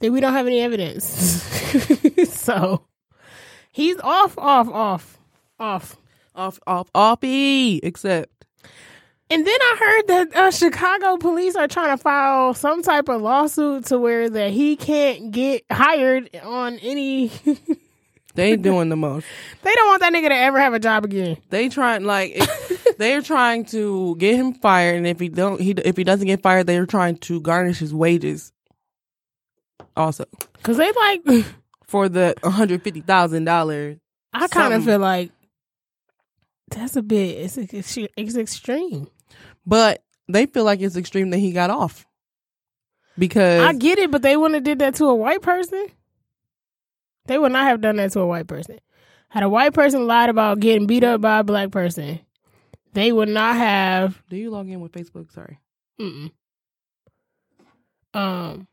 Then 0.00 0.12
we 0.12 0.20
don't 0.20 0.32
have 0.32 0.46
any 0.46 0.60
evidence." 0.60 1.04
so 2.32 2.86
he's 3.72 3.98
off 4.00 4.38
off 4.38 4.68
off 4.68 5.18
off. 5.58 5.96
Off 6.34 6.60
off 6.66 6.90
offy. 6.94 7.80
Except 7.82 8.39
And 9.32 9.46
then 9.46 9.58
I 9.60 9.76
heard 9.78 10.06
that 10.08 10.36
uh, 10.36 10.50
Chicago 10.50 11.16
police 11.16 11.54
are 11.54 11.68
trying 11.68 11.96
to 11.96 12.02
file 12.02 12.52
some 12.52 12.82
type 12.82 13.08
of 13.08 13.22
lawsuit 13.22 13.86
to 13.86 13.98
where 13.98 14.28
that 14.28 14.50
he 14.50 14.74
can't 14.74 15.30
get 15.30 15.62
hired 15.70 16.28
on 16.42 16.78
any. 16.80 17.30
they 18.34 18.56
doing 18.56 18.88
the 18.88 18.96
most. 18.96 19.24
they 19.62 19.72
don't 19.72 19.88
want 19.88 20.00
that 20.00 20.12
nigga 20.12 20.30
to 20.30 20.36
ever 20.36 20.58
have 20.58 20.74
a 20.74 20.80
job 20.80 21.04
again. 21.04 21.36
They 21.48 21.68
trying 21.68 22.04
like 22.04 22.32
if, 22.34 22.96
they're 22.98 23.22
trying 23.22 23.66
to 23.66 24.16
get 24.16 24.34
him 24.34 24.52
fired, 24.54 24.96
and 24.96 25.06
if 25.06 25.20
he 25.20 25.28
don't, 25.28 25.60
he 25.60 25.70
if 25.70 25.96
he 25.96 26.02
doesn't 26.02 26.26
get 26.26 26.42
fired, 26.42 26.66
they're 26.66 26.86
trying 26.86 27.16
to 27.18 27.40
garnish 27.40 27.78
his 27.78 27.94
wages. 27.94 28.52
Also, 29.96 30.24
Cause 30.64 30.76
they 30.76 30.90
like, 30.90 31.22
for 31.86 32.08
the 32.08 32.34
one 32.40 32.52
hundred 32.52 32.82
fifty 32.82 33.00
thousand 33.00 33.44
dollars. 33.44 33.98
I 34.32 34.48
kind 34.48 34.74
of 34.74 34.84
feel 34.84 34.98
like 34.98 35.30
that's 36.68 36.96
a 36.96 37.02
bit. 37.02 37.38
It's 37.38 37.56
it's, 37.56 37.96
it's 38.16 38.36
extreme. 38.36 39.08
But 39.70 40.02
they 40.28 40.46
feel 40.46 40.64
like 40.64 40.80
it's 40.80 40.96
extreme 40.96 41.30
that 41.30 41.38
he 41.38 41.52
got 41.52 41.70
off 41.70 42.04
because 43.16 43.62
I 43.62 43.72
get 43.72 44.00
it, 44.00 44.10
but 44.10 44.20
they 44.20 44.36
wouldn't 44.36 44.56
have 44.56 44.64
did 44.64 44.80
that 44.80 44.96
to 44.96 45.04
a 45.04 45.14
white 45.14 45.42
person. 45.42 45.86
They 47.26 47.38
would 47.38 47.52
not 47.52 47.68
have 47.68 47.80
done 47.80 47.96
that 47.96 48.10
to 48.12 48.20
a 48.20 48.26
white 48.26 48.48
person. 48.48 48.80
Had 49.28 49.44
a 49.44 49.48
white 49.48 49.72
person 49.72 50.08
lied 50.08 50.28
about 50.28 50.58
getting 50.58 50.88
beat 50.88 51.04
up 51.04 51.20
by 51.20 51.38
a 51.38 51.44
black 51.44 51.70
person, 51.70 52.18
they 52.94 53.12
would 53.12 53.28
not 53.28 53.54
have 53.54 54.20
do 54.28 54.36
you 54.36 54.50
log 54.50 54.68
in 54.68 54.80
with 54.80 54.90
Facebook? 54.90 55.32
Sorry. 55.32 55.60
Mm-mm. 56.00 56.32
Um, 58.12 58.66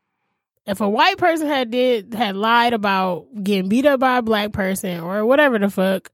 if 0.66 0.82
a 0.82 0.89
white 0.89 1.20
person 1.20 1.48
had 1.48 1.70
did 1.70 2.16
had 2.16 2.36
lied 2.36 2.74
about 2.74 3.28
getting 3.43 3.70
beat 3.70 3.86
up 3.86 4.00
by 4.00 4.18
a 4.18 4.24
black 4.24 4.52
person 4.52 5.00
or 5.00 5.28
whatever 5.28 5.60
the 5.60 5.70
fuck, 5.70 6.12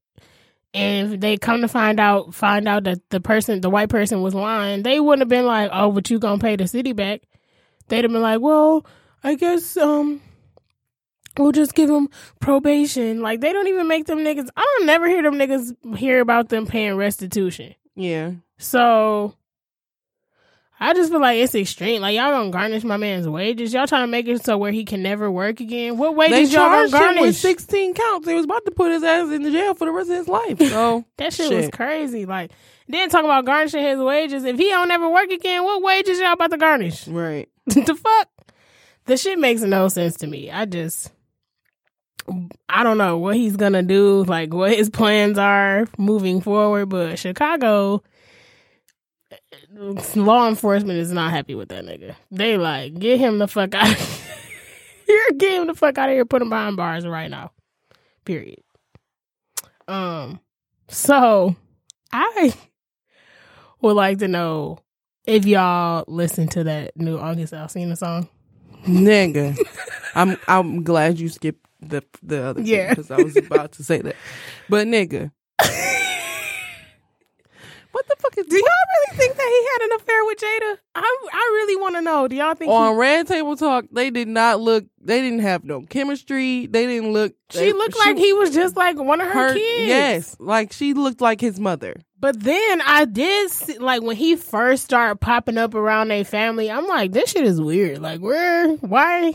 if 0.73 1.19
they 1.19 1.37
come 1.37 1.61
to 1.61 1.67
find 1.67 1.99
out 1.99 2.33
find 2.33 2.67
out 2.67 2.85
that 2.85 3.09
the 3.09 3.19
person 3.19 3.61
the 3.61 3.69
white 3.69 3.89
person 3.89 4.21
was 4.21 4.33
lying, 4.33 4.83
they 4.83 4.99
wouldn't 4.99 5.21
have 5.21 5.29
been 5.29 5.45
like, 5.45 5.69
"Oh, 5.71 5.91
but 5.91 6.09
you 6.09 6.19
gonna 6.19 6.39
pay 6.39 6.55
the 6.55 6.67
city 6.67 6.93
back?" 6.93 7.21
They'd 7.87 8.03
have 8.03 8.11
been 8.11 8.21
like, 8.21 8.41
"Well, 8.41 8.85
I 9.23 9.35
guess 9.35 9.77
um, 9.77 10.21
we'll 11.37 11.51
just 11.51 11.75
give 11.75 11.89
them 11.89 12.09
probation. 12.39 13.21
Like 13.21 13.41
they 13.41 13.53
don't 13.53 13.67
even 13.67 13.87
make 13.87 14.05
them 14.05 14.19
niggas. 14.19 14.49
I 14.55 14.61
don't 14.61 14.85
never 14.85 15.07
hear 15.07 15.23
them 15.23 15.35
niggas 15.35 15.97
hear 15.97 16.19
about 16.19 16.49
them 16.49 16.65
paying 16.65 16.95
restitution. 16.95 17.75
Yeah. 17.95 18.31
So 18.57 19.35
I 20.79 20.93
just 20.93 21.11
feel 21.11 21.21
like 21.21 21.37
it's 21.37 21.55
extreme. 21.55 22.01
Like 22.01 22.15
y'all 22.15 22.31
gonna 22.31 22.49
garnish 22.49 22.83
my 22.83 22.97
man's 22.97 23.27
wages. 23.27 23.73
Y'all 23.73 23.87
trying 23.87 24.03
to 24.03 24.07
make 24.07 24.27
it 24.27 24.43
so 24.43 24.57
where 24.57 24.71
he 24.71 24.83
can 24.85 25.01
never 25.01 25.31
work 25.31 25.59
again. 25.59 25.97
What 25.97 26.11
They 26.11 26.31
wages 26.31 26.53
y'all 26.53 26.69
gonna 26.69 26.89
charged 26.89 26.93
him 26.93 27.09
with 27.09 27.17
garnish? 27.17 27.37
16 27.37 27.93
counts. 27.93 28.25
They 28.25 28.33
was 28.33 28.45
about 28.45 28.65
to 28.65 28.71
put 28.71 28.91
his 28.91 29.03
ass 29.03 29.31
in 29.31 29.43
the 29.43 29.51
jail 29.51 29.75
for 29.75 29.85
the 29.85 29.91
rest 29.91 30.09
of 30.09 30.17
his 30.17 30.27
life. 30.27 30.59
So 30.59 31.05
That 31.17 31.31
shit, 31.33 31.53
was 31.53 31.69
crazy. 31.69 32.25
Like 32.25 32.51
then 32.87 33.09
talking 33.09 33.25
about 33.25 33.45
garnishing 33.45 33.83
his 33.83 33.99
wages. 33.99 34.43
If 34.43 34.57
he 34.57 34.69
don't 34.69 34.91
ever 34.91 35.09
work 35.09 35.29
again, 35.29 35.63
what 35.63 35.81
wages 35.81 36.19
y'all 36.19 36.33
about 36.33 36.51
to 36.51 36.57
garnish? 36.57 37.07
right. 37.07 37.47
the 37.65 37.95
fuck? 37.95 38.29
The 39.05 39.15
shit 39.15 39.39
makes 39.39 39.61
no 39.61 39.87
sense 39.87 40.17
to 40.17 40.27
me. 40.27 40.51
I 40.51 40.65
just 40.65 41.11
I 42.69 42.83
don't 42.83 42.97
know 42.97 43.17
what 43.17 43.35
he's 43.35 43.57
gonna 43.57 43.83
do, 43.83 44.23
like 44.23 44.53
what 44.53 44.73
his 44.73 44.89
plans 44.89 45.37
are 45.37 45.87
moving 45.97 46.41
forward, 46.41 46.87
but 46.87 47.19
Chicago 47.19 48.01
law 50.15 50.47
enforcement 50.47 50.99
is 50.99 51.11
not 51.11 51.31
happy 51.31 51.55
with 51.55 51.69
that 51.69 51.85
nigga. 51.85 52.15
They 52.31 52.57
like, 52.57 52.97
get 52.99 53.19
him 53.19 53.39
the 53.39 53.47
fuck 53.47 53.73
out 53.75 53.87
here, 55.07 55.21
get 55.37 55.61
him 55.61 55.67
the 55.67 55.73
fuck 55.73 55.97
out 55.97 56.09
of 56.09 56.15
here, 56.15 56.25
put 56.25 56.41
him 56.41 56.49
behind 56.49 56.77
bars 56.77 57.05
right 57.07 57.29
now. 57.29 57.51
Period. 58.25 58.59
Um 59.87 60.39
so 60.87 61.55
I 62.11 62.53
would 63.81 63.93
like 63.95 64.19
to 64.19 64.27
know 64.27 64.79
if 65.25 65.45
y'all 65.45 66.05
listen 66.07 66.47
to 66.49 66.63
that 66.65 66.95
new 66.95 67.17
August 67.17 67.53
Alsina 67.53 67.97
song. 67.97 68.29
Nigga. 68.85 69.57
I'm 70.15 70.37
I'm 70.47 70.83
glad 70.83 71.19
you 71.19 71.29
skipped 71.29 71.65
the 71.81 72.03
the 72.21 72.43
other 72.43 72.61
Yeah. 72.61 72.89
because 72.89 73.11
I 73.11 73.21
was 73.21 73.35
about 73.35 73.73
to 73.73 73.83
say 73.83 74.01
that. 74.01 74.15
But 74.69 74.87
nigga. 74.87 75.31
what 77.93 78.07
the 78.07 78.15
fuck 78.19 78.37
is 78.37 78.45
Do 78.47 78.55
y'all 78.57 78.63
really 78.65 79.17
think 79.17 79.35
that 79.37 79.47
he 79.47 79.67
had 79.71 79.85
an 79.91 80.01
affair 80.01 80.25
with 80.25 80.37
Jada? 80.39 80.77
I 80.95 81.27
I 81.31 81.51
really 81.53 81.81
want 81.81 81.95
to 81.95 82.01
know. 82.01 82.27
Do 82.27 82.35
y'all 82.35 82.55
think 82.55 82.69
on 82.71 82.93
he, 82.93 82.99
Red 82.99 83.27
Table 83.27 83.55
Talk, 83.55 83.85
they 83.91 84.09
did 84.09 84.27
not 84.27 84.59
look. 84.59 84.85
They 84.99 85.21
didn't 85.21 85.39
have 85.39 85.63
no 85.63 85.81
chemistry. 85.81 86.65
They 86.67 86.85
didn't 86.87 87.13
look. 87.13 87.33
she 87.51 87.59
they- 87.59 87.73
looked 87.73 87.97
like 87.99 88.17
he 88.17 88.33
was 88.33 88.51
just 88.53 88.75
like 88.75 88.97
one 88.97 89.21
of 89.21 89.27
her, 89.27 89.53
kids? 89.53 89.87
Yes, 89.87 90.35
like 90.39 90.73
she 90.73 90.93
looked 90.93 91.21
like 91.21 91.39
his 91.39 91.59
mother. 91.59 91.95
But 92.19 92.39
then 92.41 92.81
I 92.81 93.05
did 93.05 93.51
see, 93.51 93.77
like 93.77 94.01
when 94.01 94.15
he 94.15 94.35
first 94.37 94.85
started 94.85 95.17
popping 95.17 95.57
up 95.57 95.75
around 95.75 96.07
their 96.07 96.23
family. 96.25 96.71
I'm 96.71 96.87
like, 96.87 97.11
this 97.11 97.31
shit 97.31 97.45
is 97.45 97.59
weird. 97.61 97.99
Like, 97.99 98.21
where? 98.21 98.69
Why? 98.77 99.33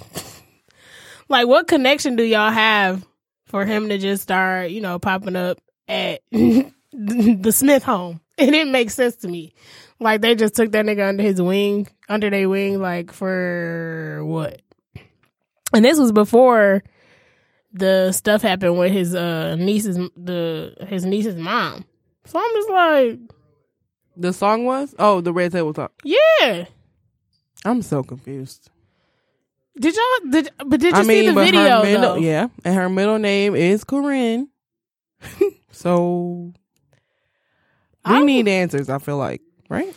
like, 1.29 1.47
what 1.47 1.69
connection 1.69 2.17
do 2.17 2.23
y'all 2.25 2.51
have 2.51 3.07
for 3.47 3.65
him 3.67 3.91
to 3.91 3.99
just 3.99 4.23
start, 4.23 4.71
you 4.71 4.81
know, 4.81 4.99
popping 4.99 5.37
up 5.37 5.61
at 5.87 6.23
the 6.33 7.53
Smith 7.53 7.83
home? 7.83 8.21
It 8.47 8.51
didn't 8.51 8.73
make 8.73 8.91
sense 8.91 9.17
to 9.17 9.29
me. 9.29 9.55
Like 10.01 10.21
they 10.21 10.35
just 10.37 10.55
took 10.55 10.71
that 10.73 10.85
nigga 10.87 11.09
under 11.09 11.23
his 11.23 11.43
wing, 11.43 11.89
under 12.09 12.31
their 12.31 12.49
wing, 12.49 12.81
like 12.81 13.13
for 13.13 14.21
what? 14.25 14.63
And 15.75 15.85
this 15.85 15.99
was 15.99 16.13
before 16.13 16.83
the 17.73 18.13
stuff 18.13 18.41
happened 18.43 18.79
with 18.79 18.93
his 18.93 19.15
uh 19.15 19.57
niece's 19.57 19.97
the 20.17 20.75
his 20.89 21.05
niece's 21.05 21.37
mom. 21.37 21.85
So 22.27 22.39
I'm 22.39 22.53
just 22.55 22.71
like, 22.71 23.19
The 24.17 24.33
song 24.33 24.65
was 24.65 24.95
oh 24.99 25.21
the 25.21 25.33
Red 25.33 25.53
Table 25.53 25.75
Talk. 25.75 25.93
yeah. 26.05 26.67
I'm 27.65 27.83
so 27.83 28.03
confused. 28.05 28.71
Did 29.81 29.95
y'all 29.97 30.31
did 30.31 30.51
but 30.65 30.81
did 30.81 30.93
you 30.95 30.99
I 31.01 31.03
see 31.03 31.09
mean, 31.09 31.35
the 31.35 31.41
video 31.45 31.83
middle, 31.83 32.01
though? 32.15 32.17
yeah, 32.17 32.49
and 32.65 32.75
her 32.77 32.89
middle 32.89 33.19
name 33.19 33.55
is 33.57 33.83
Koren. 33.85 34.49
so 35.73 36.53
we 38.09 38.17
I'm- 38.17 38.27
need 38.27 38.49
answers. 38.49 38.89
I 38.89 38.99
feel 38.99 39.17
like 39.19 39.43
right. 39.69 39.95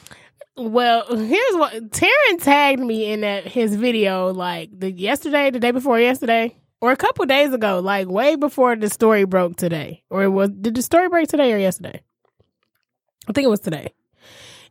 Well, 0.57 1.05
here's 1.16 1.55
what 1.55 1.74
Taryn 1.91 2.41
tagged 2.43 2.82
me 2.82 3.12
in 3.12 3.22
that 3.22 3.47
his 3.47 3.76
video 3.76 4.32
like 4.34 4.70
the 4.78 4.91
yesterday, 4.91 5.49
the 5.49 5.59
day 5.59 5.72
before 5.72 5.99
yesterday, 5.99 6.55
or 6.82 6.91
a 6.91 6.97
couple 6.97 7.26
days 7.26 7.53
ago, 7.53 7.80
like 7.80 8.07
way 8.09 8.36
before 8.36 8.76
the 8.76 8.89
story 8.89 9.24
broke 9.26 9.55
today. 9.55 10.03
Or 10.09 10.24
it 10.24 10.28
was 10.30 10.49
did 10.49 10.76
the 10.76 10.82
story 10.82 11.07
break 11.09 11.30
today 11.30 11.53
or 11.53 11.57
yesterday? 11.57 12.01
I 13.28 13.32
think 13.34 13.45
it 13.45 13.49
was 13.49 13.62
today. 13.62 13.93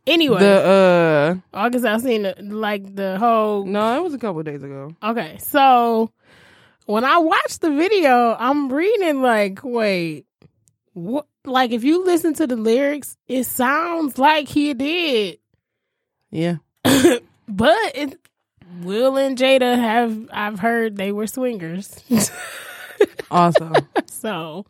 Anyway, 0.07 0.39
The 0.39 1.41
August 1.53 1.85
I 1.85 1.97
seen 1.97 2.23
the, 2.23 2.35
like 2.41 2.95
the 2.95 3.17
whole 3.19 3.63
uh 3.63 3.65
no, 3.65 3.97
it 3.97 4.03
was 4.03 4.13
a 4.13 4.17
couple 4.19 4.41
days 4.43 4.63
ago. 4.63 4.95
Okay, 5.03 5.37
so 5.39 6.11
when 6.85 7.03
I 7.05 7.17
watched 7.19 7.61
the 7.61 7.69
video, 7.71 8.35
I'm 8.37 8.71
reading 8.71 9.21
like, 9.21 9.59
wait, 9.63 10.25
what? 10.93 11.27
Like, 11.45 11.71
if 11.71 11.83
you 11.83 12.05
listen 12.05 12.33
to 12.35 12.45
the 12.47 12.55
lyrics, 12.55 13.17
it 13.27 13.45
sounds 13.45 14.17
like 14.19 14.47
he 14.47 14.73
did, 14.75 15.39
Yeah, 16.29 16.57
but 16.83 17.77
it, 17.95 18.19
Will 18.83 19.17
and 19.17 19.37
Jada 19.37 19.75
have 19.75 20.29
I've 20.31 20.59
heard 20.59 20.95
they 20.97 21.11
were 21.11 21.27
swingers, 21.27 22.03
awesome. 23.31 23.73
so 24.05 24.65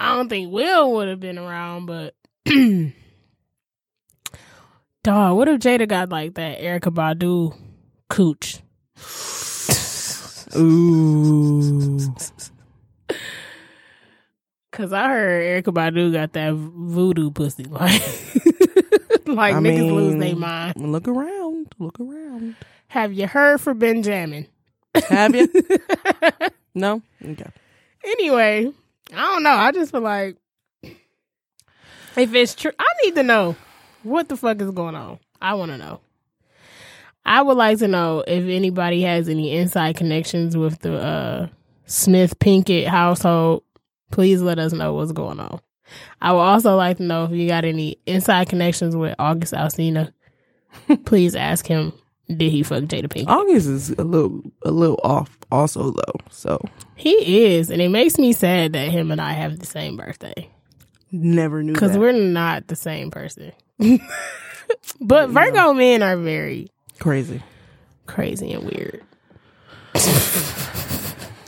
I 0.00 0.14
don't 0.16 0.28
think 0.28 0.52
Will 0.52 0.92
would 0.94 1.08
have 1.08 1.20
been 1.20 1.38
around, 1.38 1.86
but. 1.86 2.14
Dog, 5.04 5.36
what 5.36 5.48
if 5.48 5.60
Jada 5.60 5.86
got 5.88 6.08
like 6.10 6.34
that 6.34 6.58
Erykah 6.60 6.92
Badu 6.92 7.56
cooch? 8.10 8.60
Ooh, 10.56 11.98
Cause 14.78 14.92
I 14.92 15.08
heard 15.08 15.64
Erykah 15.64 15.74
Badu 15.74 16.12
got 16.12 16.34
that 16.34 16.54
voodoo 16.54 17.32
pussy, 17.32 17.64
like, 17.68 18.00
like 19.26 19.54
I 19.56 19.58
niggas 19.58 19.92
lose 19.92 20.20
their 20.20 20.36
mind. 20.36 20.76
look 20.76 21.08
around, 21.08 21.74
look 21.80 21.98
around. 21.98 22.54
Have 22.86 23.12
you 23.12 23.26
heard 23.26 23.60
for 23.60 23.74
Benjamin? 23.74 24.46
Have 25.08 25.34
you? 25.34 25.48
no. 26.76 27.02
Okay. 27.20 27.50
Anyway, 28.04 28.72
I 29.12 29.16
don't 29.16 29.42
know. 29.42 29.50
I 29.50 29.72
just 29.72 29.90
feel 29.90 30.00
like 30.00 30.36
if 32.16 32.32
it's 32.32 32.54
true, 32.54 32.70
I 32.78 32.86
need 33.04 33.16
to 33.16 33.24
know 33.24 33.56
what 34.04 34.28
the 34.28 34.36
fuck 34.36 34.60
is 34.60 34.70
going 34.70 34.94
on. 34.94 35.18
I 35.42 35.54
want 35.54 35.72
to 35.72 35.78
know. 35.78 36.02
I 37.26 37.42
would 37.42 37.56
like 37.56 37.78
to 37.78 37.88
know 37.88 38.22
if 38.28 38.44
anybody 38.44 39.02
has 39.02 39.28
any 39.28 39.56
inside 39.56 39.96
connections 39.96 40.56
with 40.56 40.78
the 40.78 41.02
uh, 41.02 41.48
Smith 41.86 42.38
Pinkett 42.38 42.86
household. 42.86 43.64
Please 44.10 44.40
let 44.42 44.58
us 44.58 44.72
know 44.72 44.94
what's 44.94 45.12
going 45.12 45.40
on. 45.40 45.60
I 46.20 46.32
would 46.32 46.40
also 46.40 46.76
like 46.76 46.98
to 46.98 47.02
know 47.02 47.24
if 47.24 47.30
you 47.30 47.48
got 47.48 47.64
any 47.64 47.96
inside 48.06 48.48
connections 48.48 48.94
with 48.94 49.14
August 49.18 49.54
Alsina. 49.54 50.12
Please 51.06 51.34
ask 51.34 51.66
him, 51.66 51.92
did 52.28 52.50
he 52.50 52.62
fuck 52.62 52.84
Jada 52.84 53.06
Pinkett? 53.06 53.26
August 53.28 53.68
is 53.68 53.90
a 53.90 54.04
little 54.04 54.42
a 54.62 54.70
little 54.70 55.00
off 55.02 55.38
also 55.50 55.90
though. 55.92 56.20
So 56.30 56.60
He 56.96 57.46
is, 57.54 57.70
and 57.70 57.80
it 57.80 57.88
makes 57.88 58.18
me 58.18 58.32
sad 58.34 58.74
that 58.74 58.90
him 58.90 59.10
and 59.10 59.20
I 59.20 59.32
have 59.32 59.58
the 59.58 59.66
same 59.66 59.96
birthday. 59.96 60.50
never 61.10 61.62
knew 61.62 61.72
Because 61.72 61.96
we're 61.96 62.12
not 62.12 62.66
the 62.68 62.76
same 62.76 63.10
person. 63.10 63.52
but 65.00 65.30
Virgo 65.30 65.72
men 65.72 66.02
are 66.02 66.16
very 66.18 66.70
crazy. 66.98 67.42
crazy 68.06 68.52
and 68.52 68.64
weird. 68.64 69.02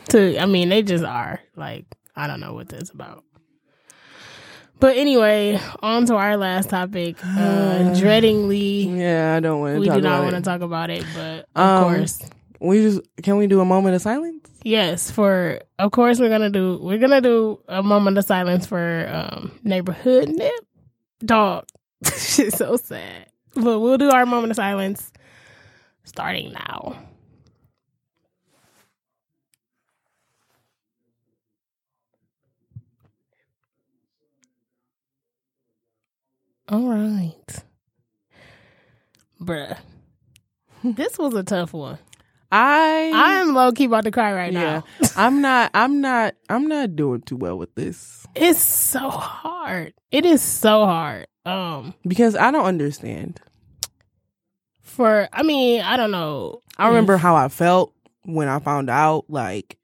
to 0.09 0.39
I 0.39 0.47
mean, 0.47 0.71
they 0.71 0.83
just 0.83 1.05
are. 1.05 1.41
Like, 1.57 1.85
I 2.21 2.27
don't 2.27 2.41
know 2.41 2.53
what 2.53 2.69
that's 2.69 2.91
about. 2.91 3.25
But 4.79 4.97
anyway, 4.97 5.61
on 5.83 6.07
to 6.07 6.17
our 6.17 6.37
last 6.37 6.71
topic. 6.71 7.17
Uh 7.23 7.93
dreadingly 8.01 8.99
Yeah, 8.99 9.37
I 9.37 9.41
don't 9.41 9.61
want 9.61 9.75
to 9.75 9.81
we 9.81 9.89
do 9.89 10.01
not 10.01 10.23
want 10.23 10.37
to 10.37 10.43
talk 10.43 10.61
about 10.63 10.91
it, 10.91 11.05
but 11.15 11.47
of 11.55 11.83
Um, 11.83 11.85
course. 11.95 12.19
We 12.61 12.83
just 12.83 13.01
can 13.23 13.37
we 13.39 13.47
do 13.47 13.61
a 13.61 13.65
moment 13.65 13.95
of 13.97 14.03
silence? 14.03 14.49
Yes, 14.63 15.11
for 15.11 15.61
of 15.79 15.91
course 15.93 16.21
we're 16.21 16.29
gonna 16.29 16.51
do 16.51 16.79
we're 16.83 16.99
gonna 16.99 17.23
do 17.23 17.61
a 17.69 17.83
moment 17.83 18.19
of 18.19 18.25
silence 18.27 18.67
for 18.67 19.09
um 19.11 19.53
neighborhood 19.63 20.29
nip 20.29 20.53
dog. 21.25 21.65
Shit's 22.05 22.57
so 22.59 22.77
sad. 22.77 23.27
But 23.55 23.81
we'll 23.81 23.99
do 23.99 24.11
our 24.11 24.27
moment 24.27 24.51
of 24.53 24.57
silence 24.57 25.11
starting 26.05 26.53
now. 26.53 26.97
All 36.71 36.89
right. 36.89 37.65
Bruh. 39.41 39.77
This 40.83 41.19
was 41.19 41.35
a 41.35 41.43
tough 41.43 41.75
one. 41.75 41.99
I 42.51 43.11
I'm 43.13 43.53
low 43.53 43.71
key 43.71 43.85
about 43.85 44.05
to 44.05 44.11
cry 44.11 44.33
right 44.33 44.51
yeah. 44.51 44.61
now. 44.61 44.85
I'm 45.17 45.43
not 45.43 45.71
I'm 45.75 46.01
not 46.01 46.37
I'm 46.49 46.69
not 46.69 46.97
doing 46.97 47.21
too 47.21 47.37
well 47.37 47.59
with 47.59 47.75
this 47.75 48.27
It's 48.35 48.61
so 48.61 49.11
hard. 49.11 49.93
It 50.11 50.25
is 50.25 50.41
so 50.41 50.87
hard. 50.87 51.27
Um, 51.45 51.93
because 52.07 52.35
I 52.35 52.51
don't 52.51 52.65
understand. 52.65 53.41
for 54.81 55.29
I 55.35 55.43
mean, 55.43 55.83
I 55.83 55.97
don't 55.99 56.13
know. 56.13 56.61
I 56.79 56.89
remember 56.89 57.19
how 57.19 57.37
I 57.37 57.49
felt 57.49 57.93
when 58.23 58.49
I 58.49 58.59
found 58.59 58.89
out 58.89 59.27
like 59.29 59.77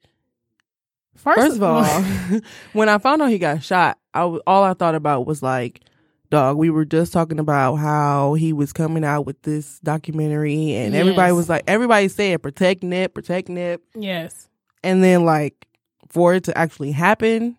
First 1.16 1.56
of 1.56 1.62
all, 1.62 1.84
when 2.72 2.88
I 2.88 2.98
found 2.98 3.20
out 3.20 3.30
he 3.30 3.38
got 3.38 3.62
shot, 3.62 3.98
I 4.14 4.20
all 4.22 4.62
I 4.64 4.72
thought 4.74 4.94
about 4.94 5.26
was 5.26 5.42
like, 5.42 5.82
dog. 6.30 6.56
We 6.56 6.70
were 6.70 6.84
just 6.84 7.12
talking 7.12 7.38
about 7.38 7.76
how 7.76 8.34
he 8.34 8.52
was 8.52 8.72
coming 8.72 9.04
out 9.04 9.26
with 9.26 9.40
this 9.42 9.78
documentary, 9.80 10.74
and 10.74 10.94
everybody 10.94 11.32
was 11.32 11.48
like, 11.48 11.64
everybody 11.66 12.08
said 12.08 12.42
protect 12.42 12.82
Nip, 12.82 13.14
protect 13.14 13.48
Nip, 13.48 13.82
yes, 13.94 14.48
and 14.82 15.02
then 15.02 15.24
like 15.24 15.66
for 16.08 16.34
it 16.34 16.44
to 16.44 16.56
actually 16.56 16.92
happen, 16.92 17.56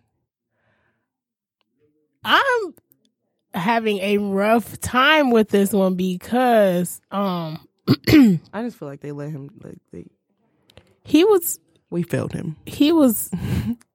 I'm 2.24 2.74
having 3.53 3.99
a 3.99 4.18
rough 4.18 4.80
time 4.80 5.32
with 5.32 5.49
this 5.49 5.72
one 5.72 5.95
because 5.95 7.01
um 7.11 7.68
I 8.09 8.63
just 8.63 8.78
feel 8.78 8.88
like 8.88 9.01
they 9.01 9.11
let 9.11 9.30
him. 9.30 9.49
Like 9.63 9.78
they, 9.91 10.05
he 11.03 11.24
was 11.24 11.59
we 11.89 12.03
failed 12.03 12.34
him. 12.34 12.57
he 12.65 12.91
was 12.91 13.32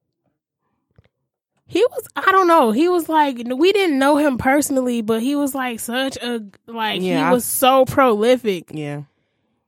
he 1.72 1.82
was 1.90 2.06
I 2.14 2.30
don't 2.32 2.48
know. 2.48 2.70
He 2.70 2.88
was 2.90 3.08
like 3.08 3.40
we 3.56 3.72
didn't 3.72 3.98
know 3.98 4.16
him 4.18 4.36
personally, 4.36 5.00
but 5.00 5.22
he 5.22 5.34
was 5.36 5.54
like 5.54 5.80
such 5.80 6.16
a 6.18 6.42
like 6.66 7.00
Yeah, 7.00 7.16
he 7.16 7.22
I- 7.22 7.32
was 7.32 7.44
so 7.46 7.86
prolific. 7.86 8.66
Yeah, 8.72 9.02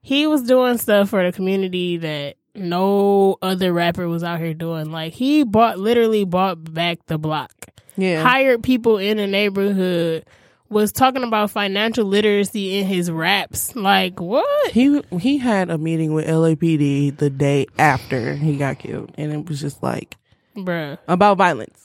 He 0.01 0.27
was 0.27 0.43
doing 0.43 0.77
stuff 0.77 1.09
for 1.09 1.25
the 1.25 1.31
community 1.35 1.97
that 1.97 2.35
no 2.53 3.37
other 3.41 3.73
rapper 3.73 4.07
was 4.07 4.23
out 4.23 4.39
here 4.39 4.53
doing. 4.53 4.91
Like 4.91 5.13
he 5.13 5.43
bought 5.43 5.79
literally 5.79 6.25
bought 6.25 6.73
back 6.73 6.99
the 7.07 7.17
block. 7.17 7.51
yeah. 7.97 8.21
Hired 8.21 8.61
people 8.61 8.97
in 8.99 9.17
the 9.17 9.25
neighborhood 9.27 10.25
was 10.69 10.91
talking 10.91 11.23
about 11.23 11.49
financial 11.51 12.05
literacy 12.05 12.77
in 12.77 12.85
his 12.87 13.09
raps. 13.09 13.75
Like 13.75 14.19
what? 14.19 14.71
He 14.71 15.01
he 15.19 15.37
had 15.39 15.69
a 15.71 15.77
meeting 15.79 16.13
with 16.13 16.27
LAPD 16.27 17.17
the 17.17 17.29
day 17.31 17.65
after 17.79 18.35
he 18.35 18.57
got 18.57 18.77
killed, 18.79 19.11
and 19.17 19.31
it 19.33 19.49
was 19.49 19.59
just 19.59 19.81
like 19.83 20.15
Bruh. 20.55 20.97
about 21.07 21.37
violence. 21.37 21.84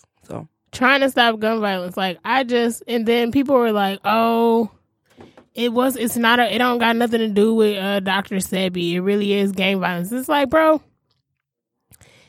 Trying 0.72 1.00
to 1.00 1.10
stop 1.10 1.38
gun 1.40 1.60
violence. 1.60 1.96
Like 1.96 2.18
I 2.24 2.44
just 2.44 2.82
and 2.86 3.06
then 3.06 3.32
people 3.32 3.56
were 3.56 3.72
like, 3.72 4.00
"Oh, 4.04 4.70
it 5.54 5.72
was. 5.72 5.96
It's 5.96 6.16
not 6.16 6.38
a. 6.38 6.54
It 6.54 6.58
don't 6.58 6.78
got 6.78 6.96
nothing 6.96 7.20
to 7.20 7.28
do 7.28 7.54
with 7.54 7.76
uh, 7.76 8.00
Doctor 8.00 8.36
Sebi. 8.36 8.92
It 8.92 9.00
really 9.00 9.32
is 9.32 9.52
gang 9.52 9.80
violence." 9.80 10.12
It's 10.12 10.28
like, 10.28 10.48
bro, 10.48 10.80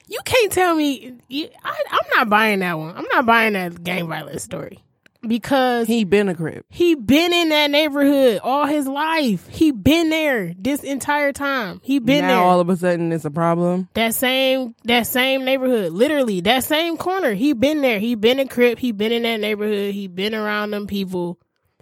you 0.07 0.19
can't 0.25 0.51
tell 0.51 0.75
me. 0.75 1.13
You, 1.27 1.49
I, 1.63 1.83
I'm 1.91 2.07
not 2.15 2.29
buying 2.29 2.59
that 2.59 2.77
one. 2.77 2.95
I'm 2.95 3.05
not 3.11 3.25
buying 3.25 3.53
that 3.53 3.83
gang 3.83 4.07
violence 4.07 4.43
story 4.43 4.83
because 5.27 5.87
he 5.87 6.03
been 6.03 6.29
a 6.29 6.35
Crip. 6.35 6.65
he 6.69 6.95
been 6.95 7.33
in 7.33 7.49
that 7.49 7.69
neighborhood 7.69 8.39
all 8.43 8.65
his 8.65 8.87
life. 8.87 9.47
He 9.47 9.71
been 9.71 10.09
there 10.09 10.53
this 10.57 10.83
entire 10.83 11.31
time. 11.31 11.79
He 11.83 11.99
been 11.99 12.21
now 12.21 12.27
there. 12.27 12.43
all 12.43 12.59
of 12.59 12.69
a 12.69 12.77
sudden 12.77 13.11
it's 13.11 13.25
a 13.25 13.31
problem. 13.31 13.87
That 13.93 14.15
same 14.15 14.75
that 14.85 15.07
same 15.07 15.45
neighborhood, 15.45 15.91
literally 15.93 16.41
that 16.41 16.63
same 16.63 16.97
corner. 16.97 17.33
He 17.33 17.53
been 17.53 17.81
there. 17.81 17.99
He 17.99 18.15
been 18.15 18.39
a 18.39 18.47
Crip. 18.47 18.79
He 18.79 18.91
been 18.91 19.11
in 19.11 19.23
that 19.23 19.39
neighborhood. 19.39 19.93
He 19.93 20.07
been 20.07 20.33
around 20.33 20.71
them 20.71 20.87
people. 20.87 21.39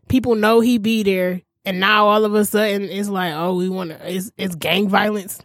People 0.07 0.35
know 0.35 0.59
he 0.59 0.77
be 0.77 1.03
there. 1.03 1.41
And 1.65 1.79
now 1.79 2.07
all 2.07 2.25
of 2.25 2.33
a 2.33 2.45
sudden 2.45 2.83
it's 2.83 3.09
like, 3.09 3.33
oh, 3.33 3.55
we 3.55 3.69
want 3.69 3.91
to. 3.91 4.13
It's 4.13 4.31
it's 4.37 4.55
gang 4.55 4.89
violence. 4.89 5.39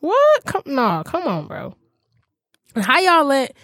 What? 0.00 0.44
Come 0.44 0.62
no, 0.66 1.02
come 1.04 1.26
on, 1.26 1.46
bro. 1.46 1.74
How 2.76 2.98
y'all 3.00 3.24
let 3.24 3.56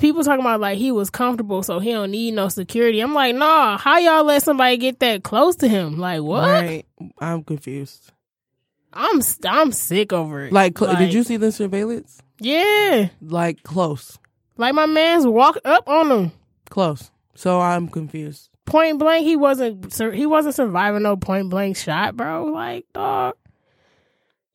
people 0.00 0.22
talking 0.24 0.40
about 0.40 0.60
like 0.60 0.78
he 0.78 0.92
was 0.92 1.10
comfortable, 1.10 1.62
so 1.62 1.78
he 1.78 1.92
don't 1.92 2.10
need 2.10 2.34
no 2.34 2.48
security? 2.48 3.00
I'm 3.00 3.14
like, 3.14 3.34
nah. 3.34 3.78
How 3.78 3.98
y'all 3.98 4.24
let 4.24 4.42
somebody 4.42 4.76
get 4.76 5.00
that 5.00 5.22
close 5.22 5.56
to 5.56 5.68
him? 5.68 5.98
Like 5.98 6.22
what? 6.22 6.42
Right? 6.48 6.86
I'm 7.20 7.42
confused. 7.42 8.12
I'm 8.92 9.20
I'm 9.44 9.72
sick 9.72 10.12
over 10.12 10.44
it. 10.44 10.52
Like, 10.52 10.78
cl- 10.78 10.96
did 10.96 11.12
you 11.12 11.22
see 11.22 11.36
the 11.36 11.52
surveillance? 11.52 12.20
Yeah. 12.40 13.08
Like 13.20 13.62
close, 13.62 14.18
Like 14.56 14.74
my 14.74 14.86
man's 14.86 15.26
walked 15.26 15.66
up 15.66 15.88
on 15.88 16.10
him 16.10 16.32
close. 16.70 17.10
So 17.34 17.60
I'm 17.60 17.88
confused. 17.88 18.48
point 18.64 18.98
blank. 18.98 19.24
He 19.24 19.36
wasn't 19.36 19.92
he 20.14 20.26
wasn't 20.26 20.54
surviving 20.54 21.02
no 21.02 21.16
point 21.16 21.50
blank 21.50 21.76
shot, 21.76 22.16
bro. 22.16 22.44
Like 22.44 22.86
dog, 22.94 23.34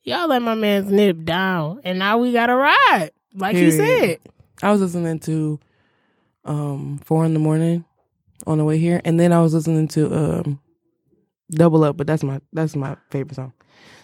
y'all 0.02 0.28
let 0.28 0.42
my 0.42 0.54
man's 0.54 0.90
nip 0.90 1.24
down, 1.24 1.80
and 1.84 1.98
now 1.98 2.18
we 2.18 2.32
got 2.32 2.46
to 2.46 2.56
ride. 2.56 3.10
Like 3.34 3.56
he 3.56 3.70
said, 3.70 4.18
I 4.62 4.70
was 4.70 4.80
listening 4.80 5.18
to 5.20 5.60
um 6.44 7.00
four 7.04 7.24
in 7.24 7.34
the 7.34 7.40
morning 7.40 7.84
on 8.46 8.58
the 8.58 8.64
way 8.64 8.78
here, 8.78 9.00
and 9.04 9.18
then 9.18 9.32
I 9.32 9.40
was 9.40 9.54
listening 9.54 9.88
to 9.88 10.14
um 10.14 10.60
Double 11.50 11.84
Up, 11.84 11.96
but 11.96 12.06
that's 12.06 12.22
my 12.22 12.40
that's 12.52 12.76
my 12.76 12.96
favorite 13.10 13.36
song. 13.36 13.52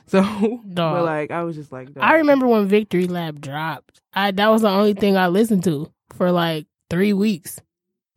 So, 0.06 0.22
but 0.64 1.04
like 1.04 1.30
I 1.30 1.44
was 1.44 1.56
just 1.56 1.72
like, 1.72 1.88
I 1.98 2.16
remember 2.16 2.46
when 2.46 2.66
Victory 2.66 3.06
Lap 3.06 3.36
dropped. 3.40 4.00
I 4.12 4.30
that 4.32 4.48
was 4.48 4.62
the 4.62 4.68
only 4.68 4.94
thing 4.94 5.16
I 5.16 5.28
listened 5.28 5.64
to 5.64 5.92
for 6.14 6.32
like 6.32 6.66
three 6.88 7.12
weeks. 7.12 7.60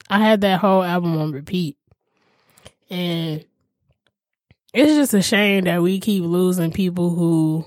I 0.09 0.19
had 0.19 0.41
that 0.41 0.59
whole 0.59 0.83
album 0.83 1.17
on 1.17 1.31
repeat, 1.31 1.77
and 2.89 3.45
it's 4.73 4.93
just 4.93 5.13
a 5.13 5.21
shame 5.21 5.65
that 5.65 5.81
we 5.81 5.99
keep 5.99 6.23
losing 6.23 6.71
people 6.71 7.11
who 7.11 7.65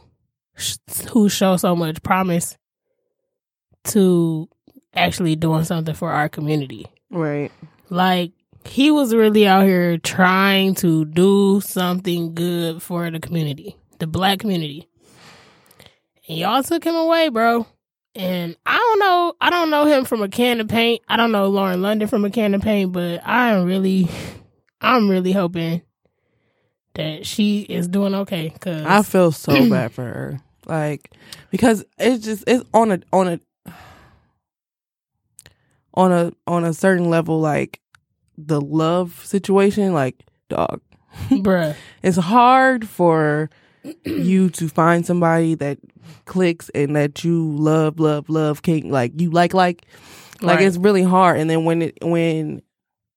who 1.11 1.29
show 1.29 1.57
so 1.57 1.77
much 1.77 2.03
promise 2.03 2.57
to 3.85 4.49
actually 4.97 5.37
doing 5.37 5.65
something 5.65 5.95
for 5.95 6.11
our 6.11 6.29
community. 6.29 6.87
right. 7.11 7.53
Like 7.89 8.33
he 8.65 8.91
was 8.91 9.15
really 9.15 9.47
out 9.47 9.65
here 9.65 9.97
trying 9.99 10.75
to 10.77 11.05
do 11.05 11.61
something 11.61 12.35
good 12.35 12.83
for 12.83 13.09
the 13.11 13.21
community, 13.21 13.77
the 13.99 14.07
black 14.07 14.41
community. 14.41 14.89
And 16.29 16.39
y'all 16.39 16.63
took 16.65 16.83
him 16.83 16.97
away, 16.97 17.29
bro. 17.29 17.67
And 18.17 18.57
I 18.67 18.77
don't 18.77 18.99
know, 18.99 19.35
I 19.41 19.51
don't 19.51 19.71
know 19.71 19.85
him 19.85 20.05
from 20.05 20.23
a 20.23 20.29
can 20.29 20.61
of 20.61 20.69
paint. 20.69 21.03
I 21.09 21.17
don't 21.17 21.31
know 21.31 21.47
Lauren 21.49 21.83
London 21.83 22.09
from 22.09 22.25
a 22.25 22.31
can 22.31 22.55
of 22.55 22.63
paint, 22.63 22.93
but 22.93 23.21
I 23.25 23.53
am 23.53 23.67
really, 23.67 24.09
I'm 24.81 25.09
really 25.09 25.33
hoping 25.33 25.83
that 26.95 27.27
she 27.27 27.61
is 27.61 27.87
doing 27.87 28.15
okay. 28.15 28.51
Cause 28.59 28.85
I 28.85 29.03
feel 29.03 29.31
so 29.31 29.53
bad 29.71 29.93
for 29.93 30.03
her, 30.03 30.41
like 30.67 31.13
because 31.51 31.85
it's 31.99 32.25
just 32.25 32.45
it's 32.47 32.65
on 32.75 32.91
a 32.91 33.01
on 33.13 33.29
a 33.29 33.41
on 35.97 36.13
a 36.13 36.33
on 36.47 36.65
a 36.65 36.73
certain 36.73 37.09
level, 37.11 37.41
like 37.41 37.81
the 38.39 38.61
love 38.61 39.25
situation, 39.25 39.93
like 39.95 40.25
dog. 40.49 40.81
bruh, 41.31 41.75
It's 42.03 42.19
hard 42.19 42.87
for 42.89 43.49
you 44.05 44.51
to 44.51 44.69
find 44.69 45.07
somebody 45.07 45.55
that 45.55 45.79
clicks 46.27 46.69
and 46.71 46.95
that 46.97 47.25
you 47.25 47.53
love, 47.57 47.99
love, 47.99 48.29
love, 48.29 48.63
king 48.63 48.91
like 48.91 49.19
you 49.21 49.31
like, 49.31 49.55
like, 49.55 49.87
like 50.43 50.59
Right. 50.59 50.67
it's 50.67 50.77
really 50.77 51.03
hard. 51.03 51.39
And 51.41 51.49
then 51.49 51.65
when 51.65 51.83
it 51.83 51.99
when 52.03 52.61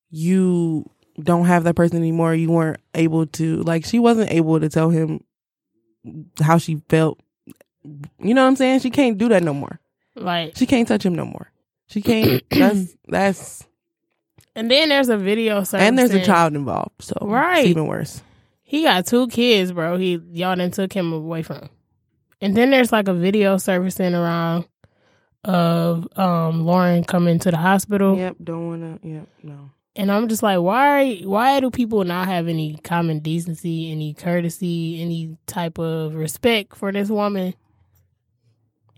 you 0.10 0.90
don't 1.22 1.46
have 1.46 1.66
that 1.66 1.76
person 1.76 1.98
anymore, 1.98 2.34
you 2.34 2.50
weren't 2.50 2.80
able 2.96 3.26
to 3.28 3.62
like 3.64 3.84
she 3.86 4.00
wasn't 4.00 4.32
able 4.32 4.60
to 4.60 4.70
tell 4.70 4.90
him 4.90 5.22
how 6.42 6.58
she 6.58 6.82
felt. 6.88 7.20
You 7.84 8.34
know 8.34 8.44
what 8.44 8.48
I'm 8.50 8.56
saying? 8.56 8.80
She 8.80 8.90
can't 8.90 9.18
do 9.18 9.28
that 9.30 9.44
no 9.44 9.54
more. 9.54 9.80
like, 10.16 10.56
She 10.58 10.66
can't 10.66 10.88
touch 10.88 11.06
him 11.06 11.16
no 11.16 11.26
more. 11.26 11.52
She 11.90 12.02
can't. 12.02 12.44
that's 12.50 12.96
that's 13.08 13.66
and 14.56 14.70
then 14.72 14.90
there's 14.90 15.10
a 15.10 15.18
video. 15.18 15.64
Service. 15.64 15.86
And 15.88 15.98
there's 15.98 16.14
a 16.14 16.24
child 16.26 16.56
involved, 16.56 17.02
so 17.02 17.16
Right. 17.22 17.60
it's 17.60 17.68
even 17.70 17.88
worse. 17.88 18.22
He 18.64 18.84
got 18.84 19.06
two 19.08 19.28
kids, 19.28 19.72
bro. 19.72 19.98
He 19.98 20.22
y'all 20.32 20.56
done 20.56 20.72
took 20.72 20.94
him 20.94 21.12
away 21.14 21.42
from. 21.44 21.70
And 22.42 22.56
then 22.56 22.72
there's 22.72 22.92
like 22.92 23.08
a 23.08 23.14
video 23.14 23.58
surfacing 23.58 24.14
around 24.16 24.66
of 25.44 26.08
um 26.18 26.66
Lauren 26.66 27.04
coming 27.04 27.40
to 27.40 27.52
the 27.52 27.58
hospital, 27.58 28.18
Yep, 28.18 28.36
don't 28.44 28.68
wanna. 28.68 29.00
Yep, 29.02 29.28
no. 29.44 29.70
and 29.96 30.12
I'm 30.12 30.28
just 30.28 30.44
like, 30.44 30.60
why? 30.60 31.16
Why 31.24 31.60
do 31.62 31.72
people 31.72 32.04
not 32.04 32.28
have 32.28 32.48
any 32.48 32.76
common 32.84 33.20
decency, 33.20 33.92
any 33.92 34.14
courtesy, 34.14 35.02
any 35.02 35.38
type 35.48 35.80
of 35.80 36.14
respect 36.16 36.76
for 36.76 36.92
this 36.92 37.10
woman? 37.10 37.54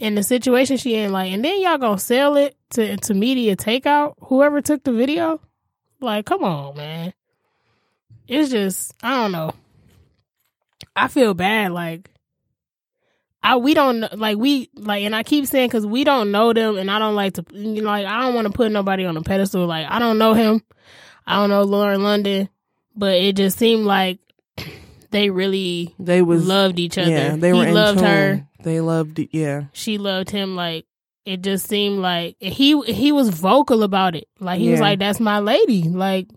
In 0.02 0.16
the 0.16 0.24
situation 0.24 0.78
she 0.78 0.96
in, 0.96 1.12
like, 1.12 1.32
and 1.32 1.46
then 1.46 1.62
y'all 1.62 1.78
gonna 1.78 2.00
sell 2.00 2.36
it 2.36 2.58
to 2.72 2.98
to 2.98 3.14
media 3.14 3.56
takeout? 3.56 4.16
Whoever 4.24 4.60
took 4.60 4.84
the 4.84 4.92
video, 4.92 5.40
like, 6.00 6.26
come 6.26 6.44
on, 6.44 6.76
man. 6.76 7.14
It's 8.28 8.50
just, 8.50 8.96
I 9.04 9.22
don't 9.22 9.32
know. 9.32 9.54
I 10.96 11.08
feel 11.08 11.36
bad, 11.36 11.72
like. 11.72 12.10
I 13.44 13.58
we 13.58 13.74
don't 13.76 14.02
like 14.18 14.38
we 14.38 14.70
like 14.76 15.04
and 15.04 15.16
I 15.16 15.24
keep 15.24 15.48
saying 15.48 15.70
because 15.70 15.86
we 15.86 16.04
don't 16.04 16.32
know 16.32 16.54
them 16.54 16.78
and 16.78 16.92
I 16.92 17.00
don't 17.00 17.16
like 17.16 17.34
to 17.36 17.46
you 17.52 17.82
know, 17.82 17.90
like 17.90 18.06
I 18.06 18.22
don't 18.22 18.36
want 18.36 18.46
to 18.46 18.54
put 18.54 18.72
nobody 18.72 19.04
on 19.06 19.18
a 19.18 19.24
pedestal 19.24 19.66
like 19.66 19.88
I 19.90 19.98
don't 19.98 20.20
know 20.20 20.34
him 20.36 20.62
I 21.26 21.38
don't 21.38 21.50
know 21.50 21.64
Lauren 21.64 22.04
London 22.04 22.50
but 22.96 23.16
it 23.16 23.36
just 23.36 23.58
seemed 23.58 23.84
like 23.86 24.20
they 25.10 25.32
really 25.32 25.96
They 25.98 26.22
was 26.22 26.48
loved 26.48 26.78
each 26.78 27.00
other 27.00 27.10
Yeah, 27.10 27.36
they 27.36 27.48
he 27.48 27.54
were 27.58 27.72
loved 27.72 28.02
her 28.02 28.48
They 28.64 28.82
loved. 28.82 29.20
it, 29.20 29.30
Yeah, 29.32 29.66
she 29.74 29.98
loved 29.98 30.30
him 30.30 30.56
like 30.56 30.86
it 31.26 31.42
just 31.42 31.68
seemed 31.68 32.00
like 32.00 32.36
he 32.40 32.80
he 32.82 33.12
was 33.12 33.30
vocal 33.30 33.84
about 33.84 34.16
it 34.16 34.28
like 34.40 34.60
he 34.60 34.72
was 34.72 34.80
like 34.80 34.98
that's 34.98 35.20
my 35.20 35.38
lady 35.40 35.84
like 35.84 36.28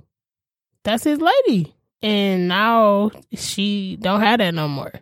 that's 0.82 1.04
his 1.04 1.20
lady 1.20 1.74
and 2.02 2.48
now 2.48 3.10
she 3.34 3.96
don't 4.00 4.20
have 4.20 4.38
that 4.40 4.52
no 4.52 4.68
more 4.68 4.92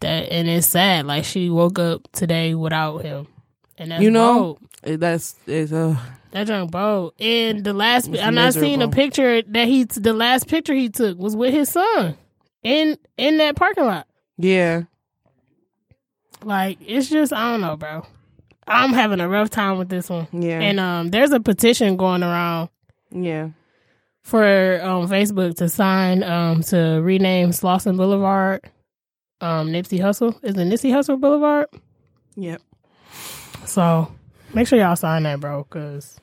that 0.00 0.30
and 0.30 0.46
it's 0.46 0.66
sad 0.66 1.06
like 1.06 1.24
she 1.24 1.48
woke 1.48 1.78
up 1.78 2.02
today 2.12 2.54
without 2.54 2.98
him 3.02 3.26
and 3.78 3.90
that's 3.90 4.02
You 4.02 4.10
know, 4.10 4.58
bold. 4.82 5.00
That's 5.00 5.36
it's 5.46 5.72
uh 5.72 5.96
That 6.32 6.46
junk 6.46 6.70
bold. 6.70 7.14
And 7.18 7.64
the 7.64 7.72
last, 7.72 8.08
and 8.08 8.38
I 8.38 8.50
seen 8.50 8.82
a 8.82 8.88
picture 8.88 9.42
that 9.42 9.68
he, 9.68 9.84
the 9.84 10.12
last 10.12 10.48
picture 10.48 10.74
he 10.74 10.88
took 10.88 11.18
was 11.18 11.34
with 11.36 11.52
his 11.52 11.70
son 11.70 12.16
in 12.62 12.98
in 13.16 13.38
that 13.38 13.56
parking 13.56 13.84
lot. 13.84 14.06
yeah. 14.38 14.82
Like 16.46 16.78
it's 16.80 17.08
just 17.10 17.32
I 17.32 17.50
don't 17.50 17.60
know, 17.60 17.76
bro. 17.76 18.06
I'm 18.68 18.92
having 18.92 19.20
a 19.20 19.28
rough 19.28 19.50
time 19.50 19.78
with 19.78 19.88
this 19.88 20.08
one. 20.08 20.28
Yeah. 20.32 20.60
And 20.60 20.78
um, 20.80 21.10
there's 21.10 21.32
a 21.32 21.40
petition 21.40 21.96
going 21.96 22.22
around 22.22 22.68
Yeah. 23.10 23.50
for 24.22 24.80
um 24.82 25.08
Facebook 25.08 25.56
to 25.56 25.68
sign 25.68 26.22
um 26.22 26.62
to 26.64 27.00
rename 27.02 27.50
Slauson 27.50 27.96
Boulevard 27.96 28.62
um 29.40 29.68
Nipsey 29.68 29.98
Hussle. 29.98 30.34
Is 30.44 30.54
it 30.56 30.68
Nipsey 30.68 30.90
Hussle 30.92 31.20
Boulevard? 31.20 31.66
Yep. 32.36 32.62
So 33.64 34.12
make 34.54 34.68
sure 34.68 34.78
y'all 34.78 34.94
sign 34.96 35.24
that, 35.24 35.40
bro, 35.40 35.64
because 35.64 36.20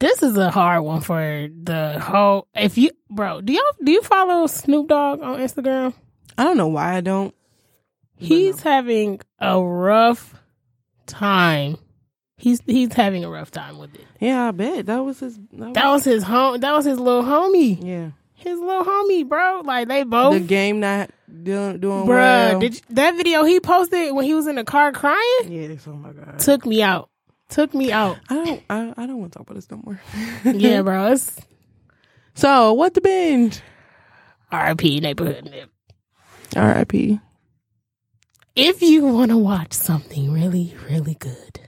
this 0.00 0.22
is 0.22 0.36
a 0.36 0.50
hard 0.50 0.82
one 0.82 1.00
for 1.00 1.48
the 1.62 1.98
whole. 2.00 2.46
If 2.54 2.76
you, 2.76 2.90
bro, 3.08 3.40
do 3.40 3.52
y'all 3.52 3.62
do 3.82 3.92
you 3.92 4.02
follow 4.02 4.46
Snoop 4.48 4.88
Dogg 4.88 5.22
on 5.22 5.38
Instagram? 5.38 5.94
I 6.36 6.44
don't 6.44 6.56
know 6.56 6.68
why 6.68 6.96
I 6.96 7.00
don't. 7.00 7.34
He's 8.22 8.62
having 8.62 9.20
a 9.38 9.60
rough 9.62 10.34
time. 11.06 11.76
He's 12.36 12.60
he's 12.66 12.92
having 12.94 13.24
a 13.24 13.30
rough 13.30 13.50
time 13.50 13.78
with 13.78 13.94
it. 13.94 14.04
Yeah, 14.20 14.48
I 14.48 14.50
bet 14.50 14.86
that 14.86 14.98
was 15.04 15.20
his. 15.20 15.38
That 15.52 15.58
was, 15.68 15.74
That 15.74 15.90
was 15.90 16.04
his 16.04 16.22
home. 16.24 16.60
That 16.60 16.72
was 16.72 16.84
his 16.84 16.98
little 16.98 17.22
homie. 17.22 17.78
yeah. 17.84 18.10
His 18.34 18.58
little 18.58 18.84
homie, 18.84 19.28
bro. 19.28 19.62
Like 19.64 19.86
they 19.86 20.02
both. 20.02 20.34
The 20.34 20.40
game 20.40 20.80
not 20.80 21.10
doing 21.44 21.78
doing 21.78 22.02
Bruh, 22.04 22.08
well. 22.08 22.58
did 22.60 22.74
you, 22.74 22.80
that 22.90 23.16
video 23.16 23.44
he 23.44 23.60
posted 23.60 24.12
when 24.12 24.24
he 24.24 24.34
was 24.34 24.48
in 24.48 24.56
the 24.56 24.64
car 24.64 24.90
crying 24.92 25.46
yes. 25.48 25.86
Oh 25.86 25.92
my 25.92 26.12
god. 26.12 26.40
took 26.40 26.66
me 26.66 26.82
out. 26.82 27.08
Took 27.48 27.72
me 27.74 27.92
out. 27.92 28.18
I 28.28 28.34
don't. 28.34 28.62
I, 28.68 28.94
I 28.96 29.06
don't 29.06 29.18
want 29.20 29.32
to 29.32 29.38
talk 29.38 29.46
about 29.48 29.54
this 29.54 29.70
no 29.70 29.80
more. 29.84 30.00
yeah, 30.44 30.82
bro. 30.82 31.12
It's 31.12 31.40
So 32.34 32.72
what 32.72 32.94
the 32.94 33.00
binge? 33.00 33.60
R.I.P. 34.50 35.00
neighborhood 35.00 35.44
nip. 35.44 35.70
R.I.P. 36.56 37.20
If 38.54 38.82
you 38.82 39.04
want 39.06 39.30
to 39.30 39.36
watch 39.38 39.72
something 39.72 40.32
really, 40.32 40.74
really 40.90 41.14
good, 41.14 41.60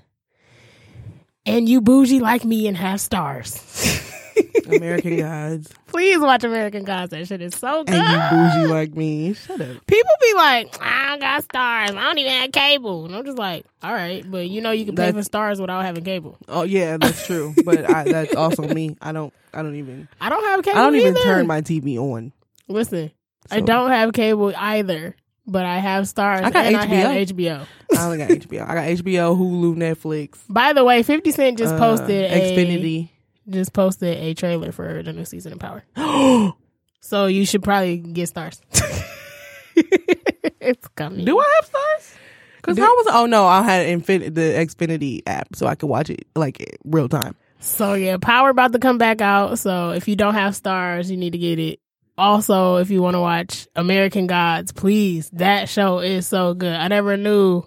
and 1.47 1.69
you 1.69 1.81
bougie 1.81 2.21
like 2.21 2.45
me 2.45 2.67
and 2.69 2.77
have 2.77 3.01
stars, 3.01 3.59
American 4.67 5.17
Gods. 5.19 5.71
please 5.87 6.19
watch 6.19 6.45
American 6.45 6.85
Gods. 6.85 7.11
That 7.13 7.27
shit 7.27 7.41
is 7.41 7.55
so 7.55 7.85
good. 7.85 7.95
And 7.95 8.13
you 8.13 8.63
bougie 8.67 8.71
like 8.73 8.95
me. 8.95 9.33
Shut 9.33 9.63
up. 9.63 9.87
People 9.87 10.11
be 10.21 10.35
like, 10.35 10.77
I 10.83 11.09
don't 11.11 11.21
got 11.21 11.45
stars. 11.45 11.91
I 11.93 11.95
don't 12.03 12.19
even 12.19 12.33
have 12.33 12.53
cable. 12.53 13.07
And 13.07 13.17
I'm 13.17 13.25
just 13.25 13.39
like, 13.39 13.65
all 13.83 13.93
right, 13.93 14.23
but 14.31 14.49
you 14.51 14.61
know 14.61 14.71
you 14.71 14.85
can 14.85 14.95
pay 14.95 15.07
That's- 15.07 15.25
for 15.25 15.27
stars 15.27 15.61
without 15.63 15.85
having 15.87 16.05
cable. 16.05 16.37
Oh 16.49 16.65
yeah, 16.65 16.99
that's 16.99 17.27
true. 17.27 17.55
But 17.65 17.89
I, 17.89 18.05
that's 18.05 18.35
also 18.35 18.63
me. 18.69 18.97
I 19.01 19.13
don't. 19.13 19.33
I 19.55 19.63
don't 19.63 19.77
even. 19.77 20.07
I 20.21 20.29
don't 20.29 20.45
have 20.45 20.63
cable. 20.63 20.79
I 20.79 20.83
don't 20.85 20.97
even 20.97 21.17
either. 21.17 21.25
turn 21.25 21.47
my 21.47 21.63
TV 21.63 21.97
on. 21.97 22.33
Listen, 22.69 23.11
I 23.51 23.61
don't 23.61 23.91
have 23.91 24.13
cable 24.13 24.53
either, 24.57 25.15
but 25.47 25.65
I 25.65 25.79
have 25.79 26.09
stars. 26.09 26.43
I 26.43 26.51
got 26.51 26.67
and 26.67 26.77
I 26.77 26.87
have 26.87 27.29
HBO. 27.29 27.35
HBO. 27.35 27.67
I 27.97 28.05
only 28.05 28.19
got 28.19 28.29
HBO. 28.31 28.69
I 28.69 28.75
got 28.75 29.05
HBO, 29.05 29.37
Hulu, 29.39 29.77
Netflix, 29.77 30.39
By 30.49 30.73
the 30.73 30.85
way, 30.85 31.03
Fifty 31.03 31.31
Cent 31.33 31.59
just 31.59 31.75
uh, 31.75 31.79
posted 31.79 32.31
a 32.31 32.35
Xfinity. 32.35 33.11
just 33.49 33.73
posted 33.73 34.17
a 34.19 34.35
trailer 34.35 34.73
for 34.73 35.03
the 35.03 35.13
new 35.13 35.25
season 35.25 35.53
of 35.53 35.59
Power. 35.59 35.85
So 37.01 37.27
you 37.27 37.45
should 37.45 37.63
probably 37.63 37.99
get 37.99 38.29
stars. 38.31 38.63
it's 39.77 40.89
coming. 40.97 41.27
Do 41.27 41.39
I 41.39 41.53
have 41.61 41.67
stars? 41.67 42.15
Because 42.57 42.79
I 42.79 42.83
was? 42.83 43.07
Oh 43.11 43.27
no, 43.27 43.47
I 43.47 43.61
had 43.63 43.87
Infin- 43.87 44.35
the 44.35 44.41
Xfinity 44.41 45.21
app, 45.27 45.55
so 45.55 45.67
I 45.67 45.75
could 45.75 45.89
watch 45.89 46.09
it 46.09 46.27
like 46.35 46.79
real 46.83 47.11
time. 47.11 47.35
So 47.61 47.93
yeah, 47.93 48.17
Power 48.17 48.49
about 48.49 48.73
to 48.73 48.79
come 48.79 48.97
back 48.97 49.21
out. 49.21 49.59
So 49.59 49.91
if 49.91 50.09
you 50.09 50.17
don't 50.17 50.33
have 50.33 50.57
stars, 50.57 51.11
you 51.11 51.19
need 51.19 51.33
to 51.33 51.39
get 51.39 51.59
it. 51.59 51.81
Also, 52.17 52.77
if 52.77 52.91
you 52.91 53.03
want 53.03 53.15
to 53.15 53.21
watch 53.21 53.67
American 53.75 54.27
Gods, 54.27 54.71
please. 54.73 55.29
That 55.31 55.69
show 55.69 55.99
is 55.99 56.27
so 56.27 56.55
good. 56.55 56.73
I 56.75 56.89
never 56.89 57.17
knew. 57.17 57.65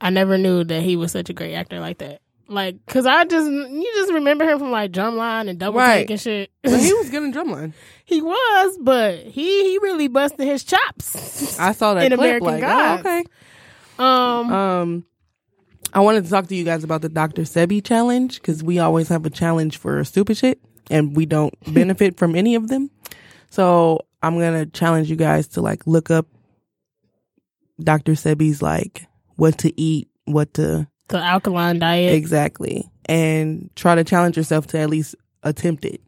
I 0.00 0.10
never 0.10 0.38
knew 0.38 0.64
that 0.64 0.82
he 0.82 0.96
was 0.96 1.12
such 1.12 1.28
a 1.28 1.32
great 1.32 1.54
actor 1.54 1.80
like 1.80 1.98
that. 1.98 2.20
Like, 2.48 2.84
cause 2.86 3.06
I 3.06 3.24
just 3.26 3.48
you 3.48 3.92
just 3.94 4.12
remember 4.12 4.44
him 4.44 4.58
from 4.58 4.72
like 4.72 4.90
Drumline 4.90 5.48
and 5.48 5.58
Double 5.58 5.78
Right. 5.78 6.00
Take 6.00 6.10
and 6.10 6.20
shit. 6.20 6.50
But 6.62 6.80
he 6.80 6.92
was 6.94 7.08
getting 7.10 7.32
drumline. 7.32 7.74
he 8.04 8.20
was, 8.20 8.78
but 8.80 9.18
he 9.18 9.62
he 9.70 9.78
really 9.82 10.08
busted 10.08 10.46
his 10.46 10.64
chops. 10.64 11.58
I 11.60 11.72
saw 11.72 11.94
that 11.94 12.04
In 12.10 12.16
clip. 12.18 12.40
American 12.42 12.46
like, 12.46 12.60
Gods. 12.60 13.02
oh, 13.06 13.08
okay. 13.08 13.24
Um, 13.98 14.52
Um, 14.52 15.04
I 15.92 16.00
wanted 16.00 16.24
to 16.24 16.30
talk 16.30 16.46
to 16.48 16.56
you 16.56 16.64
guys 16.64 16.82
about 16.82 17.02
the 17.02 17.08
Dr. 17.08 17.42
Sebi 17.42 17.84
challenge 17.84 18.40
because 18.40 18.64
we 18.64 18.78
always 18.80 19.08
have 19.08 19.26
a 19.26 19.30
challenge 19.30 19.76
for 19.76 20.02
stupid 20.04 20.36
shit 20.36 20.60
and 20.90 21.16
we 21.16 21.26
don't 21.26 21.54
benefit 21.74 22.18
from 22.18 22.34
any 22.34 22.54
of 22.54 22.68
them. 22.68 22.90
So 23.50 24.00
I'm 24.22 24.38
gonna 24.38 24.66
challenge 24.66 25.08
you 25.10 25.16
guys 25.16 25.48
to 25.48 25.60
like 25.60 25.86
look 25.86 26.10
up 26.10 26.26
Dr. 27.82 28.12
Sebi's 28.12 28.60
like 28.60 29.06
what 29.36 29.58
to 29.58 29.80
eat, 29.80 30.08
what 30.26 30.52
to 30.54 30.86
the 31.08 31.18
alkaline 31.18 31.78
diet. 31.78 32.14
exactly, 32.14 32.88
and 33.06 33.70
try 33.74 33.94
to 33.94 34.04
challenge 34.04 34.36
yourself 34.36 34.66
to 34.68 34.78
at 34.78 34.90
least 34.90 35.14
attempt 35.42 35.84
it. 35.84 36.00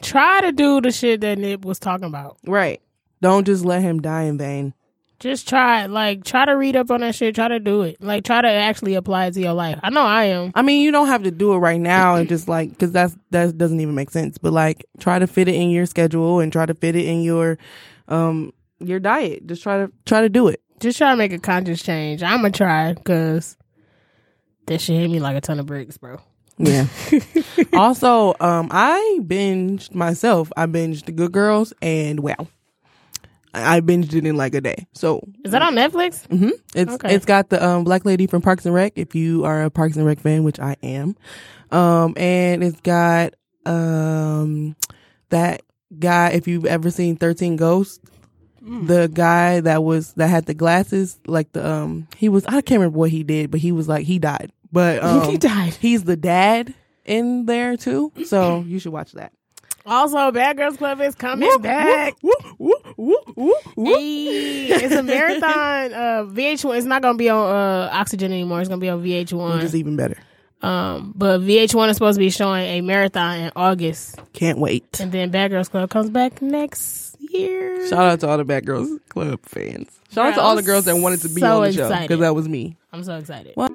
Try 0.00 0.40
to 0.42 0.52
do 0.52 0.80
the 0.80 0.90
shit 0.90 1.20
that 1.20 1.38
Nip 1.38 1.64
was 1.64 1.78
talking 1.78 2.06
about. 2.06 2.38
Right. 2.46 2.80
Don't 3.20 3.44
just 3.46 3.64
let 3.64 3.82
him 3.82 4.00
die 4.02 4.22
in 4.22 4.36
vain. 4.38 4.74
Just 5.22 5.48
try. 5.48 5.86
Like, 5.86 6.24
try 6.24 6.44
to 6.44 6.56
read 6.56 6.74
up 6.74 6.90
on 6.90 7.00
that 7.00 7.14
shit. 7.14 7.36
Try 7.36 7.46
to 7.46 7.60
do 7.60 7.82
it. 7.82 8.02
Like, 8.02 8.24
try 8.24 8.42
to 8.42 8.48
actually 8.48 8.94
apply 8.94 9.26
it 9.26 9.34
to 9.34 9.40
your 9.40 9.52
life. 9.52 9.78
I 9.80 9.90
know 9.90 10.02
I 10.02 10.24
am. 10.24 10.50
I 10.56 10.62
mean, 10.62 10.82
you 10.82 10.90
don't 10.90 11.06
have 11.06 11.22
to 11.22 11.30
do 11.30 11.52
it 11.52 11.58
right 11.58 11.80
now 11.80 12.16
and 12.16 12.28
just 12.28 12.48
like 12.48 12.70
because 12.70 12.90
that's 12.90 13.16
that 13.30 13.56
doesn't 13.56 13.78
even 13.78 13.94
make 13.94 14.10
sense. 14.10 14.36
But 14.36 14.52
like, 14.52 14.84
try 14.98 15.20
to 15.20 15.28
fit 15.28 15.46
it 15.46 15.54
in 15.54 15.70
your 15.70 15.86
schedule 15.86 16.40
and 16.40 16.52
try 16.52 16.66
to 16.66 16.74
fit 16.74 16.96
it 16.96 17.06
in 17.06 17.22
your 17.22 17.56
um 18.08 18.52
your 18.80 18.98
diet. 18.98 19.46
Just 19.46 19.62
try 19.62 19.78
to 19.78 19.92
try 20.06 20.22
to 20.22 20.28
do 20.28 20.48
it. 20.48 20.60
Just 20.80 20.98
try 20.98 21.12
to 21.12 21.16
make 21.16 21.32
a 21.32 21.38
conscious 21.38 21.80
change. 21.80 22.24
I'm 22.24 22.38
gonna 22.38 22.50
try 22.50 22.92
because 22.92 23.56
that 24.66 24.80
shit 24.80 24.96
hit 24.96 25.08
me 25.08 25.20
like 25.20 25.36
a 25.36 25.40
ton 25.40 25.60
of 25.60 25.66
bricks, 25.66 25.98
bro. 25.98 26.20
Yeah. 26.58 26.88
also, 27.72 28.34
um, 28.40 28.70
I 28.72 29.20
binged 29.22 29.94
myself. 29.94 30.50
I 30.56 30.66
binged 30.66 31.04
The 31.04 31.12
Good 31.12 31.30
Girls, 31.30 31.72
and 31.80 32.18
wow, 32.18 32.48
I 33.54 33.80
binged 33.80 34.14
it 34.14 34.24
in 34.26 34.36
like 34.36 34.54
a 34.54 34.60
day. 34.60 34.86
So 34.92 35.20
Is 35.44 35.52
that 35.52 35.62
on 35.62 35.74
Netflix? 35.74 36.26
hmm 36.26 36.50
It's 36.74 36.92
Okay. 36.94 37.14
it's 37.14 37.26
got 37.26 37.50
the 37.50 37.64
um 37.64 37.84
black 37.84 38.04
lady 38.04 38.26
from 38.26 38.42
Parks 38.42 38.64
and 38.66 38.74
Rec. 38.74 38.94
If 38.96 39.14
you 39.14 39.44
are 39.44 39.64
a 39.64 39.70
Parks 39.70 39.96
and 39.96 40.06
Rec 40.06 40.20
fan, 40.20 40.42
which 40.44 40.58
I 40.58 40.76
am, 40.82 41.16
um, 41.70 42.14
and 42.16 42.64
it's 42.64 42.80
got 42.80 43.34
um 43.66 44.76
that 45.30 45.62
guy. 45.98 46.30
If 46.30 46.48
you've 46.48 46.64
ever 46.66 46.90
seen 46.90 47.16
Thirteen 47.16 47.56
Ghosts, 47.56 48.00
the 48.60 49.10
guy 49.12 49.60
that 49.60 49.82
was 49.82 50.12
that 50.14 50.28
had 50.28 50.46
the 50.46 50.54
glasses, 50.54 51.18
like 51.26 51.52
the 51.52 51.66
um, 51.68 52.08
he 52.16 52.28
was 52.28 52.44
I 52.46 52.60
can't 52.62 52.80
remember 52.80 52.98
what 52.98 53.10
he 53.10 53.22
did, 53.22 53.50
but 53.50 53.60
he 53.60 53.72
was 53.72 53.88
like 53.88 54.06
he 54.06 54.18
died, 54.18 54.52
but 54.70 55.02
um, 55.02 55.30
he 55.30 55.36
died. 55.36 55.74
He's 55.74 56.04
the 56.04 56.16
dad 56.16 56.72
in 57.04 57.46
there 57.46 57.76
too, 57.76 58.12
so 58.26 58.64
you 58.66 58.78
should 58.78 58.92
watch 58.92 59.12
that. 59.12 59.32
Also, 59.84 60.30
Bad 60.32 60.56
Girls 60.56 60.76
Club 60.76 61.00
is 61.00 61.14
coming 61.14 61.50
back. 61.60 62.14
Woo, 62.22 62.32
woo, 62.58 62.74
woo, 62.96 63.18
woo, 63.36 63.54
woo. 63.76 63.94
Hey, 63.96 64.66
it's 64.68 64.94
a 64.94 65.02
marathon. 65.02 65.92
Uh, 65.92 66.24
VH1. 66.32 66.76
It's 66.78 66.86
not 66.86 67.02
gonna 67.02 67.18
be 67.18 67.28
on 67.28 67.50
uh, 67.54 67.90
Oxygen 67.92 68.32
anymore. 68.32 68.60
It's 68.60 68.68
gonna 68.68 68.80
be 68.80 68.88
on 68.88 69.02
VH1. 69.02 69.62
It's 69.62 69.74
even 69.74 69.96
better. 69.96 70.16
Um, 70.62 71.12
but 71.16 71.40
VH1 71.40 71.88
is 71.88 71.96
supposed 71.96 72.16
to 72.16 72.20
be 72.20 72.30
showing 72.30 72.62
a 72.62 72.80
marathon 72.82 73.38
in 73.40 73.52
August, 73.56 74.16
Can't 74.32 74.58
wait. 74.60 75.00
and 75.00 75.10
then 75.10 75.30
Bad 75.30 75.50
Girls 75.50 75.68
Club 75.68 75.90
comes 75.90 76.08
back 76.08 76.40
next 76.40 77.16
year. 77.20 77.88
Shout 77.88 77.98
out 78.04 78.20
to 78.20 78.28
all 78.28 78.38
the 78.38 78.44
Bad 78.44 78.64
Girls 78.64 78.88
Club 79.08 79.40
fans. 79.44 79.88
Shout 80.12 80.26
out 80.26 80.34
to 80.36 80.40
all 80.40 80.54
the 80.54 80.62
girls 80.62 80.84
that 80.84 80.94
wanted 80.96 81.20
to 81.22 81.28
be 81.30 81.40
so 81.40 81.56
on 81.56 81.64
the 81.64 81.72
show 81.72 81.88
because 82.02 82.20
that 82.20 82.36
was 82.36 82.48
me. 82.48 82.76
I'm 82.92 83.02
so 83.02 83.16
excited. 83.16 83.56
What? 83.56 83.72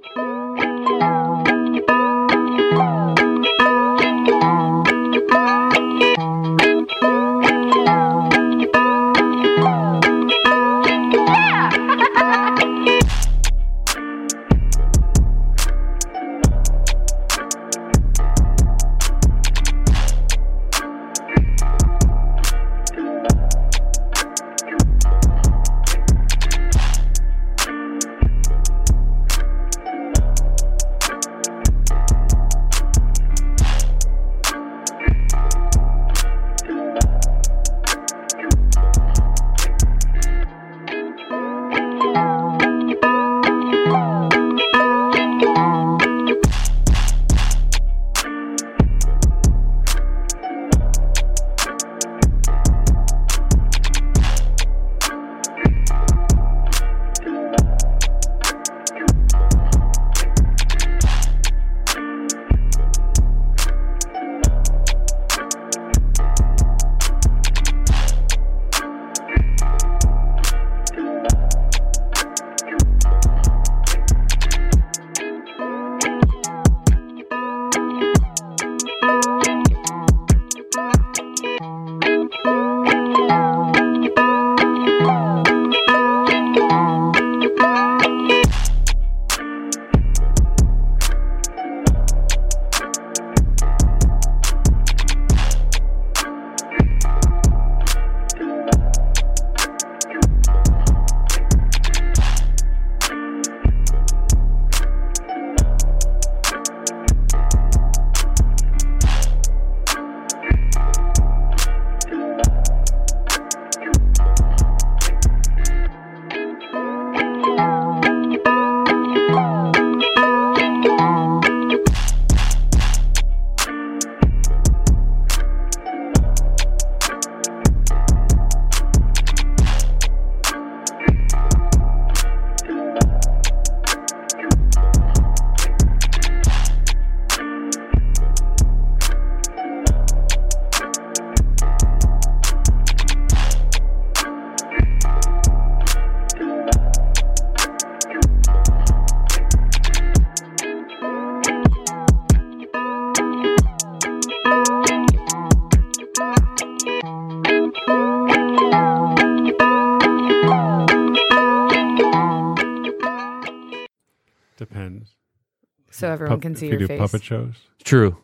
So 166.08 166.12
everyone 166.14 166.38
Pup- 166.38 166.42
can 166.42 166.56
see 166.56 166.68
if 166.68 166.74
you 166.74 166.80
do 166.80 166.88
face. 166.88 167.00
puppet 167.00 167.24
shows. 167.24 167.54
True. 167.84 168.18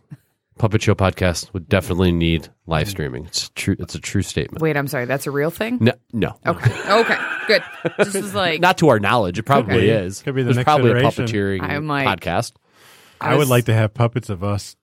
Puppet 0.57 0.83
Show 0.83 0.93
podcast 0.93 1.51
would 1.53 1.67
definitely 1.67 2.11
need 2.11 2.47
live 2.67 2.85
hmm. 2.87 2.91
streaming. 2.91 3.25
It's 3.25 3.49
true. 3.55 3.75
It's 3.79 3.95
a 3.95 3.99
true 3.99 4.21
statement. 4.21 4.61
Wait, 4.61 4.77
I'm 4.77 4.87
sorry. 4.87 5.05
That's 5.05 5.25
a 5.25 5.31
real 5.31 5.49
thing. 5.49 5.79
No, 5.81 5.93
no. 6.13 6.37
Okay. 6.45 6.71
Okay. 6.91 7.17
Good. 7.47 7.63
This 7.97 8.13
is 8.23 8.35
like 8.35 8.61
Not 8.61 8.77
to 8.77 8.89
our 8.89 8.99
knowledge. 8.99 9.39
It 9.39 9.43
probably 9.43 9.75
Okay. 9.77 9.89
is. 10.05 10.21
Could 10.21 10.35
be 10.35 10.43
the 10.43 10.45
There's 10.45 10.57
next 10.57 10.65
probably 10.65 10.91
iteration. 10.91 11.23
a 11.23 11.27
puppeteering 11.27 11.61
I'm 11.63 11.87
like- 11.87 12.07
podcast. 12.07 12.53
I, 13.19 13.31
would 13.31 13.39
was- 13.39 13.49
like 13.49 13.65
to 13.65 13.73
have 13.73 13.93
puppets 13.95 14.29
of 14.29 14.43
us 14.43 14.75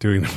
doing 0.00 0.22
the 0.22 0.28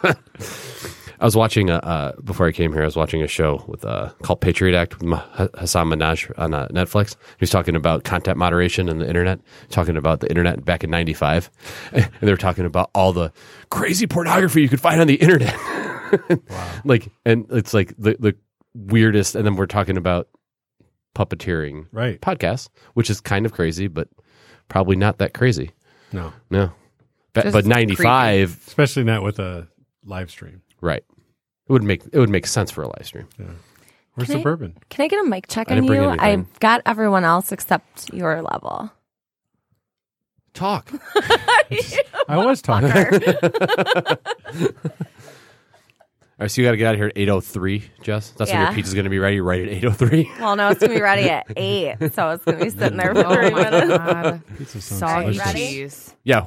I 1.20 1.24
was 1.24 1.36
watching 1.36 1.70
a 1.70 1.76
uh, 1.76 2.12
before 2.22 2.46
I 2.46 2.52
came 2.52 2.72
here. 2.72 2.82
I 2.82 2.84
was 2.84 2.96
watching 2.96 3.22
a 3.22 3.28
show 3.28 3.64
with 3.66 3.84
uh, 3.84 4.10
called 4.22 4.40
Patriot 4.40 4.76
Act 4.76 4.94
with 4.94 5.02
Ma- 5.04 5.24
Hasan 5.58 5.88
Minhaj 5.88 6.32
on 6.38 6.54
uh, 6.54 6.68
Netflix. 6.68 7.12
He 7.12 7.40
was 7.40 7.50
talking 7.50 7.74
about 7.74 8.04
content 8.04 8.38
moderation 8.38 8.88
and 8.88 9.00
the 9.00 9.06
internet, 9.06 9.40
talking 9.70 9.96
about 9.96 10.20
the 10.20 10.28
internet 10.28 10.64
back 10.64 10.84
in 10.84 10.90
'95, 10.90 11.50
and 11.92 12.08
they 12.20 12.30
were 12.30 12.36
talking 12.36 12.64
about 12.64 12.90
all 12.94 13.12
the 13.12 13.32
crazy 13.70 14.06
pornography 14.06 14.62
you 14.62 14.68
could 14.68 14.80
find 14.80 15.00
on 15.00 15.06
the 15.06 15.16
internet. 15.16 15.56
Like, 16.84 17.10
and 17.26 17.44
it's 17.50 17.74
like 17.74 17.94
the 17.98 18.16
the 18.18 18.34
weirdest. 18.74 19.34
And 19.34 19.44
then 19.44 19.56
we're 19.56 19.66
talking 19.66 19.98
about 19.98 20.28
puppeteering 21.14 21.86
right. 21.92 22.18
podcasts, 22.18 22.70
which 22.94 23.10
is 23.10 23.20
kind 23.20 23.44
of 23.44 23.52
crazy, 23.52 23.88
but 23.88 24.08
probably 24.68 24.96
not 24.96 25.18
that 25.18 25.34
crazy. 25.34 25.72
No, 26.12 26.32
No, 26.48 26.72
but, 27.34 27.52
but 27.52 27.66
'95, 27.66 28.62
especially 28.68 29.04
not 29.04 29.22
with 29.22 29.38
a 29.38 29.68
live 30.02 30.30
stream. 30.30 30.62
Right? 30.80 31.02
It 31.68 31.72
would 31.72 31.82
make 31.82 32.02
it 32.12 32.18
would 32.18 32.30
make 32.30 32.46
sense 32.46 32.70
for 32.70 32.82
a 32.82 32.86
live 32.86 33.04
stream. 33.06 33.26
We're 33.38 34.24
Can 34.24 34.34
I- 34.36 34.38
suburban. 34.38 34.76
Can 34.90 35.04
I 35.04 35.08
get 35.08 35.24
a 35.24 35.28
mic 35.28 35.46
check 35.48 35.70
I 35.70 35.76
on 35.76 35.84
you? 35.84 36.08
I've 36.18 36.58
got 36.60 36.80
everyone 36.86 37.24
else 37.24 37.52
except 37.52 38.12
your 38.12 38.42
level. 38.42 38.90
Talk. 40.54 40.90
I 42.28 42.36
was 42.44 42.60
talking. 42.62 42.90
All 46.40 46.44
right, 46.44 46.50
so 46.52 46.60
you 46.62 46.68
got 46.68 46.70
to 46.72 46.76
get 46.76 46.86
out 46.86 46.94
of 46.94 47.00
here 47.00 47.08
at 47.08 47.16
8.03, 47.16 47.82
Jess. 48.02 48.30
That's 48.30 48.52
when 48.52 48.60
your 48.60 48.72
pizza's 48.72 48.94
going 48.94 49.04
to 49.04 49.10
be 49.10 49.18
ready 49.18 49.40
right 49.40 49.68
at 49.68 49.82
8.03. 49.82 50.38
Well, 50.38 50.54
no, 50.54 50.68
it's 50.68 50.80
gonna 50.80 50.94
be 50.94 51.00
ready 51.00 51.28
at 51.28 51.46
eight, 51.56 51.96
so 52.12 52.30
it's 52.30 52.44
gonna 52.44 52.58
be 52.64 52.70
sitting 52.70 52.96
there 52.96 53.10
oh 53.16 53.22
for 53.22 53.26
Oh 53.26 53.34
three 53.34 53.50
my 53.50 53.70
minutes. 53.70 53.96
god. 53.98 54.42
Pizza 54.56 54.80
sounds 54.80 55.36
Soggy. 55.36 55.38
Ready? 55.38 55.90
Yeah, 56.22 56.46